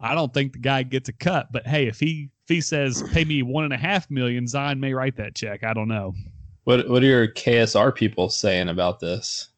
I 0.00 0.14
don't 0.14 0.32
think 0.32 0.54
the 0.54 0.58
guy 0.58 0.82
gets 0.84 1.08
a 1.08 1.12
cut. 1.12 1.52
But 1.52 1.66
hey, 1.66 1.86
if 1.86 2.00
he 2.00 2.30
if 2.44 2.48
he 2.48 2.60
says 2.60 3.02
pay 3.12 3.24
me 3.24 3.42
one 3.42 3.64
and 3.64 3.72
a 3.74 3.78
half 3.78 4.10
million, 4.10 4.46
Zion 4.46 4.80
may 4.80 4.94
write 4.94 5.16
that 5.16 5.34
check. 5.34 5.64
I 5.64 5.74
don't 5.74 5.88
know. 5.88 6.14
What 6.64 6.88
What 6.88 7.02
are 7.02 7.06
your 7.06 7.28
KSR 7.28 7.94
people 7.94 8.28
saying 8.28 8.68
about 8.68 9.00
this? 9.00 9.48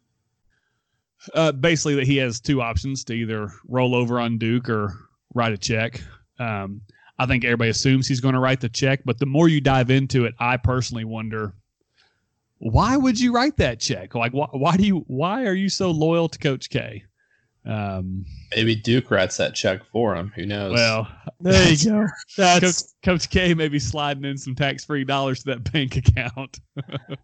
Uh, 1.35 1.53
basically, 1.53 1.95
that 1.97 2.07
he 2.07 2.17
has 2.19 2.41
two 2.41 2.63
options 2.63 3.03
to 3.05 3.15
either 3.15 3.51
roll 3.67 3.95
over 3.95 4.21
on 4.21 4.39
Duke 4.39 4.69
or 4.69 4.95
write 5.35 5.53
a 5.53 5.59
check. 5.59 6.01
Um, 6.39 6.83
I 7.19 7.27
think 7.27 7.45
everybody 7.45 7.71
assumes 7.71 8.07
he's 8.07 8.21
going 8.21 8.35
to 8.35 8.41
write 8.41 8.61
the 8.61 8.69
check, 8.69 9.01
but 9.05 9.19
the 9.19 9.27
more 9.27 9.49
you 9.49 9.61
dive 9.61 9.91
into 9.91 10.25
it, 10.27 10.35
I 10.39 10.57
personally 10.57 11.05
wonder 11.05 11.55
why 12.59 12.97
would 12.97 13.19
you 13.19 13.33
write 13.33 13.57
that 13.59 13.81
check? 13.81 14.15
Like, 14.15 14.33
why, 14.33 14.49
why 14.53 14.77
do 14.77 14.85
you? 14.85 15.05
Why 15.07 15.45
are 15.45 15.55
you 15.55 15.69
so 15.69 15.91
loyal 15.91 16.29
to 16.29 16.39
Coach 16.39 16.71
K? 16.71 17.05
Um, 17.67 18.25
Maybe 18.55 18.77
Duke 18.77 19.11
writes 19.11 19.37
that 19.39 19.55
check 19.55 19.85
for 19.91 20.15
him. 20.15 20.33
Who 20.37 20.47
knows? 20.47 20.75
well, 20.75 21.09
There 21.41 21.73
you 21.73 21.85
go. 21.85 22.01
Coach, 22.01 22.11
That's 22.37 22.95
Coach 23.03 23.29
K 23.29 23.55
may 23.55 23.69
be 23.69 23.79
sliding 23.79 24.25
in 24.25 24.39
some 24.39 24.55
tax-free 24.55 25.05
dollars 25.05 25.43
to 25.43 25.51
that 25.51 25.73
bank 25.73 25.97
account. 25.97 26.61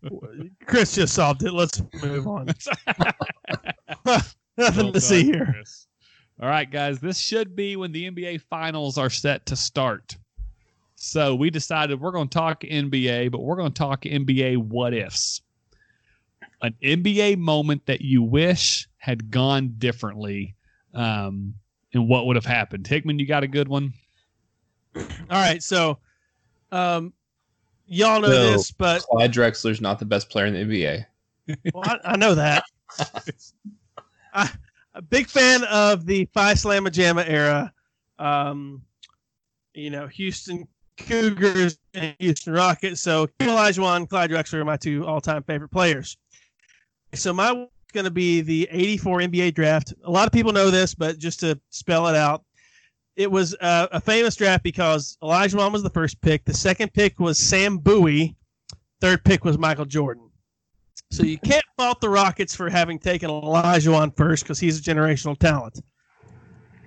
Chris 0.66 0.94
just 0.94 1.14
solved 1.14 1.42
it. 1.44 1.52
Let's 1.52 1.80
move 2.02 2.26
on. 2.26 2.46
Nothing 4.04 4.84
Well 4.84 4.92
to 4.92 5.00
see 5.00 5.24
here. 5.24 5.46
Chris. 5.52 5.86
All 6.40 6.48
right, 6.48 6.70
guys, 6.70 6.98
this 6.98 7.18
should 7.18 7.54
be 7.54 7.76
when 7.76 7.92
the 7.92 8.10
NBA 8.10 8.42
finals 8.42 8.98
are 8.98 9.10
set 9.10 9.46
to 9.46 9.56
start. 9.56 10.16
So 10.96 11.34
we 11.34 11.50
decided 11.50 12.00
we're 12.00 12.10
going 12.10 12.28
to 12.28 12.38
talk 12.38 12.62
NBA, 12.62 13.30
but 13.30 13.42
we're 13.42 13.56
going 13.56 13.72
to 13.72 13.78
talk 13.78 14.02
NBA 14.02 14.56
what 14.56 14.92
ifs. 14.92 15.40
An 16.62 16.74
NBA 16.82 17.38
moment 17.38 17.86
that 17.86 18.02
you 18.02 18.22
wish 18.22 18.88
had 19.02 19.32
gone 19.32 19.74
differently, 19.78 20.54
um, 20.94 21.54
and 21.92 22.08
what 22.08 22.24
would 22.26 22.36
have 22.36 22.46
happened. 22.46 22.86
Hickman, 22.86 23.18
you 23.18 23.26
got 23.26 23.42
a 23.42 23.48
good 23.48 23.66
one? 23.66 23.92
All 24.94 25.02
right, 25.28 25.60
so 25.60 25.98
um, 26.70 27.12
y'all 27.86 28.20
know 28.20 28.28
No. 28.28 28.52
this, 28.52 28.70
but 28.70 29.02
Clyde 29.02 29.32
Drexler's 29.32 29.80
not 29.80 29.98
the 29.98 30.04
best 30.04 30.30
player 30.30 30.46
in 30.46 30.54
the 30.54 30.60
NBA. 30.60 31.04
well, 31.74 31.82
I, 31.84 32.12
I 32.12 32.16
know 32.16 32.36
that. 32.36 32.62
I, 34.34 34.48
a 34.94 35.02
big 35.02 35.26
fan 35.26 35.64
of 35.64 36.06
the 36.06 36.28
Phi 36.32 36.52
Slamma 36.52 36.88
Jamma 36.88 37.28
era. 37.28 37.72
Um, 38.20 38.82
you 39.74 39.90
know, 39.90 40.06
Houston 40.06 40.68
Cougars 40.96 41.76
and 41.94 42.14
Houston 42.20 42.52
Rockets. 42.52 43.00
So 43.00 43.26
Olajuwon, 43.40 44.08
Clyde 44.08 44.30
Drexler 44.30 44.60
are 44.60 44.64
my 44.64 44.76
two 44.76 45.04
all-time 45.04 45.42
favorite 45.42 45.70
players. 45.70 46.16
So 47.14 47.32
my 47.32 47.66
going 47.92 48.04
to 48.04 48.10
be 48.10 48.40
the 48.40 48.68
84 48.70 49.18
NBA 49.20 49.54
draft. 49.54 49.94
A 50.04 50.10
lot 50.10 50.26
of 50.26 50.32
people 50.32 50.52
know 50.52 50.70
this, 50.70 50.94
but 50.94 51.18
just 51.18 51.40
to 51.40 51.58
spell 51.70 52.08
it 52.08 52.16
out, 52.16 52.44
it 53.16 53.30
was 53.30 53.54
uh, 53.60 53.88
a 53.92 54.00
famous 54.00 54.34
draft 54.36 54.62
because 54.62 55.16
Olajuwon 55.22 55.72
was 55.72 55.82
the 55.82 55.90
first 55.90 56.20
pick. 56.20 56.44
The 56.44 56.54
second 56.54 56.92
pick 56.92 57.20
was 57.20 57.38
Sam 57.38 57.78
Bowie. 57.78 58.36
Third 59.00 59.24
pick 59.24 59.44
was 59.44 59.58
Michael 59.58 59.84
Jordan. 59.84 60.30
So 61.10 61.24
you 61.24 61.38
can't 61.38 61.64
fault 61.76 62.00
the 62.00 62.08
Rockets 62.08 62.56
for 62.56 62.70
having 62.70 62.98
taken 62.98 63.28
Olajuwon 63.28 64.16
first 64.16 64.44
because 64.44 64.58
he's 64.58 64.78
a 64.78 64.82
generational 64.82 65.38
talent. 65.38 65.78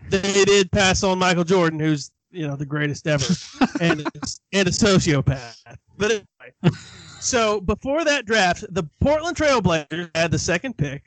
They 0.09 0.45
did 0.45 0.71
pass 0.71 1.03
on 1.03 1.19
Michael 1.19 1.43
Jordan, 1.43 1.79
who's 1.79 2.11
you 2.31 2.47
know 2.47 2.55
the 2.55 2.65
greatest 2.65 3.07
ever, 3.07 3.25
and 3.81 4.01
and 4.53 4.67
a 4.67 4.71
sociopath. 4.71 5.57
But 5.97 6.11
anyway, 6.11 6.77
so 7.25 7.59
before 7.59 8.03
that 8.05 8.25
draft, 8.25 8.65
the 8.69 8.83
Portland 9.01 9.35
Trailblazers 9.35 10.11
had 10.15 10.31
the 10.31 10.39
second 10.39 10.77
pick, 10.77 11.03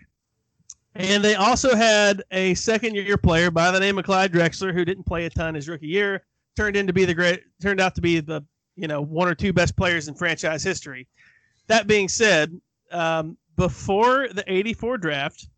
and 0.94 1.22
they 1.22 1.34
also 1.36 1.76
had 1.76 2.22
a 2.30 2.54
second-year 2.54 3.16
player 3.16 3.50
by 3.50 3.70
the 3.70 3.80
name 3.80 3.98
of 3.98 4.04
Clyde 4.04 4.32
Drexler, 4.32 4.72
who 4.72 4.84
didn't 4.84 5.04
play 5.04 5.26
a 5.26 5.30
ton 5.30 5.54
his 5.54 5.68
rookie 5.68 5.86
year, 5.86 6.24
turned 6.56 6.76
into 6.76 6.92
be 6.92 7.04
the 7.04 7.14
great, 7.14 7.42
turned 7.62 7.80
out 7.80 7.94
to 7.94 8.00
be 8.00 8.20
the 8.20 8.44
you 8.74 8.88
know 8.88 9.00
one 9.00 9.28
or 9.28 9.34
two 9.34 9.52
best 9.52 9.76
players 9.76 10.08
in 10.08 10.14
franchise 10.14 10.62
history. 10.62 11.06
That 11.68 11.86
being 11.86 12.08
said, 12.08 12.58
um, 12.90 13.36
before 13.56 14.28
the 14.32 14.44
84 14.46 14.98
draft, 14.98 15.48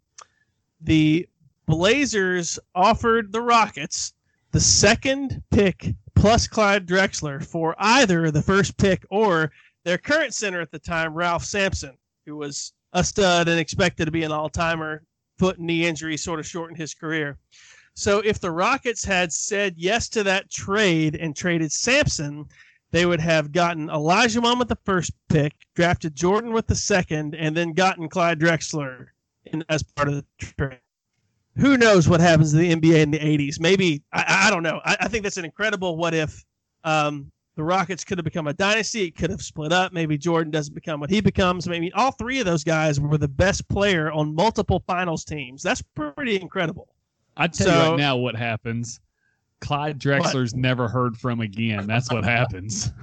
the 0.81 1.29
Blazers 1.67 2.59
offered 2.75 3.33
the 3.33 3.41
Rockets 3.41 4.13
the 4.53 4.61
second 4.61 5.43
pick 5.51 5.95
plus 6.15 6.49
Clyde 6.49 6.87
Drexler 6.87 7.45
for 7.45 7.75
either 7.79 8.31
the 8.31 8.43
first 8.43 8.77
pick 8.77 9.05
or 9.11 9.53
their 9.85 9.99
current 9.99 10.35
center 10.35 10.61
at 10.61 10.71
the 10.71 10.79
time, 10.79 11.15
Ralph 11.15 11.45
Sampson, 11.45 11.97
who 12.27 12.37
was 12.37 12.73
a 12.93 13.05
stud 13.05 13.49
and 13.49 13.59
expected 13.59 14.07
to 14.07 14.11
be 14.11 14.25
an 14.25 14.33
all 14.33 14.49
timer. 14.49 15.03
Foot 15.39 15.59
and 15.59 15.67
knee 15.67 15.87
injury 15.87 16.17
sort 16.17 16.39
of 16.39 16.47
shortened 16.47 16.79
his 16.79 16.93
career. 16.93 17.39
So 17.95 18.21
if 18.21 18.41
the 18.41 18.51
Rockets 18.51 19.05
had 19.05 19.33
said 19.33 19.75
yes 19.77 20.09
to 20.11 20.23
that 20.25 20.51
trade 20.51 21.17
and 21.17 21.35
traded 21.35 21.73
Sampson, 21.73 22.47
they 22.91 23.07
would 23.07 23.21
have 23.21 23.53
gotten 23.53 23.89
Olajuwon 23.89 24.59
with 24.59 24.69
the 24.69 24.79
first 24.85 25.13
pick, 25.29 25.55
drafted 25.75 26.15
Jordan 26.15 26.53
with 26.53 26.67
the 26.67 26.75
second, 26.75 27.35
and 27.35 27.57
then 27.57 27.73
gotten 27.73 28.09
Clyde 28.09 28.41
Drexler 28.41 29.07
in, 29.47 29.65
as 29.69 29.83
part 29.83 30.09
of 30.09 30.15
the 30.15 30.25
trade. 30.39 30.81
Who 31.57 31.77
knows 31.77 32.09
what 32.09 32.21
happens 32.21 32.53
to 32.53 32.59
the 32.59 32.75
NBA 32.75 33.03
in 33.03 33.11
the 33.11 33.19
80s? 33.19 33.61
Maybe, 33.61 34.03
I, 34.13 34.47
I 34.47 34.51
don't 34.51 34.63
know. 34.63 34.81
I, 34.85 34.97
I 35.01 35.09
think 35.09 35.25
that's 35.25 35.37
an 35.37 35.45
incredible 35.45 35.97
what 35.97 36.15
if. 36.15 36.45
Um, 36.85 37.31
the 37.57 37.65
Rockets 37.65 38.05
could 38.05 38.19
have 38.19 38.25
become 38.25 38.47
a 38.47 38.53
dynasty. 38.55 39.05
It 39.05 39.17
could 39.17 39.31
have 39.31 39.43
split 39.43 39.73
up. 39.73 39.93
Maybe 39.93 40.17
Jordan 40.17 40.51
doesn't 40.51 40.75
become 40.75 41.01
what 41.01 41.11
he 41.11 41.21
becomes. 41.21 41.69
Maybe 41.69 41.93
all 41.93 42.13
three 42.13 42.39
of 42.39 42.47
those 42.47 42.65
guys 42.65 43.01
were 43.01 43.19
the 43.19 43.29
best 43.29 43.69
player 43.69 44.11
on 44.13 44.35
multiple 44.35 44.83
finals 44.87 45.25
teams. 45.25 45.63
That's 45.63 45.83
pretty 45.83 46.41
incredible. 46.41 46.89
I 47.37 47.49
tell 47.49 47.67
you 47.69 47.91
right 47.91 47.99
now 47.99 48.17
what 48.17 48.37
happens. 48.37 49.01
Clyde 49.61 49.99
Drexler's 49.99 50.55
never 50.55 50.89
heard 50.89 51.17
from 51.17 51.41
again. 51.41 51.87
That's 51.87 52.11
what 52.11 52.25
happens. 52.25 52.93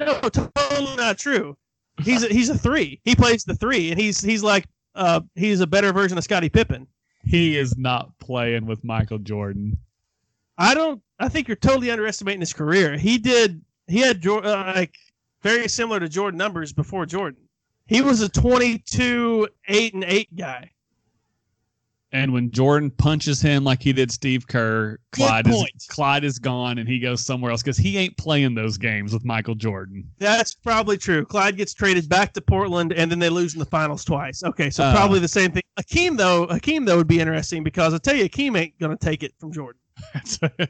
No, 0.00 0.20
totally 0.20 0.94
not 0.94 1.18
true. 1.18 1.56
He's 2.00 2.22
a, 2.22 2.28
he's 2.28 2.48
a 2.48 2.56
three. 2.56 3.00
He 3.04 3.16
plays 3.16 3.42
the 3.42 3.56
three, 3.56 3.90
and 3.90 3.98
he's 4.00 4.20
he's 4.20 4.44
like 4.44 4.64
uh 4.94 5.22
he's 5.34 5.58
a 5.60 5.66
better 5.66 5.92
version 5.92 6.16
of 6.16 6.22
Scottie 6.22 6.48
Pippen. 6.48 6.86
He 7.24 7.58
is 7.58 7.76
not 7.76 8.16
playing 8.20 8.66
with 8.66 8.84
Michael 8.84 9.18
Jordan. 9.18 9.76
I 10.56 10.74
don't. 10.74 11.02
I 11.18 11.28
think 11.28 11.48
you're 11.48 11.56
totally 11.56 11.90
underestimating 11.90 12.38
his 12.40 12.52
career. 12.52 12.96
He 12.96 13.18
did. 13.18 13.60
He 13.88 14.00
had 14.00 14.24
uh, 14.26 14.72
like 14.74 14.94
very 15.42 15.68
similar 15.68 16.00
to 16.00 16.08
Jordan 16.08 16.38
numbers 16.38 16.72
before 16.72 17.06
Jordan. 17.06 17.40
He 17.86 18.02
was 18.02 18.20
a 18.20 18.28
22, 18.28 19.48
eight 19.68 19.94
and 19.94 20.04
eight 20.04 20.34
guy. 20.36 20.70
And 22.10 22.32
when 22.32 22.50
Jordan 22.50 22.90
punches 22.90 23.40
him 23.40 23.64
like 23.64 23.82
he 23.82 23.92
did 23.92 24.10
Steve 24.10 24.46
Kerr, 24.46 24.98
Clyde 25.12 25.46
is. 25.46 25.86
Clyde 25.90 26.24
is 26.24 26.38
gone 26.38 26.78
and 26.78 26.88
he 26.88 26.98
goes 26.98 27.22
somewhere 27.24 27.50
else 27.50 27.62
because 27.62 27.76
he 27.76 27.98
ain't 27.98 28.16
playing 28.16 28.54
those 28.54 28.78
games 28.78 29.12
with 29.12 29.26
Michael 29.26 29.54
Jordan. 29.54 30.08
That's 30.18 30.54
probably 30.54 30.96
true. 30.96 31.26
Clyde 31.26 31.58
gets 31.58 31.74
traded 31.74 32.08
back 32.08 32.32
to 32.32 32.40
Portland, 32.40 32.94
and 32.94 33.10
then 33.10 33.18
they 33.18 33.28
lose 33.28 33.52
in 33.52 33.58
the 33.58 33.66
finals 33.66 34.04
twice. 34.06 34.42
Okay, 34.42 34.70
so 34.70 34.84
Uh. 34.84 34.94
probably 34.94 35.18
the 35.18 35.28
same 35.28 35.50
thing. 35.50 35.62
Akeem 35.78 36.16
though, 36.16 36.46
Akeem 36.46 36.86
though 36.86 36.96
would 36.96 37.08
be 37.08 37.20
interesting 37.20 37.62
because 37.62 37.92
I 37.92 37.98
tell 37.98 38.16
you, 38.16 38.24
Akeem 38.26 38.58
ain't 38.58 38.78
gonna 38.78 38.96
take 38.96 39.22
it 39.22 39.34
from 39.38 39.52
Jordan. 39.52 39.80
That's 40.14 40.38
a 40.42 40.68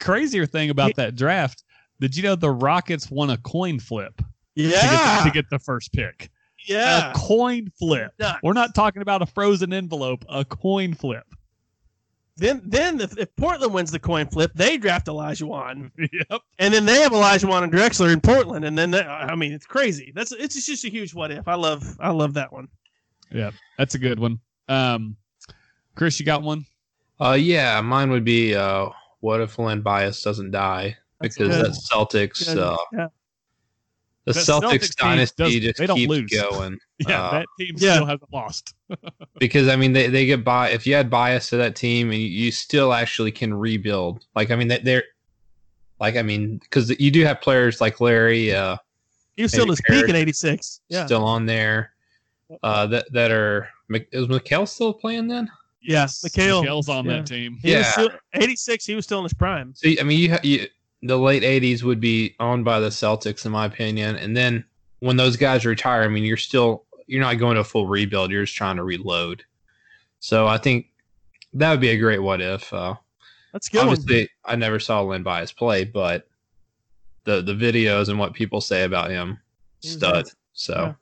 crazier 0.00 0.46
thing 0.46 0.70
about 0.70 0.96
that 0.96 1.14
draft. 1.14 1.62
Did 2.00 2.16
you 2.16 2.22
know 2.22 2.34
the 2.34 2.50
Rockets 2.50 3.10
won 3.10 3.30
a 3.30 3.36
coin 3.38 3.78
flip 3.78 4.16
to, 4.16 4.22
get, 4.56 4.82
Yeah, 4.82 5.22
to 5.24 5.30
get 5.30 5.48
the 5.50 5.58
first 5.58 5.92
pick? 5.92 6.30
yeah. 6.66 7.10
A 7.10 7.14
coin 7.14 7.70
flip. 7.78 8.12
Nuts. 8.18 8.38
We're 8.42 8.52
not 8.52 8.74
talking 8.74 9.02
about 9.02 9.22
a 9.22 9.26
frozen 9.26 9.72
envelope, 9.72 10.24
a 10.28 10.44
coin 10.44 10.94
flip. 10.94 11.24
Then, 12.36 12.62
then 12.64 13.00
if, 13.00 13.18
if 13.18 13.34
Portland 13.36 13.74
wins 13.74 13.90
the 13.90 13.98
coin 13.98 14.26
flip, 14.26 14.52
they 14.54 14.78
draft 14.78 15.08
Olajuwon, 15.08 15.90
yep. 15.98 16.40
and 16.58 16.72
then 16.72 16.86
they 16.86 17.02
have 17.02 17.12
Olajuwon 17.12 17.64
and 17.64 17.72
Drexler 17.72 18.10
in 18.10 18.20
Portland, 18.20 18.64
and 18.64 18.78
then 18.78 18.90
they, 18.92 19.02
I 19.02 19.34
mean 19.34 19.52
it's 19.52 19.66
crazy. 19.66 20.10
That's 20.14 20.32
it's 20.32 20.64
just 20.64 20.84
a 20.84 20.88
huge 20.90 21.14
what 21.14 21.30
if. 21.30 21.46
I 21.46 21.54
love 21.54 21.98
I 22.00 22.10
love 22.10 22.32
that 22.34 22.50
one. 22.50 22.68
Yeah, 23.30 23.50
That's 23.76 23.94
a 23.94 23.98
good 23.98 24.18
one. 24.18 24.40
Um, 24.68 25.16
Chris, 25.94 26.18
you 26.18 26.24
got 26.26 26.42
one? 26.42 26.64
Uh, 27.20 27.36
yeah, 27.38 27.80
mine 27.82 28.10
would 28.10 28.24
be 28.24 28.54
uh, 28.54 28.88
what 29.20 29.40
if 29.42 29.58
Len 29.58 29.82
Bias 29.82 30.22
doesn't 30.22 30.50
die? 30.50 30.96
That's 31.20 31.36
Because 31.36 31.56
good. 31.56 31.64
that 31.66 31.70
Celtics, 31.72 32.46
Good. 32.46 32.58
uh, 32.58 32.76
Yeah. 32.92 33.06
the 34.24 34.32
That 34.32 34.38
Celtics, 34.40 34.62
Celtics 34.62 34.96
dynasty 34.96 35.42
does- 35.44 35.60
just 35.60 35.78
they 35.78 35.86
don't 35.86 35.96
keeps 35.96 36.10
lose. 36.10 36.30
going. 36.50 36.78
Yeah, 37.06 37.22
Uh, 37.24 37.30
that 37.32 37.46
team 37.58 37.74
yeah. 37.78 37.94
still 37.94 38.06
hasn't 38.06 38.32
lost. 38.32 38.74
because 39.38 39.68
I 39.68 39.76
mean 39.76 39.92
they, 39.92 40.08
they 40.08 40.26
get 40.26 40.44
by 40.44 40.70
if 40.70 40.86
you 40.86 40.94
had 40.94 41.08
bias 41.10 41.48
to 41.50 41.56
that 41.58 41.76
team 41.76 42.10
and 42.10 42.20
you, 42.20 42.28
you 42.28 42.50
still 42.52 42.92
actually 42.92 43.32
can 43.32 43.52
rebuild. 43.54 44.24
Like 44.34 44.50
I 44.50 44.56
mean 44.56 44.68
they, 44.68 44.78
they're 44.78 45.04
like 45.98 46.16
I 46.16 46.22
mean 46.22 46.58
because 46.58 46.90
you 47.00 47.10
do 47.10 47.24
have 47.24 47.40
players 47.40 47.80
like 47.80 48.00
Larry 48.00 48.54
uh, 48.54 48.76
He 49.36 49.42
was 49.42 49.52
still 49.52 49.66
Maybe 49.66 49.76
his 49.88 50.00
peak 50.02 50.08
in 50.08 50.16
'86. 50.16 50.80
Yeah, 50.88 51.06
still 51.06 51.24
on 51.24 51.44
there 51.46 51.92
uh, 52.62 52.86
that 52.86 53.12
that 53.12 53.30
are 53.30 53.68
is 53.90 54.26
McHale 54.26 54.66
still 54.68 54.92
playing 54.94 55.28
then? 55.28 55.50
yes. 55.82 56.22
McHale. 56.22 56.62
McHale's 56.64 56.88
on 56.88 57.04
yeah. 57.06 57.12
that 57.16 57.26
team. 57.26 57.58
He 57.62 57.72
Yeah. 57.72 57.82
still, 57.82 58.10
'86. 58.34 58.84
He 58.86 58.94
was 58.94 59.04
still 59.04 59.18
in 59.18 59.24
his 59.24 59.34
prime. 59.34 59.74
See, 59.74 59.98
I 59.98 60.02
mean 60.02 60.18
you, 60.18 60.36
you 60.42 60.66
the 61.02 61.18
late 61.18 61.42
'80s 61.42 61.82
would 61.82 62.00
be 62.00 62.34
owned 62.40 62.64
by 62.64 62.80
the 62.80 62.88
Celtics 62.88 63.46
in 63.46 63.52
my 63.52 63.66
opinion, 63.66 64.16
and 64.16 64.36
then 64.36 64.64
when 65.00 65.16
those 65.16 65.36
guys 65.36 65.64
retire, 65.64 66.02
I 66.02 66.08
mean 66.08 66.24
you're 66.24 66.36
still 66.36 66.84
you're 67.06 67.22
not 67.22 67.38
going 67.38 67.54
to 67.54 67.62
a 67.62 67.64
full 67.64 67.86
rebuild. 67.86 68.30
You're 68.30 68.44
just 68.44 68.56
trying 68.56 68.76
to 68.76 68.84
reload. 68.84 69.42
So 70.20 70.46
I 70.46 70.58
think 70.58 70.86
that 71.54 71.70
would 71.70 71.80
be 71.80 71.88
a 71.88 71.98
great 71.98 72.18
what 72.20 72.40
if. 72.40 72.72
Uh, 72.72 72.94
That's 73.52 73.68
a 73.68 73.70
good. 73.72 73.78
One. 73.78 73.88
Obviously, 73.88 74.28
I 74.44 74.56
never 74.56 74.78
saw 74.78 75.00
Len 75.00 75.22
Bias 75.22 75.52
play, 75.52 75.84
but 75.84 76.28
the 77.24 77.42
the 77.42 77.54
videos 77.54 78.08
and 78.08 78.18
what 78.18 78.34
people 78.34 78.60
say 78.60 78.84
about 78.84 79.10
him, 79.10 79.38
He 79.80 79.88
was 79.88 79.92
stud. 79.96 80.14
nice. 80.26 80.36
So 80.52 80.94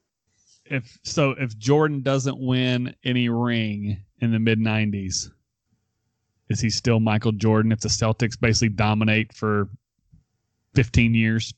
If 0.67 0.99
so, 1.03 1.33
if 1.33 1.59
Jordan 1.59 2.03
doesn't 2.03 2.39
win 2.39 2.95
any 3.05 3.29
ring 3.29 4.01
in 4.21 4.31
the 4.33 4.39
mid 4.39 4.59
'90s, 4.61 5.31
is 6.49 6.61
he 6.61 6.71
still 6.71 7.01
Michael 7.01 7.33
Jordan? 7.33 7.73
If 7.73 7.81
the 7.81 7.89
Celtics 7.89 8.39
basically 8.41 8.71
dominate 8.71 9.35
for 9.35 9.69
15 10.75 11.15
years, 11.15 11.55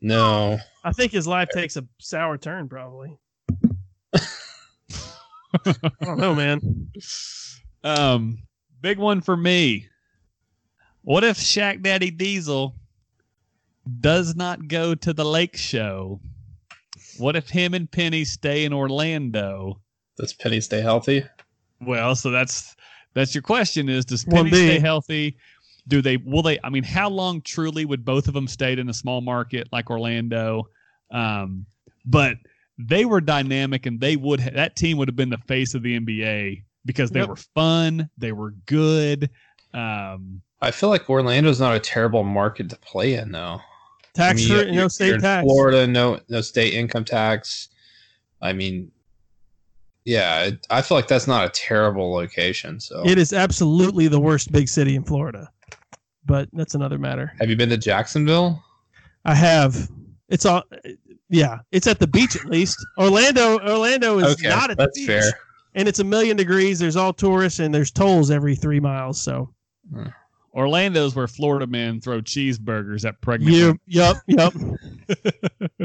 no, 0.00 0.58
I 0.84 0.92
think 0.92 1.12
his 1.12 1.26
life 1.26 1.48
takes 1.52 1.76
a 1.76 1.84
sour 1.98 2.38
turn, 2.38 2.68
probably. 2.68 3.18
I 4.14 5.80
don't 6.02 6.18
know, 6.18 6.34
man. 6.34 6.90
um, 7.84 8.38
big 8.80 8.98
one 8.98 9.20
for 9.20 9.36
me. 9.36 9.88
What 11.02 11.24
if 11.24 11.38
Shaq 11.38 11.82
Daddy 11.82 12.10
Diesel 12.10 12.74
does 14.00 14.36
not 14.36 14.68
go 14.68 14.94
to 14.94 15.12
the 15.12 15.24
Lake 15.24 15.56
Show? 15.56 16.20
What 17.18 17.34
if 17.34 17.48
him 17.48 17.74
and 17.74 17.90
Penny 17.90 18.24
stay 18.24 18.64
in 18.64 18.72
Orlando? 18.72 19.80
does 20.18 20.32
Penny 20.32 20.60
stay 20.60 20.80
healthy? 20.80 21.24
Well, 21.80 22.14
so 22.14 22.30
that's 22.30 22.76
that's 23.14 23.34
your 23.34 23.42
question: 23.42 23.88
is 23.88 24.04
does 24.04 24.26
One 24.26 24.44
Penny 24.44 24.50
B. 24.50 24.56
stay 24.56 24.78
healthy? 24.80 25.36
Do 25.88 26.02
they? 26.02 26.18
Will 26.18 26.42
they? 26.42 26.58
I 26.62 26.70
mean, 26.70 26.84
how 26.84 27.08
long 27.08 27.40
truly 27.42 27.84
would 27.84 28.04
both 28.04 28.28
of 28.28 28.34
them 28.34 28.46
stayed 28.46 28.78
in 28.78 28.88
a 28.88 28.94
small 28.94 29.20
market 29.20 29.68
like 29.72 29.90
Orlando? 29.90 30.68
Um, 31.10 31.64
but 32.04 32.36
they 32.78 33.04
were 33.06 33.20
dynamic, 33.20 33.86
and 33.86 33.98
they 34.00 34.16
would 34.16 34.38
ha- 34.40 34.50
that 34.54 34.76
team 34.76 34.98
would 34.98 35.08
have 35.08 35.16
been 35.16 35.30
the 35.30 35.38
face 35.48 35.74
of 35.74 35.82
the 35.82 35.98
NBA 35.98 36.62
because 36.84 37.10
they 37.10 37.20
Yep. 37.20 37.28
were 37.28 37.36
fun, 37.36 38.08
they 38.18 38.32
were 38.32 38.52
good. 38.66 39.30
Um, 39.74 40.42
I 40.60 40.70
feel 40.70 40.88
like 40.88 41.08
Orlando's 41.08 41.60
not 41.60 41.74
a 41.74 41.80
terrible 41.80 42.22
market 42.22 42.68
to 42.70 42.76
play 42.76 43.14
in, 43.14 43.32
though. 43.32 43.60
Tax 44.14 44.30
I 44.30 44.34
mean, 44.34 44.46
free, 44.48 44.56
you're- 44.56 44.66
no 44.72 44.72
you're 44.82 44.88
state 44.90 45.14
in 45.14 45.20
tax. 45.20 45.44
Florida, 45.44 45.86
no 45.86 46.20
no 46.28 46.40
state 46.40 46.74
income 46.74 47.04
tax. 47.04 47.68
I 48.42 48.52
mean, 48.52 48.90
yeah, 50.04 50.44
it, 50.44 50.66
I 50.70 50.82
feel 50.82 50.96
like 50.96 51.08
that's 51.08 51.26
not 51.26 51.46
a 51.46 51.50
terrible 51.50 52.12
location. 52.12 52.80
So, 52.80 53.02
It 53.06 53.18
is 53.18 53.32
absolutely 53.32 54.08
the 54.08 54.20
worst 54.20 54.50
big 54.52 54.68
city 54.68 54.94
in 54.96 55.04
Florida, 55.04 55.48
but 56.28 56.48
that's 56.52 56.74
another 56.76 56.98
matter. 56.98 57.32
have 57.40 57.50
you 57.50 57.56
been 57.56 57.70
to 57.70 57.76
Jacksonville? 57.76 58.62
I 59.24 59.34
have. 59.34 59.90
It's 60.28 60.46
all. 60.46 60.62
Yeah, 61.28 61.58
it's 61.72 61.86
at 61.88 61.98
the 61.98 62.06
beach 62.06 62.36
at 62.36 62.44
least. 62.46 62.78
Orlando, 62.98 63.58
Orlando 63.58 64.18
is 64.18 64.34
Okay, 64.34 64.48
not 64.48 64.70
at 64.70 64.78
that's 64.78 64.94
the 64.96 65.00
beach, 65.06 65.22
fair. 65.22 65.32
and 65.74 65.88
it's 65.88 65.98
a 65.98 66.04
million 66.04 66.36
degrees. 66.36 66.78
There's 66.78 66.96
all 66.96 67.12
tourists, 67.12 67.58
and 67.58 67.74
there's 67.74 67.90
tolls 67.90 68.30
every 68.30 68.54
three 68.54 68.80
miles. 68.80 69.20
So 69.20 69.52
hmm. 69.92 70.06
Orlando's 70.54 71.14
where 71.14 71.26
Florida 71.28 71.66
men 71.66 72.00
throw 72.00 72.20
cheeseburgers 72.22 73.04
at 73.06 73.20
pregnant. 73.20 73.54
you, 73.54 73.78
yep, 73.86 74.16
yep. 74.26 74.52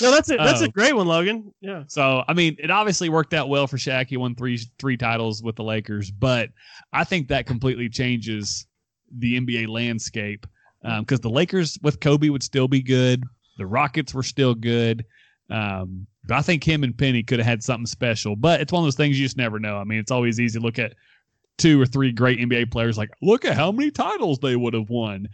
No, 0.00 0.10
that's 0.10 0.30
it. 0.30 0.38
That's 0.38 0.60
Oh. 0.62 0.66
a 0.66 0.68
great 0.68 0.94
one, 0.94 1.06
Logan. 1.06 1.52
Yeah, 1.60 1.84
So 1.86 2.22
I 2.28 2.34
mean, 2.34 2.56
it 2.58 2.70
obviously 2.70 3.08
worked 3.08 3.34
out 3.34 3.48
well 3.48 3.66
for 3.66 3.76
Shaq. 3.78 4.08
He 4.08 4.16
won 4.16 4.34
three 4.34 4.58
three 4.78 4.96
titles 4.96 5.42
with 5.42 5.56
the 5.56 5.64
Lakers, 5.64 6.10
but 6.10 6.50
I 6.92 7.04
think 7.04 7.28
that 7.28 7.46
completely 7.46 7.88
changes 7.88 8.66
the 9.18 9.40
NBA 9.40 9.68
landscape 9.68 10.46
because 10.82 11.20
the 11.20 11.30
Lakers 11.30 11.78
with 11.82 12.00
Kobe 12.00 12.28
would 12.28 12.42
still 12.42 12.68
be 12.68 12.82
good. 12.82 13.24
The 13.58 13.66
Rockets 13.66 14.14
were 14.14 14.22
still 14.22 14.54
good. 14.54 15.04
Um, 15.50 16.06
but 16.24 16.36
I 16.38 16.42
think 16.42 16.64
him 16.64 16.84
and 16.84 16.96
Penny 16.96 17.22
could 17.22 17.38
have 17.38 17.46
had 17.46 17.62
something 17.62 17.86
special. 17.86 18.36
But 18.36 18.60
it's 18.60 18.72
one 18.72 18.82
of 18.82 18.86
those 18.86 18.94
things 18.94 19.18
you 19.18 19.24
just 19.24 19.36
never 19.36 19.58
know. 19.58 19.76
I 19.76 19.84
mean, 19.84 19.98
it's 19.98 20.10
always 20.10 20.38
easy 20.38 20.58
to 20.58 20.64
look 20.64 20.78
at 20.78 20.94
two 21.58 21.80
or 21.80 21.86
three 21.86 22.12
great 22.12 22.38
NBA 22.38 22.70
players. 22.70 22.96
Like, 22.96 23.10
look 23.20 23.44
at 23.44 23.56
how 23.56 23.72
many 23.72 23.90
titles 23.90 24.38
they 24.38 24.56
would 24.56 24.74
have 24.74 24.90
won. 24.90 25.28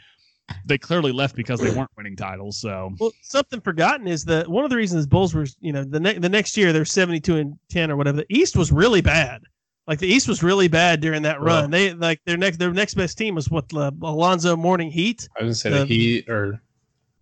They 0.65 0.79
clearly 0.79 1.11
left 1.11 1.35
because 1.35 1.59
they 1.61 1.71
weren't 1.71 1.91
winning 1.97 2.15
titles. 2.15 2.61
So 2.61 2.93
Well, 3.01 3.13
something 3.23 3.61
forgotten 3.61 4.07
is 4.07 4.25
that 4.27 4.47
one 4.49 4.63
of 4.63 4.71
the 4.71 4.77
reasons 4.77 5.05
Bulls 5.05 5.35
were, 5.35 5.47
you 5.61 5.73
know, 5.73 5.83
the 5.83 5.99
ne- 5.99 6.19
the 6.19 6.29
next 6.29 6.57
year 6.57 6.73
they're 6.73 6.85
seventy 6.85 7.19
two 7.19 7.37
and 7.37 7.59
ten 7.69 7.91
or 7.91 7.97
whatever. 7.97 8.19
The 8.19 8.27
East 8.29 8.57
was 8.57 8.71
really 8.71 9.01
bad. 9.01 9.43
Like 9.87 9.99
the 10.01 10.09
East 10.09 10.27
was 10.27 10.43
really 10.43 10.67
bad 10.69 11.01
during 11.01 11.23
that 11.23 11.41
run. 11.41 11.71
They 11.71 11.93
like 11.95 12.21
their 12.25 12.37
next 12.37 12.57
their 12.59 12.73
next 12.73 12.95
best 12.95 13.17
team 13.17 13.35
was 13.37 13.49
what 13.51 13.69
the 13.69 13.95
Alonzo 14.03 14.57
Mourning 14.57 14.91
Heat. 14.91 15.29
I 15.39 15.45
was 15.45 15.63
gonna 15.63 15.75
say 15.75 15.79
the, 15.81 15.85
The- 15.85 15.95
Heat 15.95 16.29
or 16.29 16.61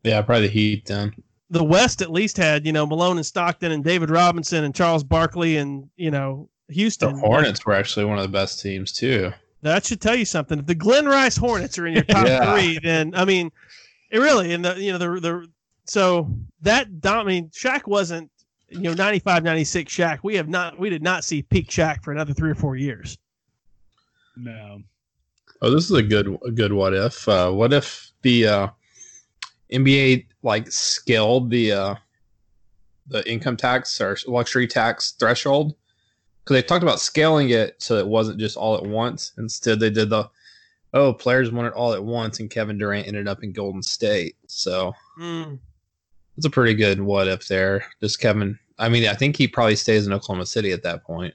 yeah, 0.02 0.22
probably 0.22 0.46
the 0.46 0.52
Heat. 0.52 0.86
Then 0.86 1.12
The 1.50 1.64
West 1.64 2.00
at 2.02 2.10
least 2.10 2.36
had 2.38 2.64
you 2.64 2.72
know 2.72 2.86
Malone 2.86 3.18
and 3.18 3.26
Stockton 3.26 3.70
and 3.72 3.84
David 3.84 4.08
Robinson 4.10 4.64
and 4.64 4.74
Charles 4.74 5.04
Barkley 5.04 5.58
and 5.58 5.90
you 5.96 6.10
know 6.10 6.48
Houston. 6.68 7.12
the. 7.14 7.20
Hornets 7.20 7.66
were 7.66 7.74
actually 7.74 8.06
one 8.06 8.18
of 8.18 8.22
the 8.22 8.28
best 8.28 8.62
teams 8.62 8.92
too. 8.92 9.30
That 9.60 9.84
should 9.84 10.00
tell 10.00 10.14
you 10.16 10.24
something. 10.24 10.58
If 10.58 10.66
the 10.66 10.74
Glen 10.74 11.06
Rice 11.06 11.36
Hornets 11.36 11.78
are 11.78 11.86
in 11.86 11.94
your 11.94 12.02
top 12.04 12.26
Yeah. 12.26 12.54
three, 12.54 12.78
then 12.82 13.14
I 13.14 13.24
mean, 13.26 13.50
it 14.10 14.18
really 14.20 14.54
and 14.54 14.64
the 14.64 14.74
you 14.80 14.92
know 14.92 14.98
the 14.98 15.20
the 15.20 15.48
so 15.86 16.30
that 16.62 16.86
I 17.04 17.24
mean 17.24 17.50
Shaq 17.50 17.86
wasn't 17.86 18.30
you 18.74 18.80
know 18.82 18.94
95 18.94 19.44
96 19.44 19.92
Shaq. 19.92 20.18
We 20.22 20.34
have 20.36 20.48
not 20.48 20.78
we 20.78 20.90
did 20.90 21.02
not 21.02 21.24
see 21.24 21.42
peak 21.42 21.68
Shaq 21.70 22.02
for 22.02 22.12
another 22.12 22.32
three 22.34 22.50
or 22.50 22.54
four 22.54 22.76
years. 22.76 23.16
no. 24.36 24.82
Oh, 25.62 25.70
this 25.70 25.84
is 25.84 25.92
a 25.92 26.02
good 26.02 26.26
a 26.46 26.50
good 26.50 26.72
what 26.72 26.92
if. 26.92 27.26
Uh, 27.28 27.50
what 27.50 27.72
if 27.72 28.10
the 28.22 28.46
uh, 28.46 28.68
NBA 29.72 30.26
like 30.42 30.70
scaled 30.70 31.48
the 31.50 31.72
uh, 31.72 31.94
the 33.06 33.26
income 33.30 33.56
tax 33.56 33.98
or 34.00 34.16
luxury 34.26 34.66
tax 34.66 35.12
threshold? 35.12 35.74
Because 36.42 36.56
they 36.56 36.62
talked 36.66 36.82
about 36.82 37.00
scaling 37.00 37.50
it 37.50 37.80
so 37.82 37.96
it 37.96 38.06
wasn't 38.06 38.38
just 38.38 38.56
all 38.58 38.76
at 38.76 38.84
once. 38.84 39.32
Instead, 39.38 39.80
they 39.80 39.88
did 39.90 40.10
the 40.10 40.28
oh 40.92 41.14
players 41.14 41.50
want 41.50 41.68
it 41.68 41.72
all 41.72 41.94
at 41.94 42.04
once, 42.04 42.40
and 42.40 42.50
Kevin 42.50 42.76
Durant 42.76 43.06
ended 43.06 43.26
up 43.28 43.42
in 43.42 43.52
Golden 43.52 43.82
State. 43.82 44.36
So 44.46 44.92
Mm. 45.18 45.58
it's 46.36 46.44
a 46.46 46.50
pretty 46.50 46.74
good 46.74 47.00
what 47.00 47.28
if 47.28 47.46
there. 47.48 47.86
Just 48.02 48.20
Kevin. 48.20 48.58
I 48.78 48.88
mean, 48.88 49.06
I 49.08 49.14
think 49.14 49.36
he 49.36 49.46
probably 49.46 49.76
stays 49.76 50.06
in 50.06 50.12
Oklahoma 50.12 50.46
City 50.46 50.72
at 50.72 50.82
that 50.82 51.04
point. 51.04 51.34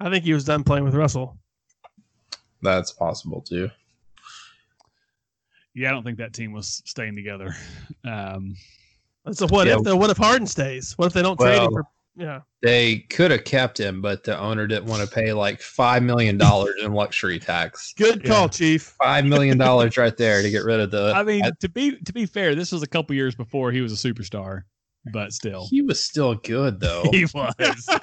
I 0.00 0.10
think 0.10 0.24
he 0.24 0.32
was 0.34 0.44
done 0.44 0.64
playing 0.64 0.84
with 0.84 0.94
Russell. 0.94 1.38
That's 2.62 2.90
possible 2.92 3.40
too. 3.40 3.70
Yeah, 5.74 5.88
I 5.88 5.92
don't 5.92 6.02
think 6.04 6.18
that 6.18 6.32
team 6.32 6.52
was 6.52 6.82
staying 6.84 7.16
together. 7.16 7.54
Um, 8.04 8.56
So 9.30 9.46
what 9.46 9.68
Yeah. 9.68 9.76
if 9.76 9.84
though? 9.84 9.96
What 9.96 10.10
if 10.10 10.16
Harden 10.16 10.46
stays? 10.48 10.98
What 10.98 11.06
if 11.06 11.12
they 11.12 11.22
don't 11.22 11.38
trade 11.38 11.62
him 11.62 11.70
for? 11.70 11.84
Yeah, 12.14 12.40
They 12.60 12.98
could 13.08 13.30
have 13.30 13.44
kept 13.44 13.80
him, 13.80 14.02
but 14.02 14.22
the 14.22 14.38
owner 14.38 14.66
didn't 14.66 14.84
want 14.84 15.00
to 15.02 15.12
pay 15.14 15.32
like 15.32 15.62
five 15.62 16.02
million 16.02 16.36
dollars 16.36 16.74
in 16.82 16.92
luxury 16.92 17.38
tax. 17.38 17.94
good 17.96 18.22
call, 18.22 18.50
Chief. 18.50 18.82
Five 19.02 19.24
million 19.24 19.56
dollars 19.56 19.96
right 19.96 20.14
there 20.16 20.42
to 20.42 20.50
get 20.50 20.64
rid 20.64 20.78
of 20.80 20.90
the. 20.90 21.12
I 21.16 21.22
mean, 21.22 21.44
to 21.60 21.68
be 21.70 21.96
to 22.02 22.12
be 22.12 22.26
fair, 22.26 22.54
this 22.54 22.70
was 22.70 22.82
a 22.82 22.86
couple 22.86 23.14
years 23.16 23.34
before 23.34 23.72
he 23.72 23.80
was 23.80 23.92
a 23.92 24.12
superstar, 24.12 24.64
but 25.12 25.32
still, 25.32 25.66
he 25.70 25.82
was 25.82 26.02
still 26.02 26.34
good 26.34 26.80
though. 26.80 27.04
he 27.10 27.26
was. 27.34 27.88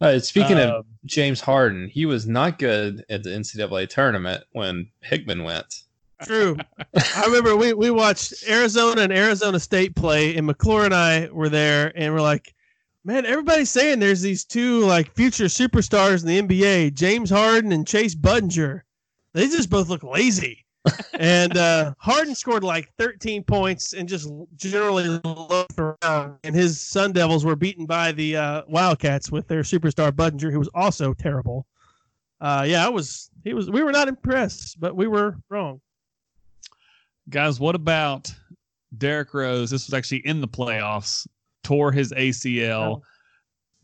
Uh, 0.00 0.18
speaking 0.18 0.58
of 0.58 0.68
Um, 0.68 0.82
James 1.04 1.40
Harden, 1.40 1.88
he 1.88 2.06
was 2.06 2.26
not 2.26 2.58
good 2.58 3.04
at 3.08 3.22
the 3.22 3.30
NCAA 3.30 3.88
tournament 3.88 4.42
when 4.50 4.88
Hickman 5.00 5.44
went. 5.44 5.84
True. 6.24 6.56
I 6.92 7.24
remember 7.24 7.54
we, 7.54 7.72
we 7.72 7.92
watched 7.92 8.34
Arizona 8.48 9.02
and 9.02 9.12
Arizona 9.12 9.60
State 9.60 9.94
play, 9.94 10.36
and 10.36 10.44
McClure 10.44 10.86
and 10.86 10.92
I 10.92 11.28
were 11.30 11.48
there, 11.48 11.92
and 11.94 12.12
we're 12.12 12.20
like, 12.20 12.52
man, 13.04 13.26
everybody's 13.26 13.70
saying 13.70 14.00
there's 14.00 14.22
these 14.22 14.44
two 14.44 14.80
like 14.86 15.14
future 15.14 15.44
superstars 15.44 16.22
in 16.26 16.48
the 16.48 16.60
NBA, 16.60 16.94
James 16.94 17.30
Harden 17.30 17.70
and 17.70 17.86
Chase 17.86 18.16
Budinger. 18.16 18.80
They 19.34 19.46
just 19.46 19.70
both 19.70 19.88
look 19.88 20.02
lazy. 20.02 20.61
And 21.18 21.56
uh, 21.56 21.94
Harden 21.98 22.34
scored 22.34 22.64
like 22.64 22.92
13 22.98 23.44
points 23.44 23.92
and 23.92 24.08
just 24.08 24.30
generally 24.56 25.20
looked 25.24 25.78
around. 25.78 26.38
And 26.44 26.54
his 26.54 26.80
Sun 26.80 27.12
Devils 27.12 27.44
were 27.44 27.56
beaten 27.56 27.86
by 27.86 28.12
the 28.12 28.36
uh, 28.36 28.62
Wildcats 28.68 29.30
with 29.30 29.46
their 29.46 29.62
superstar 29.62 30.10
Budinger, 30.10 30.50
who 30.50 30.58
was 30.58 30.70
also 30.74 31.14
terrible. 31.14 31.66
Uh, 32.40 32.64
yeah, 32.66 32.84
I 32.84 32.88
was. 32.88 33.30
He 33.44 33.54
was. 33.54 33.70
We 33.70 33.82
were 33.82 33.92
not 33.92 34.08
impressed, 34.08 34.80
but 34.80 34.96
we 34.96 35.06
were 35.06 35.36
wrong. 35.48 35.80
guys, 37.28 37.60
what 37.60 37.76
about 37.76 38.32
Derrick 38.98 39.32
Rose? 39.32 39.70
This 39.70 39.86
was 39.86 39.94
actually 39.94 40.26
in 40.26 40.40
the 40.40 40.48
playoffs. 40.48 41.26
Tore 41.62 41.92
his 41.92 42.12
ACL. 42.12 42.96
Oh. 42.96 43.02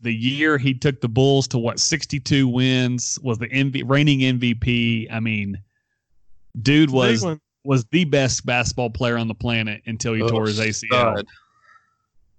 The 0.01 0.13
year 0.13 0.57
he 0.57 0.73
took 0.73 0.99
the 0.99 1.07
Bulls 1.07 1.47
to 1.49 1.57
what 1.57 1.79
62 1.79 2.47
wins 2.47 3.17
was 3.21 3.37
the 3.37 3.47
MV, 3.47 3.83
reigning 3.89 4.19
MVP. 4.19 5.07
I 5.11 5.19
mean, 5.21 5.61
dude 6.61 6.89
was 6.89 7.25
was 7.65 7.85
the 7.91 8.05
best 8.05 8.45
basketball 8.45 8.89
player 8.89 9.17
on 9.17 9.27
the 9.27 9.35
planet 9.35 9.81
until 9.85 10.13
he 10.13 10.21
Oh, 10.21 10.29
tore 10.29 10.47
his 10.47 10.59
ACL. 10.59 10.87
stud. 10.87 11.25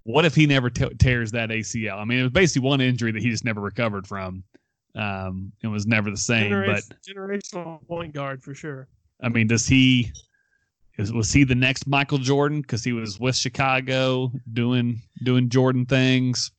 What 0.03 0.25
if 0.25 0.33
he 0.33 0.47
never 0.47 0.69
te- 0.69 0.93
tears 0.95 1.31
that 1.31 1.49
ACL? 1.49 1.97
I 1.99 2.05
mean, 2.05 2.19
it 2.19 2.23
was 2.23 2.31
basically 2.31 2.67
one 2.67 2.81
injury 2.81 3.11
that 3.11 3.21
he 3.21 3.29
just 3.29 3.45
never 3.45 3.61
recovered 3.61 4.07
from. 4.07 4.43
Um, 4.95 5.51
it 5.63 5.67
was 5.67 5.85
never 5.85 6.09
the 6.09 6.17
same. 6.17 6.49
But 6.51 6.83
generational 7.07 7.85
point 7.87 8.13
guard 8.13 8.41
for 8.43 8.53
sure. 8.55 8.87
I 9.21 9.29
mean, 9.29 9.47
does 9.47 9.67
he? 9.67 10.11
Is, 10.97 11.13
was 11.13 11.31
he 11.31 11.43
the 11.43 11.55
next 11.55 11.87
Michael 11.87 12.17
Jordan? 12.17 12.61
Because 12.61 12.83
he 12.83 12.91
was 12.93 13.19
with 13.19 13.35
Chicago 13.35 14.31
doing 14.53 14.99
doing 15.23 15.47
Jordan 15.49 15.85
things. 15.85 16.51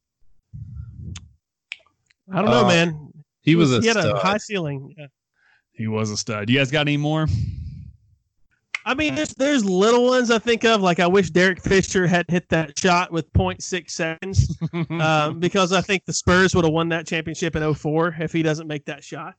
I 2.32 2.36
don't 2.40 2.46
know, 2.50 2.64
Uh, 2.64 2.68
man. 2.68 3.12
He 3.42 3.56
was 3.56 3.72
a 3.76 3.80
he 3.80 3.88
had 3.88 3.96
stud. 3.96 4.06
a 4.16 4.18
high 4.20 4.38
ceiling. 4.38 4.94
Yeah. 4.96 5.06
He 5.72 5.88
was 5.88 6.10
a 6.10 6.16
stud. 6.16 6.48
You 6.50 6.58
guys 6.58 6.70
got 6.70 6.82
any 6.82 6.96
more? 6.96 7.26
I 8.84 8.94
mean, 8.94 9.14
there's 9.14 9.34
there's 9.34 9.64
little 9.64 10.06
ones 10.06 10.30
I 10.30 10.38
think 10.38 10.64
of. 10.64 10.80
Like 10.82 10.98
I 10.98 11.06
wish 11.06 11.30
Derek 11.30 11.62
Fisher 11.62 12.06
had 12.06 12.26
hit 12.28 12.48
that 12.48 12.76
shot 12.78 13.12
with 13.12 13.32
0.6 13.32 13.90
seconds, 13.90 14.58
um, 15.00 15.38
because 15.38 15.72
I 15.72 15.80
think 15.80 16.04
the 16.04 16.12
Spurs 16.12 16.54
would 16.54 16.64
have 16.64 16.74
won 16.74 16.88
that 16.88 17.06
championship 17.06 17.54
in 17.54 17.74
04 17.74 18.16
if 18.18 18.32
he 18.32 18.42
doesn't 18.42 18.66
make 18.66 18.84
that 18.86 19.04
shot. 19.04 19.34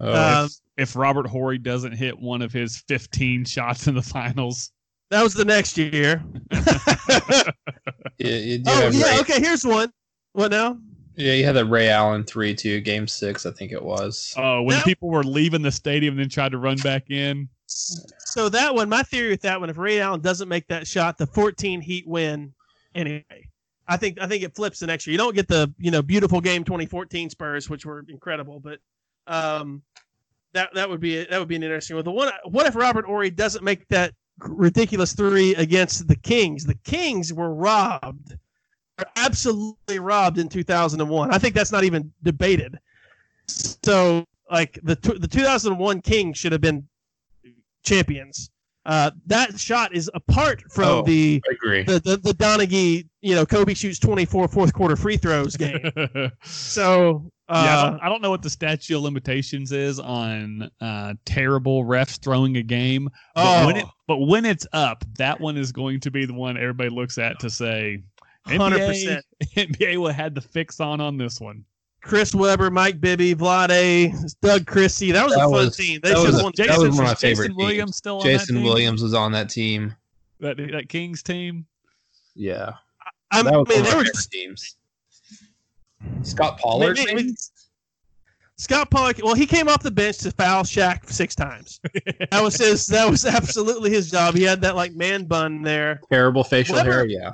Oh, 0.00 0.42
Um, 0.44 0.48
if 0.76 0.94
Robert 0.94 1.26
Horry 1.26 1.58
doesn't 1.58 1.92
hit 1.92 2.18
one 2.18 2.42
of 2.42 2.52
his 2.52 2.82
15 2.88 3.44
shots 3.44 3.86
in 3.86 3.94
the 3.94 4.02
finals, 4.02 4.72
that 5.10 5.22
was 5.22 5.32
the 5.32 5.44
next 5.44 5.78
year. 5.78 6.22
you, 8.18 8.30
you 8.30 8.62
oh 8.66 8.90
yeah, 8.92 9.14
Ray- 9.14 9.20
okay. 9.20 9.40
Here's 9.40 9.64
one. 9.64 9.90
What 10.32 10.50
now? 10.50 10.78
Yeah, 11.16 11.34
you 11.34 11.44
had 11.44 11.52
the 11.52 11.64
Ray 11.64 11.88
Allen 11.90 12.24
three 12.24 12.54
two 12.54 12.80
game 12.80 13.06
six, 13.06 13.44
I 13.46 13.50
think 13.50 13.72
it 13.72 13.82
was. 13.82 14.34
oh, 14.36 14.62
when 14.62 14.76
That- 14.76 14.84
people 14.84 15.08
were 15.10 15.24
leaving 15.24 15.62
the 15.62 15.70
stadium 15.72 16.14
and 16.14 16.20
then 16.20 16.28
tried 16.28 16.52
to 16.52 16.58
run 16.58 16.78
back 16.78 17.10
in, 17.10 17.48
So 17.66 18.48
that 18.50 18.74
one, 18.74 18.88
my 18.88 19.02
theory 19.02 19.30
with 19.30 19.42
that 19.42 19.60
one, 19.60 19.68
if 19.70 19.78
Ray 19.78 20.00
Allen 20.00 20.20
doesn't 20.20 20.48
make 20.48 20.66
that 20.68 20.86
shot, 20.86 21.18
the 21.18 21.26
14 21.26 21.80
Heat 21.80 22.06
win 22.06 22.52
anyway. 22.94 23.24
I 23.88 23.96
think 23.96 24.20
I 24.20 24.26
think 24.26 24.42
it 24.42 24.54
flips 24.54 24.78
the 24.78 24.86
next 24.86 25.06
year. 25.06 25.12
You 25.12 25.18
don't 25.18 25.34
get 25.34 25.48
the 25.48 25.72
you 25.78 25.90
know 25.90 26.02
beautiful 26.02 26.40
game 26.40 26.64
2014 26.64 27.30
Spurs, 27.30 27.68
which 27.68 27.84
were 27.84 28.04
incredible, 28.08 28.60
but 28.60 28.78
um, 29.26 29.82
that 30.52 30.72
that 30.74 30.88
would 30.88 31.00
be 31.00 31.24
that 31.24 31.38
would 31.38 31.48
be 31.48 31.56
an 31.56 31.62
interesting 31.62 31.96
one. 31.96 32.04
The 32.04 32.10
one, 32.12 32.30
what 32.44 32.66
if 32.66 32.74
Robert 32.76 33.04
Horry 33.06 33.30
doesn't 33.30 33.64
make 33.64 33.86
that 33.88 34.14
ridiculous 34.38 35.14
three 35.14 35.54
against 35.56 36.06
the 36.08 36.16
Kings? 36.16 36.64
The 36.64 36.76
Kings 36.84 37.32
were 37.32 37.52
robbed, 37.52 38.28
They're 38.28 38.38
absolutely 39.16 39.98
robbed 39.98 40.38
in 40.38 40.48
2001. 40.48 41.30
I 41.30 41.38
think 41.38 41.54
that's 41.54 41.72
not 41.72 41.84
even 41.84 42.12
debated. 42.22 42.78
So 43.46 44.24
like 44.50 44.78
the 44.82 44.94
the 45.18 45.28
2001 45.28 46.00
Kings 46.02 46.38
should 46.38 46.52
have 46.52 46.60
been 46.60 46.86
champions. 47.84 48.50
Uh, 48.84 49.12
that 49.26 49.58
shot 49.60 49.94
is 49.94 50.10
apart 50.14 50.60
from 50.72 50.88
Oh. 50.88 51.02
the, 51.02 51.40
I 51.48 51.52
agree. 51.54 51.82
the 51.84 52.00
the 52.00 52.16
the 52.16 52.32
Donaghy, 52.32 53.08
you 53.20 53.34
know, 53.34 53.46
Kobe 53.46 53.74
shoots 53.74 54.00
24 54.00 54.48
fourth 54.48 54.72
quarter 54.72 54.96
free 54.96 55.16
throws 55.16 55.56
game. 55.56 55.78
yeah, 55.96 56.30
So 56.42 57.30
I, 57.48 57.68
uh, 57.68 57.90
don't, 57.90 58.00
I 58.00 58.08
don't 58.08 58.22
know 58.22 58.30
what 58.30 58.42
the 58.42 58.50
statute 58.50 58.96
of 58.96 59.02
limitations 59.02 59.70
is 59.70 60.00
on 60.00 60.68
uh, 60.80 61.14
terrible 61.24 61.84
refs 61.84 62.20
throwing 62.20 62.56
a 62.56 62.62
game. 62.62 63.08
But, 63.36 63.62
oh, 63.62 63.66
when 63.66 63.76
it, 63.76 63.84
but 64.08 64.18
when 64.18 64.44
it's 64.44 64.66
up, 64.72 65.04
that 65.16 65.38
one 65.40 65.56
is 65.56 65.70
going 65.70 66.00
to 66.00 66.10
be 66.10 66.24
the 66.26 66.34
one 66.34 66.56
everybody 66.56 66.90
looks 66.90 67.18
at 67.18 67.38
to 67.40 67.50
say, 67.50 68.02
100%. 68.48 69.20
NBA 69.56 69.96
will 69.98 70.08
had 70.08 70.34
the 70.34 70.40
fix 70.40 70.80
on 70.80 71.00
on 71.00 71.16
this 71.16 71.40
one. 71.40 71.64
Chris 72.02 72.34
Webber, 72.34 72.68
Mike 72.70 73.00
Bibby, 73.00 73.34
Vlade, 73.34 74.12
Doug 74.40 74.66
Christie. 74.66 75.12
That 75.12 75.24
was 75.24 75.34
That 75.34 75.40
a 75.40 75.44
fun 75.44 75.52
was- 75.52 75.76
team. 75.76 76.00
They 76.02 76.10
that 76.10 76.16
should 76.18 76.26
was 76.26 76.34
have 76.34 76.40
a- 76.40 76.44
won. 76.44 76.52
that 76.56 76.66
Jason, 76.66 76.82
was 76.82 76.96
one 76.96 77.04
of 77.04 77.04
my 77.10 77.14
Jason 77.14 77.28
favorite 77.28 77.46
teams. 77.48 77.56
Williams 77.56 77.96
still 77.96 78.16
on 78.18 78.22
Jason 78.24 78.54
that 78.56 78.60
team? 78.60 78.68
Williams 78.68 79.02
was 79.02 79.14
on 79.14 79.32
that 79.32 79.48
team. 79.50 79.94
That, 80.40 80.56
that 80.56 80.88
Kings 80.88 81.22
team. 81.22 81.66
Yeah, 82.34 82.72
I 83.30 83.42
that 83.42 83.52
was 83.56 83.68
mean, 83.68 83.76
one 83.78 83.84
they 83.84 83.90
of 83.92 83.96
were 83.98 84.04
just 84.04 84.30
teams. 84.32 84.76
Scott 86.22 86.58
Pollard. 86.58 86.98
I 86.98 87.04
mean, 87.04 87.14
maybe? 87.16 87.34
Scott 88.56 88.90
Pollock. 88.90 89.18
Well, 89.22 89.34
he 89.34 89.46
came 89.46 89.68
off 89.68 89.82
the 89.82 89.90
bench 89.90 90.18
to 90.18 90.30
foul 90.32 90.62
Shaq 90.64 91.08
six 91.08 91.34
times. 91.34 91.80
That 92.30 92.42
was 92.42 92.56
his. 92.56 92.86
That 92.88 93.08
was 93.08 93.24
absolutely 93.24 93.90
his 93.90 94.10
job. 94.10 94.34
He 94.34 94.42
had 94.42 94.60
that 94.62 94.74
like 94.76 94.94
man 94.94 95.24
bun 95.26 95.62
there. 95.62 96.00
terrible 96.10 96.42
facial 96.44 96.74
Webber- 96.76 96.90
hair. 96.92 97.06
Yeah, 97.06 97.32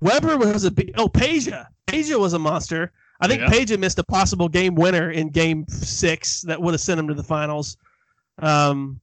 Webber 0.00 0.36
was 0.38 0.64
a 0.64 0.70
big. 0.70 0.92
Oh, 0.96 1.08
Peja. 1.08 1.66
Peja 1.86 2.18
was 2.18 2.32
a 2.32 2.38
monster. 2.38 2.92
I 3.20 3.28
think 3.28 3.42
Yeah. 3.42 3.48
Peja 3.48 3.78
missed 3.78 3.98
a 3.98 4.04
possible 4.04 4.48
game 4.48 4.74
winner 4.74 5.10
in 5.10 5.28
Game 5.28 5.66
Six 5.68 6.42
that 6.42 6.60
would 6.60 6.72
have 6.72 6.80
sent 6.80 6.98
him 6.98 7.08
to 7.08 7.14
the 7.14 7.22
finals. 7.22 7.76
Um, 8.38 9.00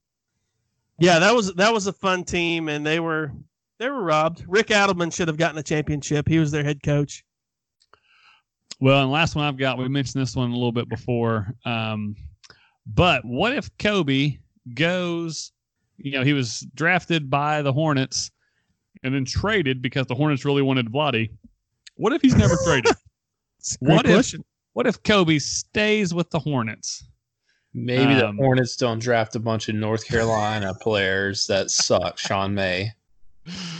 yeah, 0.99 1.19
that 1.19 1.35
was 1.35 1.53
that 1.53 1.71
was 1.71 1.85
a 1.87 1.93
fun 1.93 2.23
team, 2.23 2.69
and 2.69 2.85
they 2.85 2.99
were 2.99 3.31
they 3.77 3.87
were 3.89 4.01
robbed. 4.01 4.43
Rick 4.47 4.67
Adelman 4.67 5.13
should 5.13 5.27
have 5.27 5.37
gotten 5.37 5.59
a 5.59 5.63
championship. 5.63 6.27
He 6.27 6.39
was 6.39 6.49
their 6.51 6.63
head 6.63 6.81
coach. 6.81 7.23
Well, 8.79 9.01
and 9.03 9.11
last 9.11 9.35
one 9.35 9.45
I've 9.45 9.57
got, 9.57 9.77
we 9.77 9.87
mentioned 9.87 10.21
this 10.21 10.35
one 10.35 10.49
a 10.51 10.53
little 10.55 10.71
bit 10.71 10.87
before. 10.89 11.47
Um, 11.65 12.15
but 12.85 13.25
what 13.25 13.53
if 13.53 13.69
Kobe 13.77 14.37
goes, 14.73 15.51
you 15.97 16.11
know, 16.11 16.23
he 16.23 16.33
was 16.33 16.61
drafted 16.75 17.29
by 17.29 17.61
the 17.61 17.73
Hornets 17.73 18.31
and 19.03 19.13
then 19.13 19.25
traded 19.25 19.81
because 19.81 20.05
the 20.07 20.15
Hornets 20.15 20.45
really 20.45 20.61
wanted 20.61 20.91
Vlade. 20.91 21.29
What 21.95 22.13
if 22.13 22.21
he's 22.21 22.35
never 22.35 22.55
traded? 22.65 22.93
Great 23.83 23.95
What 23.95 24.05
if- 24.07 24.33
What 24.73 24.87
if 24.87 25.01
Kobe 25.03 25.39
stays 25.39 26.13
with 26.13 26.29
the 26.29 26.39
Hornets? 26.39 27.03
maybe 27.73 28.15
the 28.15 28.27
Um, 28.29 28.37
Hornets 28.37 28.75
don't 28.75 28.97
draft 28.99 29.35
a 29.35 29.39
bunch 29.39 29.69
of 29.69 29.75
North 29.75 30.05
Carolina 30.07 30.73
players 30.81 31.45
that 31.47 31.69
suck. 31.69 32.17
Sean 32.17 32.53
May. 32.55 32.91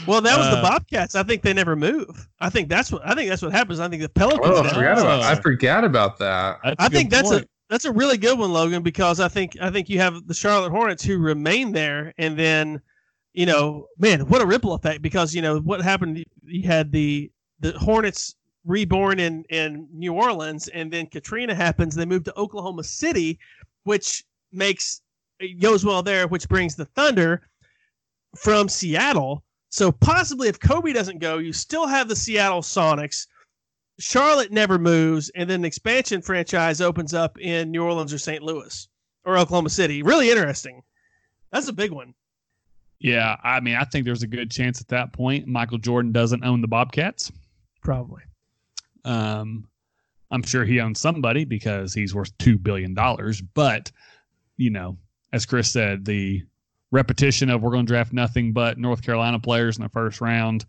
Well, 0.06 0.20
that 0.20 0.38
was 0.38 0.46
the 0.50 0.58
Uh, 0.58 0.62
Bobcats. 0.62 1.14
I 1.14 1.22
think 1.24 1.42
they 1.42 1.52
never 1.52 1.74
move. 1.76 2.28
I 2.40 2.48
think 2.48 2.68
that's 2.68 2.90
what 2.92 3.02
I 3.04 3.14
think 3.14 3.28
that's 3.28 3.42
what 3.42 3.52
happens. 3.52 3.80
I 3.80 3.88
think 3.88 4.02
the 4.02 4.08
Pelicans. 4.08 4.40
Oh, 4.44 4.60
I 4.60 4.62
never 4.62 4.74
forgot 4.74 4.98
about. 4.98 5.22
I 5.22 5.34
forgot 5.34 5.84
about 5.84 6.18
that. 6.20 6.58
That's 6.64 6.76
a 6.78 6.82
I 6.82 6.88
good 6.88 6.96
think 6.96 7.10
that's 7.10 7.30
a 7.32 7.44
that's 7.68 7.84
a 7.84 7.92
really 7.92 8.16
good 8.16 8.38
one, 8.38 8.50
Logan, 8.52 8.82
because 8.82 9.20
I 9.20 9.28
think 9.28 9.56
I 9.60 9.70
think 9.70 9.88
you 9.90 9.98
have 9.98 10.26
the 10.26 10.32
Charlotte 10.34 10.70
Hornets 10.70 11.04
who 11.04 11.18
remain 11.18 11.72
there, 11.72 12.14
and 12.18 12.38
then 12.38 12.80
you 13.38 13.46
know, 13.46 13.86
man, 13.98 14.22
what 14.22 14.42
a 14.42 14.46
ripple 14.46 14.72
effect! 14.72 15.00
Because 15.00 15.32
you 15.32 15.42
know 15.42 15.60
what 15.60 15.80
happened. 15.80 16.24
You 16.42 16.66
had 16.66 16.90
the 16.90 17.30
the 17.60 17.70
Hornets 17.78 18.34
reborn 18.64 19.20
in 19.20 19.44
in 19.48 19.86
New 19.92 20.12
Orleans, 20.12 20.66
and 20.66 20.92
then 20.92 21.06
Katrina 21.06 21.54
happens. 21.54 21.94
They 21.94 22.04
move 22.04 22.24
to 22.24 22.36
Oklahoma 22.36 22.82
City, 22.82 23.38
which 23.84 24.24
makes 24.50 25.02
goes 25.60 25.84
well 25.84 26.02
there, 26.02 26.26
which 26.26 26.48
brings 26.48 26.74
the 26.74 26.86
Thunder 26.86 27.48
from 28.36 28.68
Seattle. 28.68 29.44
So 29.68 29.92
possibly, 29.92 30.48
if 30.48 30.58
Kobe 30.58 30.92
doesn't 30.92 31.20
go, 31.20 31.38
you 31.38 31.52
still 31.52 31.86
have 31.86 32.08
the 32.08 32.16
Seattle 32.16 32.62
Sonics. 32.62 33.28
Charlotte 34.00 34.50
never 34.50 34.80
moves, 34.80 35.30
and 35.36 35.48
then 35.48 35.60
an 35.60 35.64
expansion 35.64 36.22
franchise 36.22 36.80
opens 36.80 37.14
up 37.14 37.38
in 37.38 37.70
New 37.70 37.84
Orleans 37.84 38.12
or 38.12 38.18
St. 38.18 38.42
Louis 38.42 38.88
or 39.24 39.38
Oklahoma 39.38 39.70
City. 39.70 40.02
Really 40.02 40.28
interesting. 40.28 40.82
That's 41.52 41.68
a 41.68 41.72
big 41.72 41.92
one. 41.92 42.14
Yeah, 43.00 43.36
I 43.44 43.60
mean, 43.60 43.76
I 43.76 43.84
think 43.84 44.04
there's 44.04 44.24
a 44.24 44.28
good 44.28 44.50
chance 44.50 44.80
at 44.80 44.88
that 44.88 45.12
point 45.12 45.46
Michael 45.46 45.78
Jordan 45.78 46.12
doesn't 46.12 46.44
own 46.44 46.60
the 46.60 46.68
Bobcats. 46.68 47.30
Probably. 47.80 48.22
Um, 49.04 49.68
I'm 50.30 50.42
sure 50.42 50.64
he 50.64 50.80
owns 50.80 51.00
somebody 51.00 51.44
because 51.44 51.94
he's 51.94 52.14
worth 52.14 52.36
two 52.38 52.58
billion 52.58 52.94
dollars. 52.94 53.40
But 53.40 53.90
you 54.56 54.70
know, 54.70 54.98
as 55.32 55.46
Chris 55.46 55.70
said, 55.70 56.04
the 56.04 56.42
repetition 56.90 57.50
of 57.50 57.62
we're 57.62 57.70
going 57.70 57.86
to 57.86 57.90
draft 57.90 58.12
nothing 58.12 58.52
but 58.52 58.78
North 58.78 59.02
Carolina 59.02 59.38
players 59.38 59.76
in 59.76 59.84
the 59.84 59.88
first 59.90 60.20
round, 60.20 60.64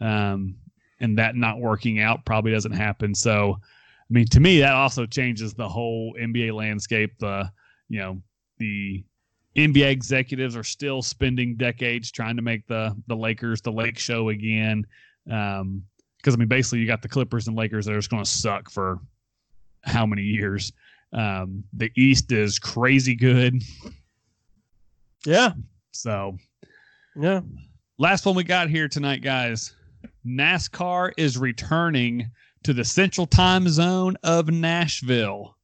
um, 0.00 0.56
and 1.00 1.18
that 1.18 1.36
not 1.36 1.60
working 1.60 2.00
out 2.00 2.24
probably 2.24 2.52
doesn't 2.52 2.72
happen. 2.72 3.14
So, 3.14 3.58
I 3.60 4.12
mean, 4.12 4.26
to 4.28 4.40
me, 4.40 4.60
that 4.60 4.74
also 4.74 5.06
changes 5.06 5.54
the 5.54 5.68
whole 5.68 6.14
NBA 6.14 6.52
landscape. 6.52 7.18
The 7.18 7.50
you 7.88 7.98
know 7.98 8.22
the 8.58 9.04
NBA 9.56 9.88
executives 9.90 10.56
are 10.56 10.64
still 10.64 11.00
spending 11.02 11.56
decades 11.56 12.10
trying 12.10 12.36
to 12.36 12.42
make 12.42 12.66
the 12.66 12.94
the 13.06 13.16
Lakers 13.16 13.60
the 13.60 13.70
Lake 13.72 13.98
Show 13.98 14.30
again. 14.30 14.84
Um, 15.30 15.82
because 16.18 16.34
I 16.34 16.38
mean, 16.38 16.48
basically, 16.48 16.78
you 16.80 16.86
got 16.86 17.02
the 17.02 17.08
Clippers 17.08 17.48
and 17.48 17.56
Lakers 17.56 17.84
that 17.86 17.92
are 17.92 17.98
just 17.98 18.10
going 18.10 18.24
to 18.24 18.30
suck 18.30 18.70
for 18.70 18.98
how 19.82 20.06
many 20.06 20.22
years. 20.22 20.72
Um, 21.12 21.62
the 21.74 21.92
East 21.96 22.32
is 22.32 22.58
crazy 22.58 23.14
good. 23.14 23.62
Yeah. 25.26 25.52
So, 25.92 26.36
Yeah. 27.14 27.40
last 27.98 28.26
one 28.26 28.34
we 28.34 28.42
got 28.44 28.68
here 28.70 28.88
tonight, 28.88 29.22
guys. 29.22 29.74
NASCAR 30.26 31.12
is 31.16 31.38
returning 31.38 32.30
to 32.64 32.72
the 32.72 32.84
Central 32.84 33.26
Time 33.26 33.68
Zone 33.68 34.16
of 34.22 34.48
Nashville. 34.48 35.56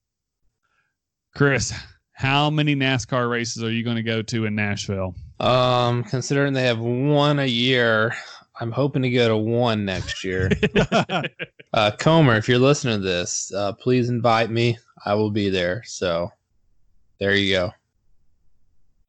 Chris, 1.34 1.72
how 2.20 2.50
many 2.50 2.76
NASCAR 2.76 3.30
races 3.30 3.64
are 3.64 3.70
you 3.70 3.82
going 3.82 3.96
to 3.96 4.02
go 4.02 4.20
to 4.20 4.44
in 4.44 4.54
Nashville? 4.54 5.14
Um, 5.40 6.04
considering 6.04 6.52
they 6.52 6.64
have 6.64 6.78
one 6.78 7.38
a 7.38 7.46
year, 7.46 8.14
I'm 8.60 8.70
hoping 8.70 9.00
to 9.00 9.10
go 9.10 9.28
to 9.28 9.38
one 9.38 9.86
next 9.86 10.22
year. 10.22 10.50
uh, 11.72 11.90
Comer, 11.98 12.36
if 12.36 12.46
you're 12.46 12.58
listening 12.58 13.00
to 13.00 13.06
this, 13.06 13.50
uh, 13.54 13.72
please 13.72 14.10
invite 14.10 14.50
me. 14.50 14.76
I 15.06 15.14
will 15.14 15.30
be 15.30 15.48
there. 15.48 15.82
So 15.86 16.30
there 17.20 17.34
you 17.34 17.54
go. 17.54 17.70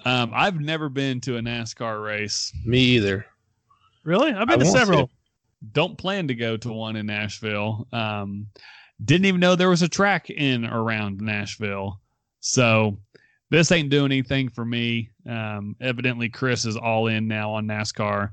Um, 0.05 0.32
I've 0.34 0.62
never 0.62 0.88
been 0.88 1.20
to 1.22 1.36
a 1.36 1.41
NASCAR 1.41 2.01
race. 2.01 2.53
Me 2.64 2.80
either. 2.80 3.26
really? 4.05 4.32
I've 4.32 4.43
I 4.43 4.55
been 4.55 4.59
to 4.59 4.66
want 4.68 4.78
several. 4.78 5.09
don't 5.74 5.97
plan 5.97 6.30
to 6.30 6.34
go 6.34 6.55
to 6.55 6.72
one 6.72 6.95
in 6.95 7.07
Nashville. 7.07 7.89
Um, 7.91 8.47
didn't 9.03 9.26
even 9.26 9.41
know 9.41 9.57
there 9.57 9.70
was 9.70 9.82
a 9.82 9.89
track 9.89 10.30
in 10.30 10.66
around 10.66 11.20
Nashville. 11.20 11.99
So 12.42 12.98
this 13.50 13.72
ain't 13.72 13.89
doing 13.89 14.12
anything 14.12 14.50
for 14.50 14.66
me. 14.66 15.10
Um, 15.28 15.76
evidently, 15.80 16.28
Chris 16.28 16.66
is 16.66 16.76
all 16.76 17.08
in 17.08 17.28
now 17.28 17.52
on 17.52 17.66
NASCAR. 17.66 18.32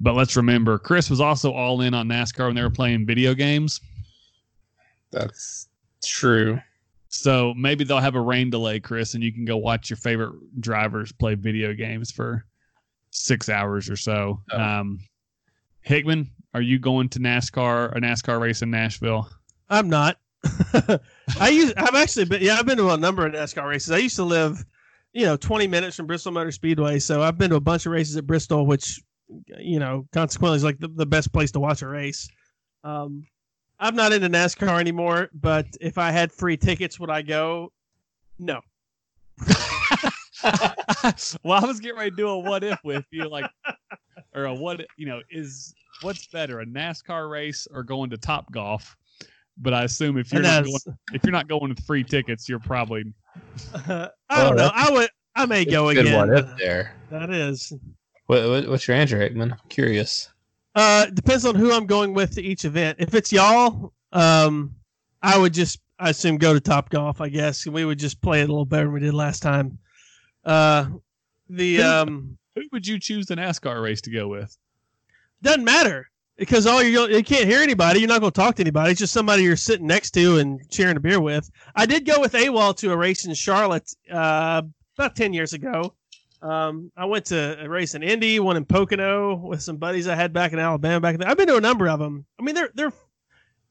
But 0.00 0.14
let's 0.14 0.36
remember, 0.36 0.78
Chris 0.78 1.10
was 1.10 1.20
also 1.20 1.52
all 1.52 1.82
in 1.82 1.92
on 1.92 2.08
NASCAR 2.08 2.46
when 2.46 2.54
they 2.54 2.62
were 2.62 2.70
playing 2.70 3.06
video 3.06 3.34
games. 3.34 3.80
That's 5.10 5.68
true. 6.02 6.58
So 7.08 7.52
maybe 7.54 7.84
they'll 7.84 7.98
have 7.98 8.14
a 8.14 8.20
rain 8.20 8.50
delay, 8.50 8.80
Chris, 8.80 9.14
and 9.14 9.22
you 9.22 9.32
can 9.32 9.44
go 9.44 9.56
watch 9.56 9.90
your 9.90 9.96
favorite 9.96 10.32
drivers 10.60 11.12
play 11.12 11.34
video 11.34 11.74
games 11.74 12.10
for 12.10 12.46
six 13.10 13.48
hours 13.48 13.90
or 13.90 13.96
so. 13.96 14.40
Oh. 14.52 14.58
Um, 14.58 15.00
Hickman, 15.82 16.30
are 16.54 16.62
you 16.62 16.78
going 16.78 17.08
to 17.10 17.18
NASCAR, 17.18 17.96
a 17.96 18.00
NASCAR 18.00 18.40
race 18.40 18.62
in 18.62 18.70
Nashville? 18.70 19.28
I'm 19.68 19.88
not. 19.90 20.18
I 21.40 21.48
use. 21.50 21.72
I've 21.76 21.94
actually 21.94 22.24
been. 22.24 22.42
Yeah, 22.42 22.56
I've 22.56 22.66
been 22.66 22.78
to 22.78 22.90
a 22.90 22.96
number 22.96 23.26
of 23.26 23.32
NASCAR 23.32 23.68
races. 23.68 23.90
I 23.90 23.98
used 23.98 24.16
to 24.16 24.24
live, 24.24 24.64
you 25.12 25.26
know, 25.26 25.36
20 25.36 25.66
minutes 25.66 25.96
from 25.96 26.06
Bristol 26.06 26.32
Motor 26.32 26.52
Speedway, 26.52 26.98
so 26.98 27.22
I've 27.22 27.38
been 27.38 27.50
to 27.50 27.56
a 27.56 27.60
bunch 27.60 27.86
of 27.86 27.92
races 27.92 28.16
at 28.16 28.26
Bristol, 28.26 28.66
which, 28.66 29.00
you 29.58 29.78
know, 29.78 30.06
consequently 30.12 30.56
is 30.56 30.64
like 30.64 30.78
the, 30.78 30.88
the 30.88 31.06
best 31.06 31.32
place 31.32 31.50
to 31.52 31.60
watch 31.60 31.82
a 31.82 31.88
race. 31.88 32.28
Um, 32.84 33.26
I'm 33.78 33.96
not 33.96 34.12
into 34.12 34.28
NASCAR 34.28 34.80
anymore, 34.80 35.30
but 35.34 35.66
if 35.80 35.98
I 35.98 36.10
had 36.10 36.32
free 36.32 36.56
tickets, 36.56 36.98
would 37.00 37.10
I 37.10 37.22
go? 37.22 37.72
No. 38.38 38.60
well, 41.42 41.64
I 41.64 41.66
was 41.66 41.80
getting 41.80 41.98
ready 41.98 42.10
to 42.10 42.16
do 42.16 42.28
a 42.28 42.38
what 42.38 42.64
if 42.64 42.78
with 42.84 43.04
you, 43.10 43.28
like, 43.28 43.50
or 44.34 44.44
a 44.44 44.54
what, 44.54 44.84
you 44.96 45.06
know, 45.06 45.20
is 45.30 45.74
what's 46.02 46.26
better, 46.26 46.60
a 46.60 46.66
NASCAR 46.66 47.30
race 47.30 47.66
or 47.72 47.82
going 47.82 48.10
to 48.10 48.18
Top 48.18 48.50
Golf? 48.52 48.96
But 49.60 49.74
I 49.74 49.84
assume 49.84 50.16
if 50.18 50.32
you're 50.32 50.42
not 50.42 50.64
going, 50.64 50.78
if 51.12 51.22
you're 51.22 51.32
not 51.32 51.48
going 51.48 51.68
with 51.68 51.84
free 51.84 52.02
tickets, 52.02 52.48
you're 52.48 52.58
probably 52.58 53.12
I 53.86 54.10
don't 54.30 54.56
know. 54.56 54.70
I 54.74 54.90
would. 54.90 55.08
I 55.34 55.46
may 55.46 55.64
go 55.64 55.92
Good 55.92 56.06
again. 56.06 56.28
what 56.28 56.38
if 56.38 56.56
there. 56.56 56.94
That 57.10 57.30
is. 57.30 57.72
What, 58.26 58.48
what, 58.48 58.68
what's 58.68 58.88
your 58.88 58.96
answer, 58.96 59.18
Hickman? 59.18 59.52
I'm 59.52 59.68
curious. 59.68 60.28
Uh, 60.74 61.06
depends 61.06 61.44
on 61.44 61.54
who 61.54 61.72
I'm 61.72 61.86
going 61.86 62.14
with 62.14 62.34
to 62.34 62.42
each 62.42 62.64
event. 62.64 62.98
If 63.00 63.14
it's 63.14 63.32
y'all, 63.32 63.92
um, 64.12 64.74
I 65.22 65.38
would 65.38 65.52
just, 65.52 65.80
I 65.98 66.10
assume, 66.10 66.36
go 66.36 66.52
to 66.52 66.60
Top 66.60 66.90
Golf. 66.90 67.20
I 67.20 67.28
guess 67.28 67.66
we 67.66 67.84
would 67.84 67.98
just 67.98 68.20
play 68.20 68.40
it 68.40 68.44
a 68.44 68.52
little 68.52 68.64
better 68.64 68.84
than 68.84 68.92
we 68.92 69.00
did 69.00 69.14
last 69.14 69.40
time. 69.40 69.78
Uh, 70.44 70.86
the 71.48 71.82
um 71.82 72.38
who 72.54 72.62
would 72.72 72.86
you 72.86 72.98
choose 72.98 73.26
the 73.26 73.34
NASCAR 73.34 73.82
race 73.82 74.00
to 74.02 74.10
go 74.10 74.28
with? 74.28 74.56
doesn't 75.42 75.64
matter 75.64 76.10
because 76.40 76.66
all 76.66 76.82
you're 76.82 77.08
you 77.10 77.22
can't 77.22 77.44
hear 77.46 77.60
anybody. 77.60 78.00
You're 78.00 78.08
not 78.08 78.20
going 78.20 78.32
to 78.32 78.40
talk 78.40 78.56
to 78.56 78.62
anybody. 78.62 78.90
It's 78.90 78.98
just 78.98 79.12
somebody 79.12 79.44
you're 79.44 79.54
sitting 79.56 79.86
next 79.86 80.10
to 80.12 80.38
and 80.38 80.60
sharing 80.72 80.96
a 80.96 81.00
beer 81.00 81.20
with. 81.20 81.48
I 81.76 81.86
did 81.86 82.04
go 82.06 82.18
with 82.20 82.32
AWOL 82.32 82.74
to 82.78 82.90
a 82.92 82.96
race 82.96 83.26
in 83.26 83.34
Charlotte 83.34 83.88
uh, 84.10 84.62
about 84.98 85.14
ten 85.14 85.32
years 85.32 85.52
ago. 85.52 85.94
Um, 86.42 86.90
I 86.96 87.04
went 87.04 87.26
to 87.26 87.62
a 87.62 87.68
race 87.68 87.94
in 87.94 88.02
Indy, 88.02 88.40
one 88.40 88.56
in 88.56 88.64
Pocono 88.64 89.36
with 89.36 89.62
some 89.62 89.76
buddies 89.76 90.08
I 90.08 90.14
had 90.14 90.32
back 90.32 90.54
in 90.54 90.58
Alabama 90.58 90.98
back 90.98 91.18
then. 91.18 91.28
I've 91.28 91.36
been 91.36 91.48
to 91.48 91.56
a 91.56 91.60
number 91.60 91.86
of 91.88 91.98
them. 92.00 92.24
I 92.40 92.42
mean, 92.42 92.54
they're 92.54 92.70
they're 92.74 92.92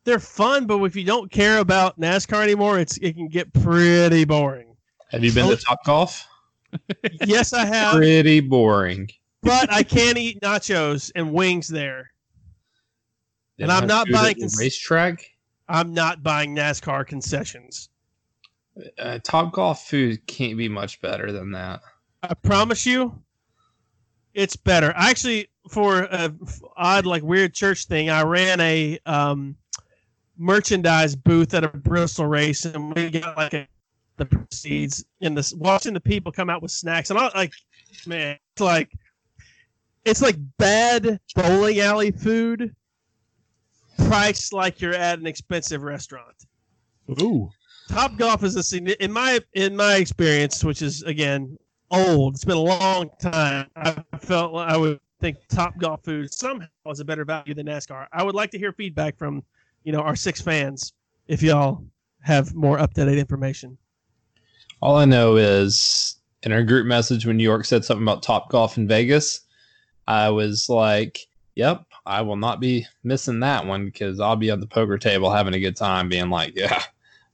they're 0.05 0.19
fun, 0.19 0.67
but 0.67 0.81
if 0.83 0.95
you 0.95 1.03
don't 1.03 1.31
care 1.31 1.57
about 1.57 1.99
NASCAR 1.99 2.43
anymore, 2.43 2.79
it's 2.79 2.97
it 2.97 3.13
can 3.15 3.27
get 3.27 3.51
pretty 3.53 4.23
boring. 4.23 4.75
Have 5.09 5.23
you 5.23 5.33
been 5.33 5.45
Oh. 5.47 5.55
to 5.55 5.57
Top 5.57 5.83
Golf? 5.83 6.25
yes, 7.25 7.51
I 7.51 7.65
have, 7.65 7.95
Pretty 7.95 8.41
boring. 8.41 9.09
but 9.41 9.73
I 9.73 9.81
can 9.81 10.17
eat 10.17 10.39
nachos 10.41 11.11
and 11.15 11.33
wings 11.33 11.67
there. 11.67 12.11
They 13.59 13.65
And 13.65 13.73
I'm 13.73 13.87
not 13.87 14.07
buying 14.09 14.39
cons- 14.39 14.57
racetrack. 14.57 15.29
I'm 15.67 15.93
not 15.93 16.23
buying 16.23 16.55
NASCAR 16.55 17.05
concessions. 17.05 17.89
Uh, 18.97 19.19
Top 19.21 19.51
Golf 19.51 19.85
food 19.85 20.25
can't 20.27 20.57
be 20.57 20.69
much 20.69 21.01
better 21.01 21.33
than 21.33 21.51
that. 21.51 21.81
I 22.23 22.33
promise 22.35 22.85
you, 22.85 23.21
it's 24.33 24.55
better. 24.55 24.93
I 24.95 25.09
actually, 25.09 25.49
for 25.69 26.03
a 26.03 26.33
odd, 26.77 27.05
like 27.05 27.21
weird 27.21 27.53
church 27.53 27.85
thing, 27.85 28.09
I 28.09 28.23
ran 28.23 28.61
a 28.61 28.97
um, 29.05 29.57
merchandise 30.37 31.17
booth 31.17 31.53
at 31.53 31.65
a 31.65 31.67
Bristol 31.67 32.27
race, 32.27 32.63
and 32.63 32.95
we 32.95 33.09
got 33.09 33.35
like 33.35 33.53
a, 33.53 33.67
the 34.15 34.25
proceeds 34.25 35.03
in 35.19 35.35
this 35.35 35.53
watching 35.53 35.93
the 35.93 35.99
people 35.99 36.31
come 36.31 36.49
out 36.49 36.61
with 36.61 36.71
snacks, 36.71 37.09
and 37.09 37.19
I'm 37.19 37.31
like, 37.35 37.51
man, 38.07 38.37
it's 38.53 38.61
like 38.61 38.89
it's 40.05 40.21
like 40.21 40.37
bad 40.57 41.19
bowling 41.35 41.81
alley 41.81 42.11
food, 42.11 42.73
priced 44.07 44.53
like 44.53 44.81
you're 44.81 44.93
at 44.93 45.19
an 45.19 45.27
expensive 45.27 45.83
restaurant. 45.83 46.45
Ooh, 47.21 47.49
Top 47.87 48.17
Golf 48.17 48.43
is 48.43 48.55
a 48.55 48.59
signi- 48.59 48.95
in 48.97 49.11
my 49.11 49.39
in 49.53 49.75
my 49.75 49.95
experience, 49.95 50.63
which 50.63 50.81
is 50.81 51.01
again 51.03 51.57
old. 51.91 52.35
It's 52.35 52.45
been 52.45 52.57
a 52.57 52.59
long 52.59 53.09
time. 53.19 53.67
I 53.75 53.95
felt 54.19 54.55
I 54.55 54.77
would 54.77 54.99
think 55.19 55.37
Top 55.49 55.77
Golf 55.79 56.03
food 56.03 56.31
somehow 56.31 56.67
is 56.87 56.99
a 56.99 57.05
better 57.05 57.25
value 57.25 57.53
than 57.53 57.65
NASCAR. 57.65 58.07
I 58.13 58.23
would 58.23 58.35
like 58.35 58.51
to 58.51 58.59
hear 58.59 58.71
feedback 58.73 59.17
from 59.17 59.43
you 59.83 59.91
know 59.91 60.01
our 60.01 60.15
six 60.15 60.41
fans 60.41 60.93
if 61.27 61.41
y'all 61.41 61.83
have 62.21 62.53
more 62.53 62.79
up 62.79 62.93
to 62.93 63.05
date 63.05 63.17
information. 63.17 63.77
All 64.81 64.95
I 64.95 65.05
know 65.05 65.35
is 65.35 66.17
in 66.43 66.51
our 66.51 66.63
group 66.63 66.85
message 66.85 67.25
when 67.25 67.37
New 67.37 67.43
York 67.43 67.65
said 67.65 67.83
something 67.83 68.03
about 68.03 68.23
Top 68.23 68.49
Golf 68.49 68.77
in 68.77 68.87
Vegas, 68.87 69.41
I 70.07 70.29
was 70.29 70.69
like, 70.69 71.19
"Yep, 71.55 71.85
I 72.09 72.21
will 72.21 72.37
not 72.37 72.59
be 72.59 72.87
missing 73.03 73.39
that 73.41 73.67
one 73.67 73.85
because 73.85 74.19
I'll 74.19 74.35
be 74.35 74.49
on 74.49 74.59
the 74.59 74.65
poker 74.65 74.97
table 74.97 75.31
having 75.31 75.53
a 75.53 75.59
good 75.59 75.75
time, 75.75 76.09
being 76.09 76.31
like, 76.31 76.53
yeah, 76.55 76.81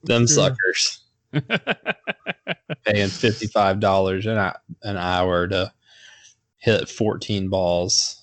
them 0.02 0.26
suckers 0.26 1.02
paying 2.84 3.08
fifty 3.08 3.46
five 3.46 3.80
dollars 3.80 4.26
an 4.26 4.36
an 4.82 4.96
hour 4.98 5.48
to 5.48 5.72
hit 6.58 6.90
fourteen 6.90 7.48
balls." 7.48 8.22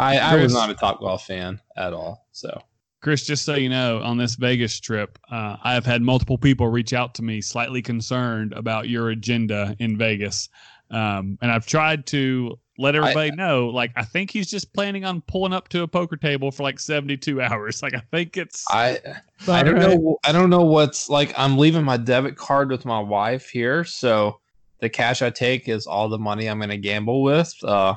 I, 0.00 0.18
I 0.18 0.36
was 0.36 0.52
not 0.52 0.70
a 0.70 0.74
Top 0.74 1.00
Golf 1.00 1.26
fan 1.26 1.60
at 1.76 1.92
all, 1.92 2.26
so 2.32 2.60
Chris, 3.02 3.26
just 3.26 3.44
so 3.44 3.54
you 3.54 3.68
know, 3.68 4.00
on 4.00 4.16
this 4.16 4.36
Vegas 4.36 4.80
trip, 4.80 5.18
uh, 5.30 5.58
I 5.62 5.74
have 5.74 5.84
had 5.84 6.00
multiple 6.00 6.38
people 6.38 6.68
reach 6.68 6.94
out 6.94 7.14
to 7.16 7.22
me 7.22 7.42
slightly 7.42 7.82
concerned 7.82 8.54
about 8.54 8.88
your 8.88 9.10
agenda 9.10 9.76
in 9.78 9.98
Vegas. 9.98 10.48
Um, 10.90 11.36
and 11.42 11.52
I've 11.52 11.66
tried 11.66 12.06
to 12.06 12.58
let 12.78 12.94
everybody 12.94 13.30
know, 13.30 13.68
like, 13.68 13.92
I 13.96 14.04
think 14.04 14.30
he's 14.30 14.50
just 14.50 14.72
planning 14.72 15.04
on 15.04 15.20
pulling 15.22 15.52
up 15.52 15.68
to 15.68 15.82
a 15.82 15.88
poker 15.88 16.16
table 16.16 16.50
for 16.50 16.62
like 16.62 16.80
72 16.80 17.40
hours. 17.42 17.82
Like, 17.82 17.94
I 17.94 18.02
think 18.10 18.36
it's. 18.36 18.64
I 18.70 18.98
I 19.46 19.62
don't 19.62 19.78
know. 19.78 20.18
I 20.24 20.32
don't 20.32 20.50
know 20.50 20.64
what's 20.64 21.08
like. 21.08 21.32
I'm 21.36 21.58
leaving 21.58 21.84
my 21.84 21.96
debit 21.96 22.36
card 22.36 22.70
with 22.70 22.84
my 22.84 23.00
wife 23.00 23.48
here, 23.48 23.84
so 23.84 24.40
the 24.80 24.88
cash 24.88 25.22
I 25.22 25.30
take 25.30 25.68
is 25.68 25.86
all 25.86 26.08
the 26.08 26.18
money 26.18 26.48
I'm 26.48 26.58
going 26.58 26.70
to 26.70 26.76
gamble 26.76 27.22
with. 27.22 27.54
Uh, 27.62 27.94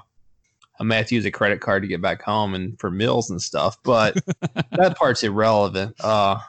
I 0.80 0.84
may 0.84 0.97
have 0.97 1.07
to 1.07 1.15
use 1.15 1.25
a 1.25 1.32
credit 1.32 1.59
card 1.59 1.82
to 1.84 1.88
get 1.88 2.01
back 2.01 2.21
home 2.21 2.53
and 2.53 2.80
for 2.80 2.91
meals 2.91 3.30
and 3.30 3.41
stuff, 3.41 3.78
but 3.84 4.15
that 4.71 4.95
part's 4.97 5.23
irrelevant. 5.23 5.95
Uh, 5.99 6.39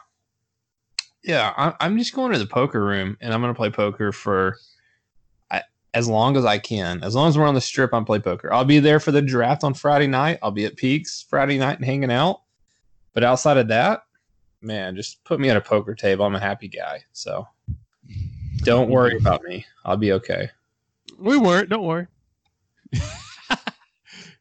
yeah, 1.23 1.53
I, 1.57 1.73
I'm 1.79 1.97
just 1.97 2.13
going 2.13 2.31
to 2.31 2.39
the 2.39 2.45
poker 2.45 2.83
room 2.83 3.17
and 3.21 3.33
I'm 3.33 3.41
going 3.41 3.53
to 3.53 3.57
play 3.57 3.69
poker 3.69 4.11
for 4.11 4.57
I, 4.57 4.57
as 5.93 6.07
long 6.07 6.37
as 6.37 6.45
I 6.45 6.57
can. 6.57 7.03
As 7.03 7.15
long 7.15 7.27
as 7.27 7.37
we're 7.37 7.47
on 7.47 7.55
the 7.55 7.61
strip, 7.61 7.93
I'm 7.93 8.05
play 8.05 8.19
poker. 8.19 8.53
I'll 8.53 8.65
be 8.65 8.79
there 8.79 8.99
for 8.99 9.11
the 9.11 9.21
draft 9.21 9.63
on 9.63 9.73
Friday 9.73 10.07
night. 10.07 10.39
I'll 10.41 10.51
be 10.51 10.65
at 10.65 10.75
Peaks 10.75 11.25
Friday 11.29 11.57
night 11.57 11.77
and 11.77 11.85
hanging 11.85 12.11
out. 12.11 12.41
But 13.13 13.23
outside 13.23 13.57
of 13.57 13.67
that, 13.69 14.03
man, 14.61 14.95
just 14.95 15.23
put 15.23 15.39
me 15.39 15.49
at 15.49 15.57
a 15.57 15.61
poker 15.61 15.95
table. 15.95 16.25
I'm 16.25 16.35
a 16.35 16.39
happy 16.39 16.67
guy. 16.67 17.03
So 17.13 17.47
don't 18.59 18.89
worry 18.89 19.17
about 19.17 19.43
me. 19.43 19.65
I'll 19.83 19.97
be 19.97 20.11
okay. 20.13 20.49
We 21.17 21.37
weren't. 21.37 21.69
Don't 21.69 21.85
worry. 21.85 22.07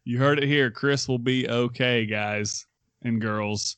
You 0.08 0.16
heard 0.16 0.38
it 0.38 0.46
here. 0.46 0.70
Chris 0.70 1.06
will 1.06 1.18
be 1.18 1.46
okay, 1.50 2.06
guys 2.06 2.64
and 3.02 3.20
girls, 3.20 3.76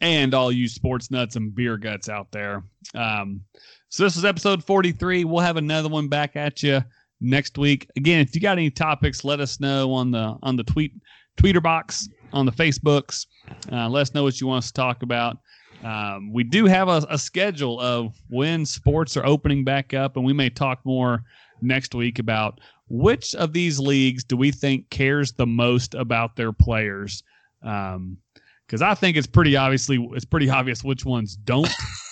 and 0.00 0.32
all 0.32 0.50
you 0.50 0.66
sports 0.66 1.10
nuts 1.10 1.36
and 1.36 1.54
beer 1.54 1.76
guts 1.76 2.08
out 2.08 2.32
there. 2.32 2.62
Um, 2.94 3.42
so 3.90 4.04
this 4.04 4.16
is 4.16 4.24
episode 4.24 4.64
43. 4.64 5.24
We'll 5.24 5.40
have 5.40 5.56
another 5.56 5.88
one 5.88 6.06
back 6.06 6.36
at 6.36 6.62
you 6.62 6.80
next 7.20 7.58
week. 7.58 7.90
Again, 7.96 8.20
if 8.20 8.36
you 8.36 8.40
got 8.40 8.56
any 8.56 8.70
topics, 8.70 9.24
let 9.24 9.40
us 9.40 9.58
know 9.58 9.92
on 9.92 10.12
the 10.12 10.38
on 10.44 10.54
the 10.54 10.62
tweet 10.62 10.92
tweeter 11.36 11.60
box 11.60 12.08
on 12.32 12.46
the 12.46 12.52
Facebooks. 12.52 13.26
Uh, 13.72 13.88
let 13.88 14.02
us 14.02 14.14
know 14.14 14.22
what 14.22 14.40
you 14.40 14.46
want 14.46 14.64
us 14.64 14.68
to 14.68 14.74
talk 14.74 15.02
about. 15.02 15.38
Um, 15.82 16.32
we 16.32 16.44
do 16.44 16.66
have 16.66 16.88
a, 16.88 17.04
a 17.10 17.18
schedule 17.18 17.80
of 17.80 18.14
when 18.28 18.64
sports 18.64 19.16
are 19.16 19.26
opening 19.26 19.64
back 19.64 19.92
up, 19.92 20.16
and 20.16 20.24
we 20.24 20.32
may 20.32 20.50
talk 20.50 20.78
more 20.84 21.24
next 21.60 21.92
week 21.92 22.20
about 22.20 22.60
which 22.88 23.34
of 23.34 23.52
these 23.52 23.80
leagues 23.80 24.22
do 24.22 24.36
we 24.36 24.52
think 24.52 24.88
cares 24.90 25.32
the 25.32 25.46
most 25.46 25.94
about 25.94 26.36
their 26.36 26.52
players? 26.52 27.24
Um, 27.64 28.18
because 28.66 28.82
I 28.82 28.94
think 28.94 29.16
it's 29.16 29.26
pretty 29.26 29.56
obviously 29.56 29.98
it's 30.12 30.24
pretty 30.24 30.48
obvious 30.48 30.84
which 30.84 31.04
ones 31.04 31.34
don't. 31.34 31.68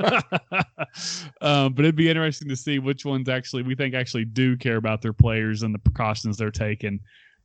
um, 1.40 1.72
but 1.72 1.84
it'd 1.84 1.96
be 1.96 2.08
interesting 2.08 2.48
to 2.48 2.56
see 2.56 2.78
which 2.78 3.04
ones 3.04 3.28
actually 3.28 3.62
we 3.62 3.74
think 3.74 3.94
actually 3.94 4.24
do 4.24 4.56
care 4.56 4.76
about 4.76 5.02
their 5.02 5.12
players 5.12 5.62
and 5.62 5.74
the 5.74 5.78
precautions 5.78 6.36
they're 6.36 6.50
taking. 6.50 7.00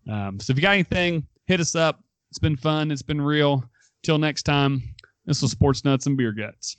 Um, 0.10 0.40
so 0.40 0.52
if 0.52 0.58
you 0.58 0.62
got 0.62 0.74
anything, 0.74 1.26
hit 1.48 1.60
us 1.60 1.76
up. 1.76 2.02
It's 2.30 2.40
been 2.40 2.58
fun. 2.58 2.92
It's 2.92 3.02
been 3.02 3.22
real. 3.22 3.64
Till 4.04 4.18
next 4.18 4.44
time, 4.44 4.84
this 5.26 5.42
was 5.42 5.52
Sports 5.52 5.84
Nuts 5.84 6.06
and 6.06 6.18
Beer 6.18 6.32
Guts. 6.32 6.78